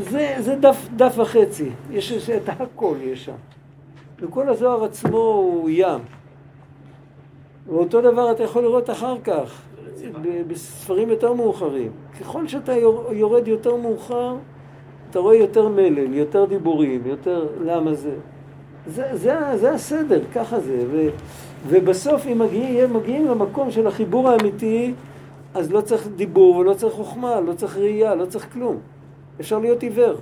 זה, 0.10 0.36
זה 0.40 0.56
דף, 0.56 0.88
דף 0.96 1.14
וחצי. 1.18 1.70
יש 1.92 2.30
את 2.30 2.50
הכל 2.50 2.96
יש 3.02 3.26
שם. 3.26 3.36
וכל 4.20 4.50
הזוהר 4.50 4.84
עצמו 4.84 5.18
הוא 5.18 5.70
ים. 5.74 6.00
ואותו 7.68 8.02
דבר 8.02 8.32
אתה 8.32 8.44
יכול 8.44 8.64
לראות 8.64 8.90
אחר 8.90 9.16
כך, 9.24 9.62
בספרים 10.48 11.10
יותר 11.10 11.34
מאוחרים. 11.34 11.92
ככל 12.20 12.48
שאתה 12.48 12.74
יור- 12.74 13.14
יורד 13.14 13.48
יותר 13.48 13.76
מאוחר, 13.76 14.36
אתה 15.10 15.20
רואה 15.20 15.36
יותר 15.36 15.68
מלל, 15.68 16.14
יותר 16.14 16.46
דיבורים, 16.46 17.02
יותר 17.06 17.48
למה 17.62 17.94
זה. 17.94 18.12
זה, 18.88 19.10
זה, 19.14 19.36
זה 19.56 19.72
הסדר, 19.72 20.22
ככה 20.34 20.60
זה. 20.60 20.84
ו, 20.92 21.08
ובסוף 21.68 22.26
אם 22.32 22.40
מגיעים, 22.40 22.94
מגיעים 22.94 23.26
למקום 23.26 23.72
של 23.72 23.88
החיבור 23.88 24.30
האמיתי, 24.30 24.94
אז 25.56 25.72
לא 25.72 25.82
צריך 25.82 26.08
דיבור 26.16 26.56
ולא 26.56 26.74
צריך 26.74 26.94
חוכמה, 26.94 27.40
לא 27.40 27.54
צריך 27.54 27.78
ראייה, 27.78 28.16
לא 28.16 28.26
צריך 28.26 28.54
כלום. 28.54 28.78
אפשר 29.40 29.60
להיות 29.60 29.84
עיוור. 29.84 30.16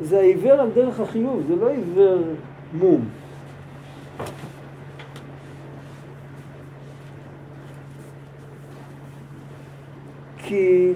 זה 0.00 0.18
העיוור 0.18 0.52
על 0.52 0.70
דרך 0.74 1.00
החיוב, 1.00 1.42
זה 1.48 1.56
לא 1.56 1.68
עיוור 1.68 2.22
מום. 2.72 3.04
כי, 10.38 10.92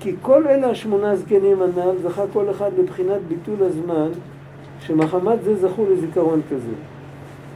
כי 0.00 0.14
כל 0.22 0.46
אלה 0.46 0.70
השמונה 0.70 1.16
זקנים 1.16 1.62
הנ"ל 1.62 1.96
זכה 2.02 2.24
כל 2.32 2.50
אחד 2.50 2.70
לבחינת 2.78 3.20
ביטול 3.28 3.62
הזמן, 3.62 4.08
שמחמת 4.80 5.42
זה 5.42 5.56
זכו 5.56 5.86
לזיכרון 5.90 6.40
כזה. 6.50 6.72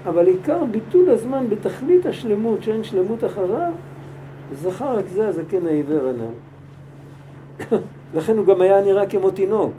אבל 0.07 0.27
עיקר 0.27 0.65
ביטול 0.65 1.11
הזמן 1.11 1.47
בתכלית 1.49 2.07
השלמות, 2.07 2.63
שאין 2.63 2.85
שלמות 2.85 3.25
אחריו, 3.25 3.73
זכה 4.55 4.93
רק 4.93 5.05
זה 5.15 5.29
הזקן 5.29 5.67
העיוור 5.67 6.09
הנ"ל. 6.09 7.77
לכן 8.15 8.39
הוא 8.39 8.47
גם 8.47 8.61
היה 8.61 8.81
נראה 8.81 9.07
כמו 9.07 9.31
תינוק. 9.31 9.73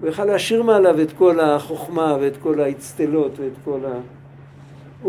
הוא 0.00 0.08
יכל 0.08 0.24
להשאיר 0.24 0.62
מעליו 0.62 1.00
את 1.00 1.12
כל 1.12 1.40
החוכמה 1.40 2.16
ואת 2.20 2.36
כל 2.36 2.60
האצטלות 2.60 3.38
ואת 3.38 3.52
כל 3.64 3.78
ה... 3.86 4.00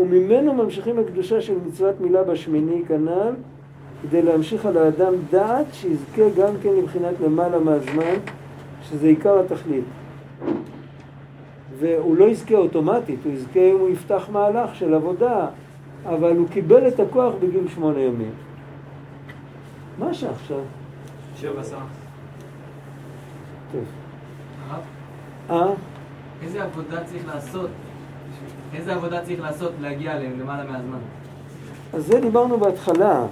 וממנו 0.00 0.54
ממשיכים 0.54 0.98
הקדושה 0.98 1.40
של 1.40 1.54
מצוות 1.66 2.00
מילה 2.00 2.22
בשמיני 2.22 2.82
כנ"ל, 2.88 3.32
כדי 4.02 4.22
להמשיך 4.22 4.66
על 4.66 4.76
האדם 4.76 5.12
דעת 5.30 5.66
שיזכה 5.72 6.22
גם 6.36 6.54
כן 6.62 6.68
לבחינת 6.68 7.14
למעלה 7.24 7.58
מהזמן, 7.58 8.14
שזה 8.82 9.06
עיקר 9.06 9.38
התכלית. 9.38 9.84
והוא 11.78 12.16
לא 12.16 12.24
יזכה 12.24 12.54
אוטומטית, 12.54 13.18
הוא 13.24 13.32
יזכה 13.32 13.60
אם 13.60 13.76
הוא 13.78 13.88
יפתח 13.88 14.28
מהלך 14.32 14.74
של 14.74 14.94
עבודה, 14.94 15.46
אבל 16.06 16.36
הוא 16.36 16.48
קיבל 16.48 16.88
את 16.88 17.00
הכוח 17.00 17.34
בגיל 17.40 17.68
שמונה 17.74 18.00
ימים. 18.00 18.43
מה 19.98 20.10
השעה 20.10 20.30
עכשיו? 20.30 20.58
שבע 21.36 21.60
עשרה. 21.60 21.82
טוב. 23.72 23.84
הרב, 24.68 24.80
אה? 25.50 25.74
איזה 26.42 26.62
עבודה 26.64 27.04
צריך 27.04 27.22
לעשות? 27.34 27.70
איזה 28.74 28.94
עבודה 28.94 29.22
צריך 29.24 29.40
לעשות 29.40 29.72
להגיע 29.80 30.18
ל- 30.18 30.40
למעלה 30.40 30.70
מהזמן? 30.70 30.98
אז 31.94 32.06
זה 32.06 32.20
דיברנו 32.20 32.58
בהתחלה. 32.58 33.26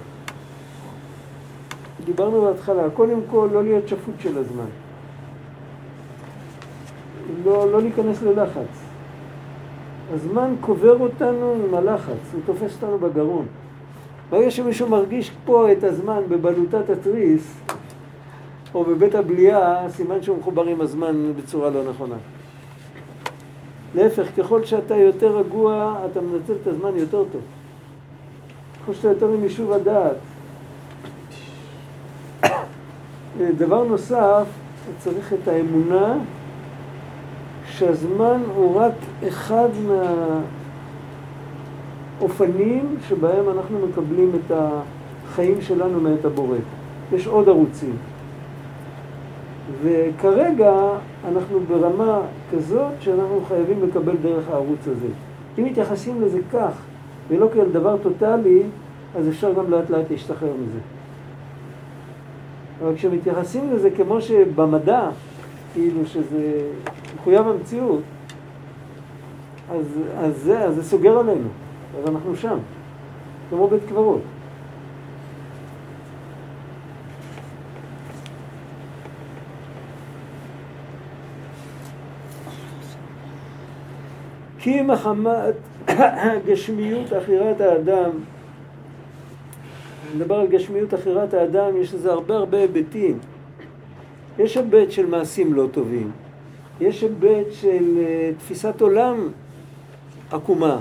דיברנו 2.05 2.41
בהתחלה. 2.41 2.83
קודם 2.93 3.19
כל, 3.31 3.49
לא 3.53 3.63
להיות 3.63 3.87
שפוט 3.87 4.15
של 4.19 4.37
הזמן. 4.37 4.65
לא, 7.45 7.71
לא 7.71 7.81
להיכנס 7.81 8.21
ללחץ. 8.21 8.83
הזמן 10.13 10.55
קובר 10.61 10.99
אותנו 10.99 11.55
עם 11.67 11.75
הלחץ, 11.75 12.33
הוא 12.33 12.41
תופס 12.45 12.75
אותנו 12.75 12.97
בגרון. 12.99 13.45
ברגע 14.33 14.51
שמישהו 14.51 14.89
מרגיש 14.89 15.31
פה 15.45 15.71
את 15.71 15.83
הזמן 15.83 16.21
בבלוטת 16.29 16.89
התריס, 16.89 17.53
או 18.73 18.83
בבית 18.83 19.15
הבליעה, 19.15 19.89
סימן 19.89 20.21
שהוא 20.21 20.37
מחובר 20.37 20.63
עם 20.63 20.81
הזמן 20.81 21.33
בצורה 21.37 21.69
לא 21.69 21.89
נכונה. 21.89 22.15
להפך, 23.95 24.27
ככל 24.37 24.65
שאתה 24.65 24.95
יותר 24.95 25.37
רגוע, 25.37 25.97
אתה 26.11 26.21
מנצל 26.21 26.53
את 26.61 26.67
הזמן 26.67 26.89
יותר 26.95 27.23
טוב. 27.31 27.41
ככל 28.81 28.93
שאתה 28.93 29.07
יותר 29.07 29.29
עם 29.29 29.43
יישוב 29.43 29.71
הדעת. 29.71 30.17
דבר 33.57 33.83
נוסף, 33.83 34.45
צריך 34.97 35.33
את 35.33 35.47
האמונה 35.47 36.17
שהזמן 37.71 38.41
הוא 38.55 38.79
רק 38.79 38.93
אחד 39.27 39.69
מהאופנים 42.23 42.95
שבהם 43.07 43.49
אנחנו 43.49 43.79
מקבלים 43.87 44.31
את 44.35 44.51
החיים 44.55 45.61
שלנו 45.61 45.99
מאת 45.99 46.25
הבורא. 46.25 46.57
יש 47.13 47.27
עוד 47.27 47.49
ערוצים. 47.49 47.95
וכרגע 49.83 50.73
אנחנו 51.27 51.59
ברמה 51.59 52.21
כזאת 52.51 52.91
שאנחנו 52.99 53.41
חייבים 53.47 53.83
לקבל 53.83 54.15
דרך 54.21 54.49
הערוץ 54.49 54.87
הזה. 54.87 55.07
אם 55.59 55.63
מתייחסים 55.63 56.21
לזה 56.21 56.39
כך 56.53 56.71
ולא 57.29 57.47
כאל 57.53 57.69
דבר 57.71 57.97
טוטאלי, 57.97 58.63
אז 59.17 59.29
אפשר 59.29 59.53
גם 59.53 59.71
לאט 59.71 59.89
לאט 59.89 60.11
להשתחרר 60.11 60.53
מזה. 60.53 60.79
אבל 62.83 62.95
כשמתייחסים 62.95 63.73
לזה 63.73 63.89
כמו 63.91 64.21
שבמדע, 64.21 65.09
כאילו 65.73 66.05
שזה 66.05 66.61
מחויב 67.15 67.47
המציאות, 67.47 68.01
אז, 69.71 69.85
אז, 70.17 70.37
זה, 70.37 70.59
אז 70.59 70.75
זה 70.75 70.83
סוגר 70.83 71.17
עלינו, 71.17 71.47
אז 71.97 72.09
אנחנו 72.09 72.35
שם, 72.35 72.57
כמו 73.49 73.67
בית 73.67 73.81
קברות. 73.89 74.21
כי 84.59 84.81
מחמת 84.81 85.55
גשמיות 86.47 87.11
עכירת 87.11 87.61
האדם, 87.61 88.09
נדבר 90.15 90.35
על 90.35 90.47
גשמיות 90.47 90.93
עכירת 90.93 91.33
האדם, 91.33 91.77
יש 91.77 91.93
לזה 91.93 92.11
הרבה 92.11 92.35
הרבה 92.35 92.57
היבטים. 92.57 93.19
יש 94.39 94.57
היבט 94.57 94.91
של 94.91 95.05
מעשים 95.05 95.53
לא 95.53 95.67
טובים, 95.71 96.11
יש 96.81 97.01
היבט 97.01 97.51
של 97.51 97.97
uh, 97.97 98.39
תפיסת 98.39 98.81
עולם 98.81 99.27
עקומה. 100.31 100.79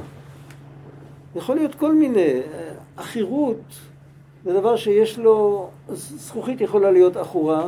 יכול 1.36 1.56
להיות 1.56 1.74
כל 1.74 1.94
מיני, 1.94 2.40
עכירות 2.96 3.60
זה 4.44 4.52
דבר 4.52 4.76
שיש 4.76 5.18
לו, 5.18 5.68
זכוכית 5.92 6.60
יכולה 6.60 6.90
להיות 6.90 7.16
עכורה, 7.16 7.66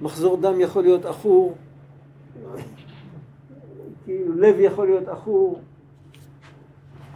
מחזור 0.00 0.36
דם 0.36 0.60
יכול 0.60 0.82
להיות 0.82 1.04
עכור, 1.04 1.54
כאילו 4.04 4.34
לב 4.34 4.56
יכול 4.58 4.86
להיות 4.86 5.08
עכור, 5.08 5.60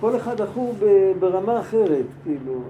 כל 0.00 0.16
אחד 0.16 0.40
עכור 0.40 0.74
ברמה 1.20 1.60
אחרת, 1.60 2.06
כאילו. 2.22 2.62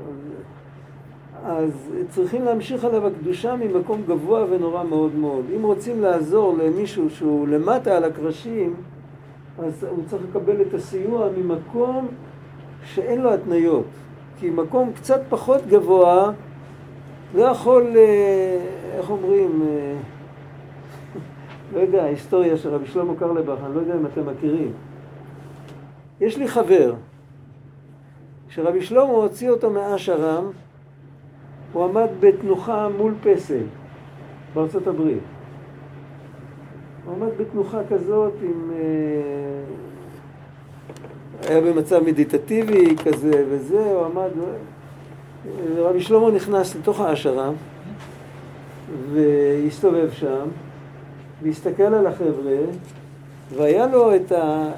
אז 1.44 1.70
צריכים 2.09 2.44
להמשיך 2.44 2.84
עליו 2.84 3.07
הקדושה 3.07 3.57
ממקום 3.57 4.03
גבוה 4.07 4.44
ונורא 4.51 4.82
מאוד 4.82 5.14
מאוד. 5.14 5.44
אם 5.57 5.62
רוצים 5.62 6.01
לעזור 6.01 6.57
למישהו 6.59 7.11
שהוא 7.11 7.48
למטה 7.48 7.96
על 7.96 8.05
הקרשים, 8.05 8.74
אז 9.59 9.84
הוא 9.84 10.05
צריך 10.07 10.22
לקבל 10.30 10.62
את 10.62 10.74
הסיוע 10.74 11.28
ממקום 11.36 12.09
שאין 12.85 13.20
לו 13.20 13.35
התניות. 13.35 13.87
כי 14.39 14.51
מקום 14.51 14.93
קצת 14.93 15.20
פחות 15.28 15.66
גבוה 15.66 16.33
לא 17.35 17.43
יכול, 17.43 17.97
אה, 17.97 18.59
איך 18.99 19.11
אומרים, 19.11 19.62
אה, 19.62 19.95
לא 21.74 21.81
יודע, 21.81 22.03
ההיסטוריה 22.03 22.57
של 22.57 22.68
רבי 22.68 22.87
שלמה 22.87 23.14
קרלבך, 23.18 23.59
אני 23.66 23.74
לא 23.74 23.81
יודע 23.81 23.95
אם 23.95 24.07
אתם 24.07 24.26
מכירים. 24.26 24.72
יש 26.20 26.37
לי 26.37 26.49
חבר, 26.49 26.95
שרבי 28.49 28.83
שלמה 28.83 29.11
הוציא 29.11 29.51
אותו 29.51 29.70
מאשרם, 29.70 30.45
הוא 31.72 31.85
עמד 31.85 32.09
בתנוחה 32.20 32.89
מול 32.89 33.14
פסל 33.22 33.62
בארצות 34.55 34.87
הברית. 34.87 35.22
הוא 37.05 37.14
עמד 37.14 37.31
בתנוחה 37.37 37.78
כזאת 37.91 38.33
עם... 38.43 38.70
היה 41.49 41.61
במצב 41.61 42.03
מדיטטיבי 42.05 42.97
כזה 43.05 43.45
וזה, 43.49 43.84
הוא 43.84 44.05
עמד... 44.05 44.30
רבי 45.76 46.01
שלמה 46.01 46.30
נכנס 46.30 46.76
לתוך 46.76 47.01
האשרם 47.01 47.55
והסתובב 49.12 50.11
שם 50.12 50.49
והסתכל 51.43 51.82
על 51.82 52.07
החבר'ה 52.07 52.57
והיה 53.55 53.86
לו 53.86 54.16
את 54.16 54.32
ה... 54.32 54.70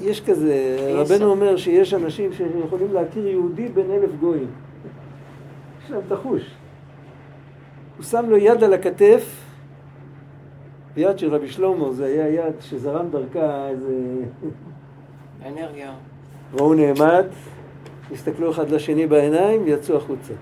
יש 0.00 0.20
כזה, 0.20 0.76
רבנו 0.94 1.26
אומר 1.30 1.56
שיש 1.56 1.94
אנשים 1.94 2.32
שיכולים 2.32 2.92
להכיר 2.92 3.26
יהודי 3.26 3.68
בין 3.68 3.90
אלף 3.90 4.10
גויים. 4.20 4.46
יש 5.84 5.90
להם 5.90 6.00
תחוש. 6.08 6.54
הוא 7.96 8.04
שם 8.04 8.26
לו 8.28 8.36
יד 8.36 8.64
על 8.64 8.72
הכתף, 8.72 9.42
ביד 10.94 11.18
של 11.18 11.34
רבי 11.34 11.48
שלמה, 11.48 11.92
זה 11.92 12.04
היה 12.04 12.28
יד 12.28 12.54
שזרם 12.60 13.06
דרכה 13.10 13.68
איזה... 13.68 13.92
אנרגיה. 15.48 15.92
והוא 16.52 16.74
נעמד, 16.74 17.24
הסתכלו 18.12 18.50
אחד 18.50 18.70
לשני 18.70 19.06
בעיניים 19.06 19.62
ויצאו 19.64 19.96
החוצה. 19.96 20.32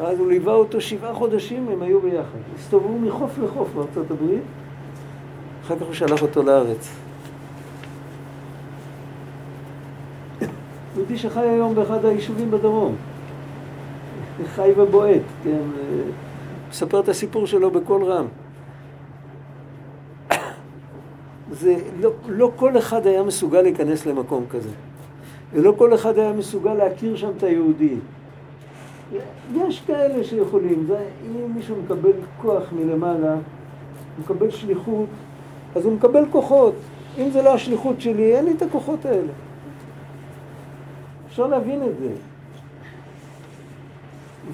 אז 0.00 0.18
הוא 0.18 0.28
ליווה 0.28 0.54
אותו 0.54 0.80
שבעה 0.80 1.14
חודשים, 1.14 1.68
הם 1.68 1.82
היו 1.82 2.00
ביחד. 2.00 2.38
הסתובבו 2.58 2.98
מחוף 2.98 3.38
לחוף 3.38 3.68
בארצות 3.74 4.10
הברית, 4.10 4.42
אחר 5.64 5.76
כך 5.76 5.82
הוא 5.82 5.94
שלח 5.94 6.22
אותו 6.22 6.42
לארץ. 6.42 6.88
יהודי 10.96 11.18
שחי 11.18 11.40
היום 11.40 11.74
באחד 11.74 12.04
היישובים 12.04 12.50
בדרום. 12.50 12.96
חי 14.46 14.72
ובועט, 14.76 15.22
כן, 15.44 15.62
מספר 16.70 17.00
את 17.00 17.08
הסיפור 17.08 17.46
שלו 17.46 17.70
בקול 17.70 18.04
רם. 18.04 18.26
זה, 21.52 21.76
לא, 22.00 22.10
לא 22.28 22.50
כל 22.56 22.78
אחד 22.78 23.06
היה 23.06 23.22
מסוגל 23.22 23.62
להיכנס 23.62 24.06
למקום 24.06 24.44
כזה. 24.50 24.70
ולא 25.52 25.74
כל 25.78 25.94
אחד 25.94 26.18
היה 26.18 26.32
מסוגל 26.32 26.74
להכיר 26.74 27.16
שם 27.16 27.30
את 27.36 27.42
היהודי. 27.42 27.96
יש 29.54 29.82
כאלה 29.86 30.24
שיכולים, 30.24 30.84
זה, 30.86 30.98
אם 31.26 31.54
מישהו 31.54 31.76
מקבל 31.84 32.12
כוח 32.42 32.72
מלמעלה, 32.72 33.32
הוא 33.32 33.40
מקבל 34.24 34.50
שליחות, 34.50 35.08
אז 35.76 35.84
הוא 35.84 35.92
מקבל 35.92 36.24
כוחות. 36.30 36.74
אם 37.18 37.30
זה 37.30 37.42
לא 37.42 37.54
השליחות 37.54 38.00
שלי, 38.00 38.36
אין 38.36 38.44
לי 38.44 38.52
את 38.52 38.62
הכוחות 38.62 39.04
האלה. 39.04 39.32
אפשר 41.28 41.46
להבין 41.46 41.82
את 41.82 41.98
זה. 41.98 42.10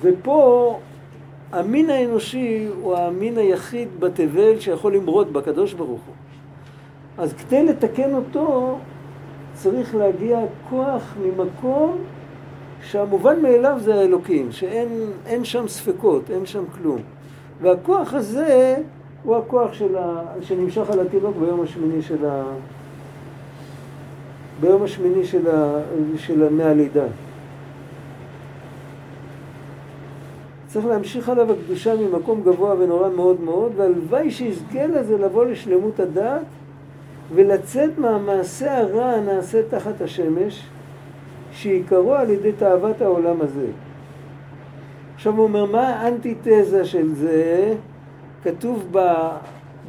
ופה 0.01 0.79
המין 1.53 1.91
האנושי 1.91 2.69
הוא 2.81 2.97
המין 2.97 3.39
היחיד 3.39 3.89
בתבל 4.01 4.61
שיכול 4.61 4.97
למרוד 4.97 5.33
בקדוש 5.33 5.73
ברוך 5.73 6.01
הוא. 6.07 6.15
אז 7.19 7.33
כדי 7.33 7.67
לתקן 7.67 8.15
אותו 8.15 8.79
צריך 9.55 9.95
להגיע 9.95 10.41
כוח 10.71 11.15
ממקום 11.23 11.99
שהמובן 12.83 13.43
מאליו 13.43 13.77
זה 13.81 13.95
האלוקים, 13.95 14.53
שאין 14.53 15.45
שם 15.45 15.69
ספקות, 15.69 16.31
אין 16.31 16.47
שם 16.47 16.65
כלום. 16.79 16.99
והכוח 17.61 18.15
הזה 18.15 18.77
הוא 19.23 19.37
הכוח 19.37 19.73
של 19.73 19.97
ה, 19.97 20.23
שנמשך 20.41 20.91
על 20.91 21.01
התינוק 21.01 21.37
ביום 21.37 21.61
השמיני 21.61 22.03
של 22.03 22.27
ה... 22.27 22.43
ביום 24.61 24.83
השמיני 24.83 25.25
של, 25.25 25.51
ה, 25.51 25.81
של 26.17 26.49
מהלידה. 26.49 27.05
צריך 30.67 30.87
להמשיך 30.87 31.29
עליו 31.29 31.53
הקדושה 31.53 31.95
ממקום 31.97 32.43
גבוה 32.43 32.75
ונורא 32.79 33.09
מאוד 33.09 33.41
מאוד, 33.41 33.73
והלוואי 33.77 34.31
שיזכה 34.31 34.87
לזה 34.87 35.19
לבוא 35.19 35.45
לשלמות 35.45 36.01
הדעת 36.01 36.43
ולצאת 37.35 37.99
מהמעשה 37.99 38.79
הרע 38.79 39.05
הנעשה 39.05 39.61
תחת 39.71 40.01
השמש, 40.01 40.63
שעיקרו 41.53 42.15
על 42.15 42.31
ידי 42.31 42.53
תאוות 42.53 43.03
העולם 43.03 43.41
הזה. 43.41 43.67
עכשיו 45.15 45.37
הוא 45.37 45.45
אומר, 45.45 45.65
מה 45.65 45.89
האנטיתזה 45.89 46.85
של 46.85 47.15
זה? 47.15 47.75
כתוב 48.45 48.93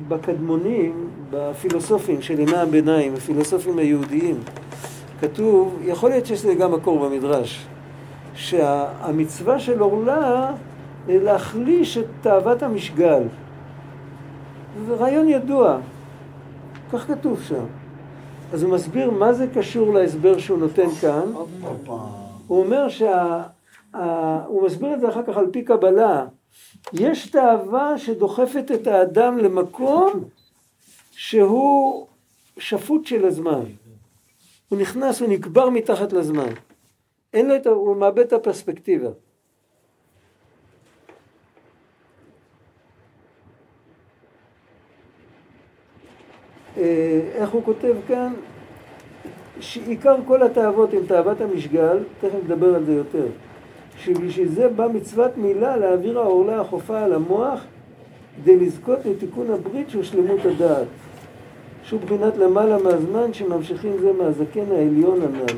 בקדמונים, 0.07 1.07
בפילוסופים 1.31 2.21
של 2.21 2.39
ימי 2.39 2.55
הביניים, 2.55 3.13
הפילוסופים 3.13 3.77
היהודיים, 3.77 4.35
כתוב, 5.21 5.79
יכול 5.83 6.09
להיות 6.09 6.25
שיש 6.25 6.45
לזה 6.45 6.55
גם 6.55 6.71
מקור 6.71 7.09
במדרש, 7.09 7.65
שהמצווה 8.35 9.59
של 9.59 9.79
עורלה 9.79 10.51
להחליש 11.07 11.97
את 11.97 12.05
תאוות 12.21 12.63
המשגל. 12.63 13.23
זה 14.87 14.93
רעיון 14.93 15.29
ידוע, 15.29 15.77
כך 16.93 17.07
כתוב 17.07 17.43
שם. 17.43 17.65
אז 18.53 18.63
הוא 18.63 18.71
מסביר 18.71 19.11
מה 19.11 19.33
זה 19.33 19.47
קשור 19.53 19.93
להסבר 19.93 20.37
שהוא 20.37 20.57
נותן 20.57 20.89
כאן. 21.01 21.33
הוא 22.47 22.59
אומר 22.63 22.89
שה... 22.89 23.43
הוא 24.47 24.65
מסביר 24.65 24.93
את 24.93 24.99
זה 24.99 25.09
אחר 25.09 25.23
כך 25.23 25.37
על 25.37 25.47
פי 25.51 25.63
קבלה. 25.63 26.25
יש 26.93 27.29
תאווה 27.29 27.97
שדוחפת 27.97 28.71
את 28.73 28.87
האדם 28.87 29.37
למקום 29.37 30.23
שהוא 31.11 32.07
שפוט 32.57 33.05
של 33.05 33.25
הזמן. 33.25 33.63
הוא 34.69 34.79
נכנס, 34.79 35.21
הוא 35.21 35.29
נקבר 35.29 35.69
מתחת 35.69 36.13
לזמן. 36.13 36.53
אין 37.33 37.47
לו 37.47 37.55
את 37.55 37.67
ה... 37.67 37.69
הוא 37.69 37.97
מאבד 37.97 38.19
את 38.19 38.33
הפרספקטיבה. 38.33 39.09
איך 47.35 47.49
הוא 47.49 47.63
כותב 47.63 47.93
כאן? 48.07 48.33
שעיקר 49.59 50.15
כל 50.27 50.43
התאוות 50.43 50.93
הם 50.93 51.05
תאוות 51.07 51.41
המשגל, 51.41 51.97
תכף 52.21 52.37
נדבר 52.45 52.75
על 52.75 52.85
זה 52.85 52.93
יותר, 52.93 53.25
שבשביל 53.97 54.47
זה 54.47 54.67
בא 54.67 54.87
מצוות 54.93 55.37
מילה 55.37 55.77
להעביר 55.77 56.19
העורלה 56.19 56.61
החופה 56.61 57.01
על 57.01 57.13
המוח 57.13 57.63
כדי 58.35 58.59
לזכות 58.59 58.99
לתיקון 59.05 59.51
הברית 59.51 59.89
של 59.89 60.03
שלמות 60.03 60.45
הדעת. 60.45 60.87
שהוא 61.83 61.99
בחינת 62.01 62.37
למעלה 62.37 62.77
מהזמן 62.77 63.33
שממשיכים 63.33 63.97
זה 64.01 64.11
מהזקן 64.13 64.71
העליון 64.71 65.21
הנ"ל. 65.21 65.55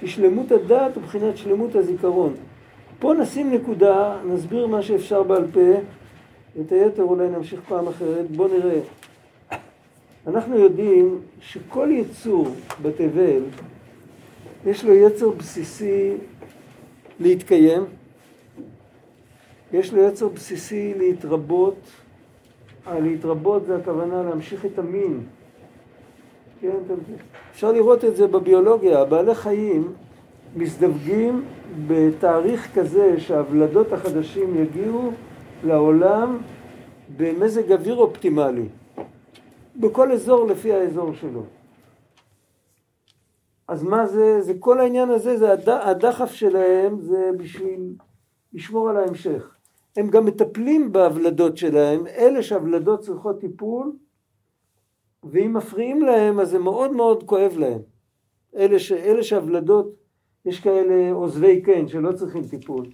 כי 0.00 0.08
שלמות 0.08 0.52
הדעת 0.52 0.96
הוא 0.96 1.02
בחינת 1.02 1.36
שלמות 1.36 1.74
הזיכרון. 1.74 2.34
פה 2.98 3.14
נשים 3.14 3.54
נקודה, 3.54 4.16
נסביר 4.26 4.66
מה 4.66 4.82
שאפשר 4.82 5.22
בעל 5.22 5.44
פה, 5.52 5.60
את 6.60 6.72
היתר 6.72 7.02
אולי 7.02 7.28
נמשיך 7.28 7.60
פעם 7.68 7.88
אחרת. 7.88 8.30
בואו 8.30 8.48
נראה. 8.48 8.80
אנחנו 10.26 10.58
יודעים 10.58 11.18
שכל 11.40 11.88
יצור 11.92 12.48
בתבל 12.82 13.42
יש 14.66 14.84
לו 14.84 14.94
יצר 14.94 15.30
בסיסי 15.30 16.12
להתקיים, 17.20 17.84
יש 19.72 19.92
לו 19.92 20.02
יצר 20.02 20.28
בסיסי 20.28 20.94
להתרבות, 20.98 21.76
להתרבות 22.92 23.66
זה 23.66 23.76
הכוונה 23.76 24.22
להמשיך 24.22 24.66
את 24.66 24.78
המין. 24.78 25.20
כן, 26.60 26.76
אפשר 27.52 27.72
לראות 27.72 28.04
את 28.04 28.16
זה 28.16 28.26
בביולוגיה, 28.26 29.04
בעלי 29.04 29.34
חיים 29.34 29.92
מזדווגים 30.56 31.44
בתאריך 31.86 32.74
כזה 32.74 33.20
שהוולדות 33.20 33.92
החדשים 33.92 34.62
יגיעו 34.62 35.12
לעולם 35.64 36.38
במזג 37.16 37.72
אוויר 37.72 37.96
אופטימלי. 37.96 38.68
בכל 39.76 40.12
אזור 40.12 40.46
לפי 40.46 40.72
האזור 40.72 41.12
שלו. 41.14 41.44
אז 43.68 43.82
מה 43.82 44.06
זה, 44.06 44.40
זה 44.42 44.54
כל 44.58 44.80
העניין 44.80 45.10
הזה, 45.10 45.36
זה 45.36 45.52
הד, 45.52 45.68
הדחף 45.68 46.32
שלהם 46.32 47.00
זה 47.00 47.30
בשביל 47.36 47.94
לשמור 48.52 48.90
על 48.90 48.96
ההמשך. 48.96 49.56
הם 49.96 50.10
גם 50.10 50.24
מטפלים 50.24 50.92
בהבלדות 50.92 51.56
שלהם, 51.56 52.06
אלה 52.06 52.42
שהוולדות 52.42 53.00
צריכות 53.00 53.40
טיפול, 53.40 53.92
ואם 55.24 55.52
מפריעים 55.54 56.02
להם 56.02 56.40
אז 56.40 56.50
זה 56.50 56.58
מאוד 56.58 56.92
מאוד 56.92 57.22
כואב 57.22 57.52
להם. 57.58 57.80
אלה, 58.56 58.78
ש, 58.78 58.92
אלה 58.92 59.22
שהוולדות, 59.22 59.94
יש 60.44 60.60
כאלה 60.60 61.12
עוזבי 61.12 61.62
קן 61.62 61.88
שלא 61.88 62.12
צריכים 62.12 62.42
טיפול, 62.44 62.86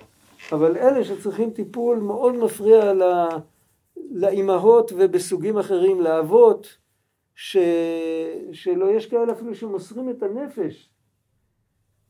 אבל 0.53 0.77
אלה 0.77 1.05
שצריכים 1.05 1.51
טיפול 1.51 1.99
מאוד 1.99 2.35
מפריע 2.35 2.93
לה, 2.93 3.29
לאימהות 4.11 4.93
ובסוגים 4.97 5.59
אחרים, 5.59 6.01
לאבות, 6.01 6.79
ש... 7.35 7.57
שלא 8.53 8.91
יש 8.91 9.07
כאלה 9.07 9.33
אפילו 9.33 9.55
שמוסרים 9.55 10.11
את 10.11 10.23
הנפש. 10.23 10.91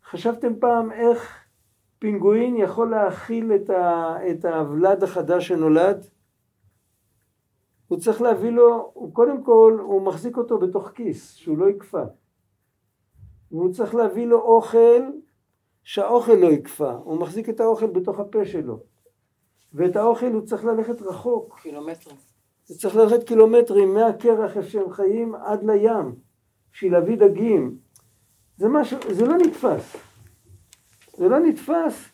חשבתם 0.04 0.60
פעם 0.60 0.92
איך 0.92 1.44
פינגואין 1.98 2.56
יכול 2.56 2.90
להכיל 2.90 3.52
את, 3.54 3.70
ה... 3.70 4.16
את 4.30 4.44
הוולד 4.44 5.02
החדש 5.02 5.48
שנולד? 5.48 6.06
הוא 7.88 7.98
צריך 7.98 8.22
להביא 8.22 8.50
לו, 8.50 8.90
הוא 8.94 9.14
קודם 9.14 9.42
כל, 9.42 9.78
הוא 9.82 10.02
מחזיק 10.02 10.36
אותו 10.36 10.58
בתוך 10.58 10.88
כיס, 10.88 11.34
שהוא 11.34 11.58
לא 11.58 11.68
יקפא. 11.68 12.04
והוא 13.50 13.72
צריך 13.72 13.94
להביא 13.94 14.26
לו 14.26 14.40
אוכל, 14.40 15.02
שהאוכל 15.88 16.32
לא 16.32 16.46
יקפא. 16.46 16.92
הוא 17.04 17.20
מחזיק 17.20 17.48
את 17.48 17.60
האוכל 17.60 17.86
בתוך 17.86 18.20
הפה 18.20 18.44
שלו. 18.44 18.80
ואת 19.74 19.96
האוכל 19.96 20.32
הוא 20.32 20.46
צריך 20.46 20.64
ללכת 20.64 21.02
רחוק. 21.02 21.58
קילומטרים. 21.62 22.16
הוא 22.68 22.76
צריך 22.76 22.96
ללכת 22.96 23.22
קילומטרים 23.24 23.94
מהקרח 23.94 24.56
איפה 24.56 24.68
שהם 24.68 24.90
חיים 24.90 25.34
עד 25.34 25.64
לים, 25.64 26.14
בשביל 26.72 26.92
להביא 26.92 27.16
דגים. 27.16 27.76
זה 28.56 28.68
משהו, 28.68 28.98
זה 29.10 29.26
לא 29.26 29.36
נתפס. 29.36 29.96
זה 31.16 31.28
לא 31.28 31.38
נתפס, 31.38 32.04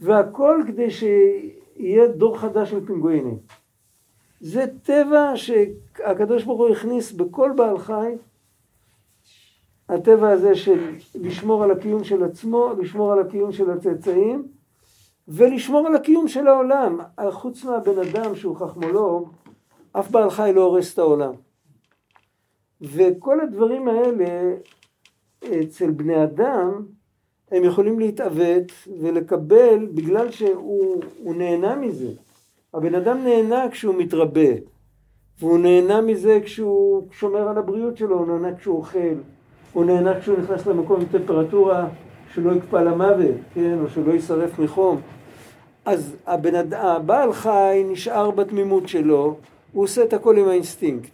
והכל 0.00 0.62
כדי 0.66 0.90
שיהיה 0.90 2.08
דור 2.08 2.38
חדש 2.38 2.70
של 2.70 2.86
פינגווינים. 2.86 3.38
זה 4.40 4.64
טבע 4.82 5.32
שהקדוש 5.34 6.44
ברוך 6.44 6.60
הוא 6.60 6.68
הכניס 6.68 7.12
בכל 7.12 7.52
בעל 7.56 7.78
חי, 7.78 8.16
הטבע 9.88 10.30
הזה 10.30 10.54
של 10.54 10.94
לשמור 11.14 11.64
על 11.64 11.70
הקיום 11.70 12.04
של 12.04 12.24
עצמו, 12.24 12.72
לשמור 12.78 13.12
על 13.12 13.18
הקיום 13.18 13.52
של 13.52 13.70
הצאצאים, 13.70 14.48
ולשמור 15.28 15.86
על 15.86 15.94
הקיום 15.94 16.28
של 16.28 16.48
העולם. 16.48 16.98
חוץ 17.30 17.64
מהבן 17.64 17.98
אדם 17.98 18.36
שהוא 18.36 18.56
חכמולוג, 18.56 19.32
אף 19.92 20.10
בעל 20.10 20.30
חי 20.30 20.52
לא 20.54 20.62
הורס 20.62 20.94
את 20.94 20.98
העולם. 20.98 21.32
וכל 22.80 23.40
הדברים 23.40 23.88
האלה 23.88 24.54
אצל 25.62 25.90
בני 25.90 26.24
אדם, 26.24 26.86
הם 27.50 27.64
יכולים 27.64 27.98
להתעוות 27.98 28.72
ולקבל 29.00 29.86
בגלל 29.94 30.30
שהוא 30.30 31.02
נהנה 31.24 31.76
מזה. 31.76 32.10
הבן 32.74 32.94
אדם 32.94 33.24
נהנה 33.24 33.70
כשהוא 33.70 33.94
מתרבה, 33.94 34.50
והוא 35.38 35.58
נהנה 35.58 36.00
מזה 36.00 36.40
כשהוא 36.44 37.08
שומר 37.10 37.48
על 37.48 37.58
הבריאות 37.58 37.96
שלו, 37.96 38.18
הוא 38.18 38.26
נהנה 38.26 38.56
כשהוא 38.56 38.76
אוכל, 38.76 39.14
הוא 39.76 39.84
נהנה 39.84 40.20
כשהוא 40.20 40.38
נכנס 40.38 40.66
למקום 40.66 41.00
עם 41.00 41.06
טמפרטורה 41.06 41.86
שלא 42.34 42.52
יקפא 42.52 42.76
למוות, 42.76 43.34
כן, 43.54 43.78
או 43.82 43.88
שלא 43.88 44.12
יישרף 44.12 44.58
מחום. 44.58 45.00
אז 45.84 46.16
הבן 46.26 46.72
הבעל 46.72 47.32
חי 47.32 47.84
נשאר 47.86 48.30
בתמימות 48.30 48.88
שלו, 48.88 49.36
הוא 49.72 49.84
עושה 49.84 50.04
את 50.04 50.12
הכל 50.12 50.38
עם 50.38 50.48
האינסטינקט. 50.48 51.10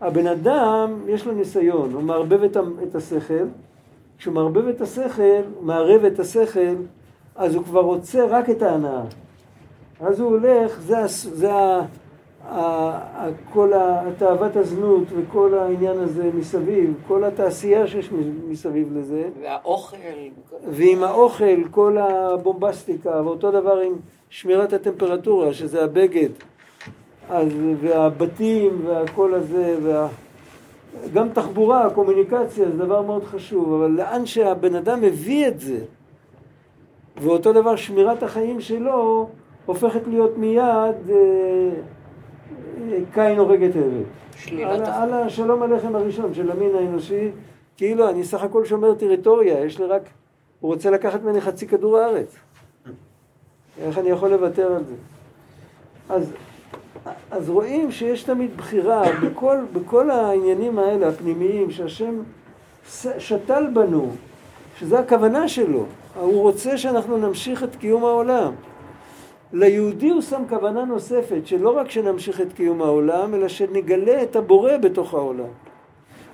הבן 0.00 0.26
אדם, 0.26 1.00
יש 1.08 1.26
לו 1.26 1.32
ניסיון, 1.32 1.92
הוא 1.92 2.02
מערבב 2.02 2.42
את, 2.42 2.56
את 2.82 2.94
השכל, 2.94 3.44
כשהוא 4.18 4.34
מערבב 4.34 4.68
את 4.68 4.80
השכל, 4.80 5.42
מערב 5.60 6.04
את 6.04 6.18
השכל, 6.18 6.74
אז 7.36 7.54
הוא 7.54 7.64
כבר 7.64 7.80
רוצה 7.80 8.26
רק 8.26 8.50
את 8.50 8.62
ההנאה. 8.62 9.02
אז 10.00 10.20
הוא 10.20 10.30
הולך, 10.30 10.80
זה, 10.80 10.96
זה 11.06 11.50
כל 13.52 13.72
התאוות 13.74 14.56
הזנות 14.56 15.04
וכל 15.16 15.54
העניין 15.54 15.98
הזה 15.98 16.30
מסביב, 16.34 16.94
כל 17.08 17.24
התעשייה 17.24 17.86
שיש 17.86 18.10
מסביב 18.48 18.96
לזה. 18.96 19.28
והאוכל. 19.42 19.96
ועם 20.70 21.02
האוכל, 21.02 21.64
כל 21.70 21.98
הבומבסטיקה, 21.98 23.22
ואותו 23.24 23.50
דבר 23.50 23.78
עם 23.80 23.92
שמירת 24.30 24.72
הטמפרטורה, 24.72 25.52
שזה 25.52 25.84
הבגד, 25.84 26.28
אז, 27.30 27.48
והבתים 27.80 28.80
והכל 28.86 29.34
הזה, 29.34 29.76
וה... 29.82 30.08
גם 31.14 31.28
תחבורה, 31.28 31.90
קומוניקציה 31.94 32.70
זה 32.70 32.76
דבר 32.76 33.02
מאוד 33.02 33.24
חשוב, 33.24 33.72
אבל 33.72 33.90
לאן 33.90 34.26
שהבן 34.26 34.74
אדם 34.74 35.00
מביא 35.00 35.48
את 35.48 35.60
זה, 35.60 35.78
ואותו 37.22 37.52
דבר 37.52 37.76
שמירת 37.76 38.22
החיים 38.22 38.60
שלו 38.60 39.28
הופכת 39.66 40.06
להיות 40.06 40.38
מיד 40.38 41.10
אה, 41.10 41.70
קין 43.14 43.38
הורג 43.38 43.62
את 43.62 43.76
עבד. 43.76 44.64
על, 44.64 44.84
על 44.84 45.14
השלום 45.14 45.62
הלחם 45.62 45.96
הראשון 45.96 46.34
של 46.34 46.50
המין 46.50 46.74
האנושי, 46.74 47.30
כאילו 47.76 48.10
אני 48.10 48.24
סך 48.24 48.42
הכל 48.42 48.64
שומר 48.64 48.94
טריטוריה, 48.94 49.64
יש 49.64 49.78
לי 49.78 49.86
רק, 49.86 50.02
הוא 50.60 50.72
רוצה 50.72 50.90
לקחת 50.90 51.22
ממני 51.22 51.40
חצי 51.40 51.66
כדור 51.66 51.98
הארץ. 51.98 52.36
איך 53.80 53.98
אני 53.98 54.08
יכול 54.08 54.30
לוותר 54.30 54.72
על 54.72 54.84
זה? 54.84 54.94
אז, 56.08 56.32
אז 57.30 57.50
רואים 57.50 57.90
שיש 57.90 58.22
תמיד 58.22 58.56
בחירה 58.56 59.02
בכל, 59.22 59.56
בכל 59.72 60.10
העניינים 60.10 60.78
האלה, 60.78 61.08
הפנימיים, 61.08 61.70
שהשם 61.70 62.22
שתל 63.18 63.66
בנו, 63.74 64.10
שזה 64.78 64.98
הכוונה 64.98 65.48
שלו. 65.48 65.84
הוא 66.20 66.42
רוצה 66.42 66.78
שאנחנו 66.78 67.16
נמשיך 67.16 67.64
את 67.64 67.76
קיום 67.76 68.04
העולם. 68.04 68.52
ליהודי 69.52 70.10
הוא 70.10 70.20
שם 70.20 70.42
כוונה 70.48 70.84
נוספת, 70.84 71.46
שלא 71.46 71.76
רק 71.78 71.90
שנמשיך 71.90 72.40
את 72.40 72.52
קיום 72.52 72.82
העולם, 72.82 73.34
אלא 73.34 73.48
שנגלה 73.48 74.22
את 74.22 74.36
הבורא 74.36 74.76
בתוך 74.76 75.14
העולם. 75.14 75.48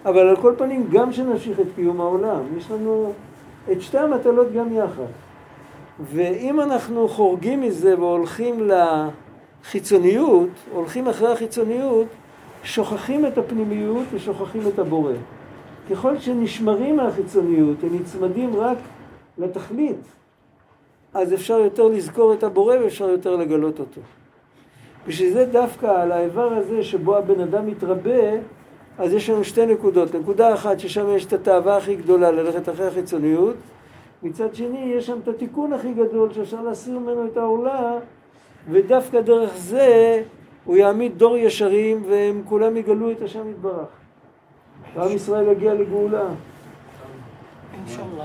אבל 0.05 0.29
על 0.29 0.37
כל 0.37 0.55
פנים, 0.59 0.87
גם 0.93 1.13
שנמשיך 1.13 1.61
את 1.61 1.67
קיום 1.75 2.01
העולם. 2.01 2.41
יש 2.57 2.71
לנו 2.71 3.13
את 3.73 3.83
שתי 3.83 3.99
המטלות 3.99 4.53
גם 4.53 4.73
יחד. 4.73 5.11
ואם 6.01 6.61
אנחנו 6.61 7.09
חורגים 7.09 7.61
מזה 7.61 7.99
והולכים 7.99 8.71
לחיצוניות, 9.65 10.49
הולכים 10.73 11.09
אחרי 11.09 11.33
החיצוניות, 11.33 12.07
שוכחים 12.63 13.27
את 13.27 13.39
הפנימיות 13.39 14.05
ושוכחים 14.13 14.63
את 14.75 14.79
הבורא. 14.79 15.13
ככל 15.91 16.19
שנשמרים 16.19 16.97
מהחיצוניות, 16.97 17.77
הם 17.83 17.97
נצמדים 18.01 18.57
רק 18.57 18.79
לתכלית, 19.39 20.18
אז 21.15 21.35
אפשר 21.35 21.59
יותר 21.59 21.89
לזכור 21.89 22.35
את 22.35 22.43
הבורא 22.43 22.77
ואפשר 22.77 23.09
יותר 23.09 23.37
לגלות 23.37 23.81
אותו. 23.81 24.01
בשביל 25.07 25.33
זה 25.33 25.45
דווקא 25.45 25.87
על 25.87 26.13
האיבר 26.13 26.53
הזה 26.53 26.83
שבו 26.83 27.17
הבן 27.17 27.41
אדם 27.41 27.67
מתרבה, 27.67 28.31
אז 28.99 29.13
יש 29.13 29.31
לנו 29.31 29.45
שתי 29.45 29.67
נקודות. 29.67 30.15
נקודה 30.15 30.55
אחת 30.55 30.81
ששם 30.81 31.17
יש 31.17 31.27
את 31.27 31.33
התאווה 31.33 31.77
הכי 31.77 31.97
גדולה 31.97 32.31
ללכת 32.31 32.69
אחרי 32.69 32.87
החיצוניות, 32.87 33.57
מצד 34.23 34.55
שני 34.55 34.93
יש 34.97 35.07
שם 35.07 35.19
את 35.23 35.29
התיקון 35.29 35.73
הכי 35.73 35.93
גדול 35.93 36.33
שאפשר 36.33 36.63
להסיר 36.63 36.99
ממנו 36.99 37.27
את 37.27 37.37
העורלה, 37.37 37.99
ודווקא 38.71 39.21
דרך 39.21 39.57
זה 39.57 40.23
הוא 40.65 40.77
יעמיד 40.77 41.19
דור 41.19 41.37
ישרים 41.37 42.03
והם 42.09 42.43
כולם 42.45 42.77
יגלו 42.77 43.11
את 43.11 43.23
השם 43.23 43.51
יתברך. 43.51 43.89
ועם 44.95 45.13
ישראל 45.13 45.49
יגיע 45.49 45.75
לגאולה. 45.75 46.29
אינשאללה. 47.75 48.25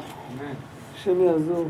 השם 0.96 1.22
יעזור. 1.22 1.66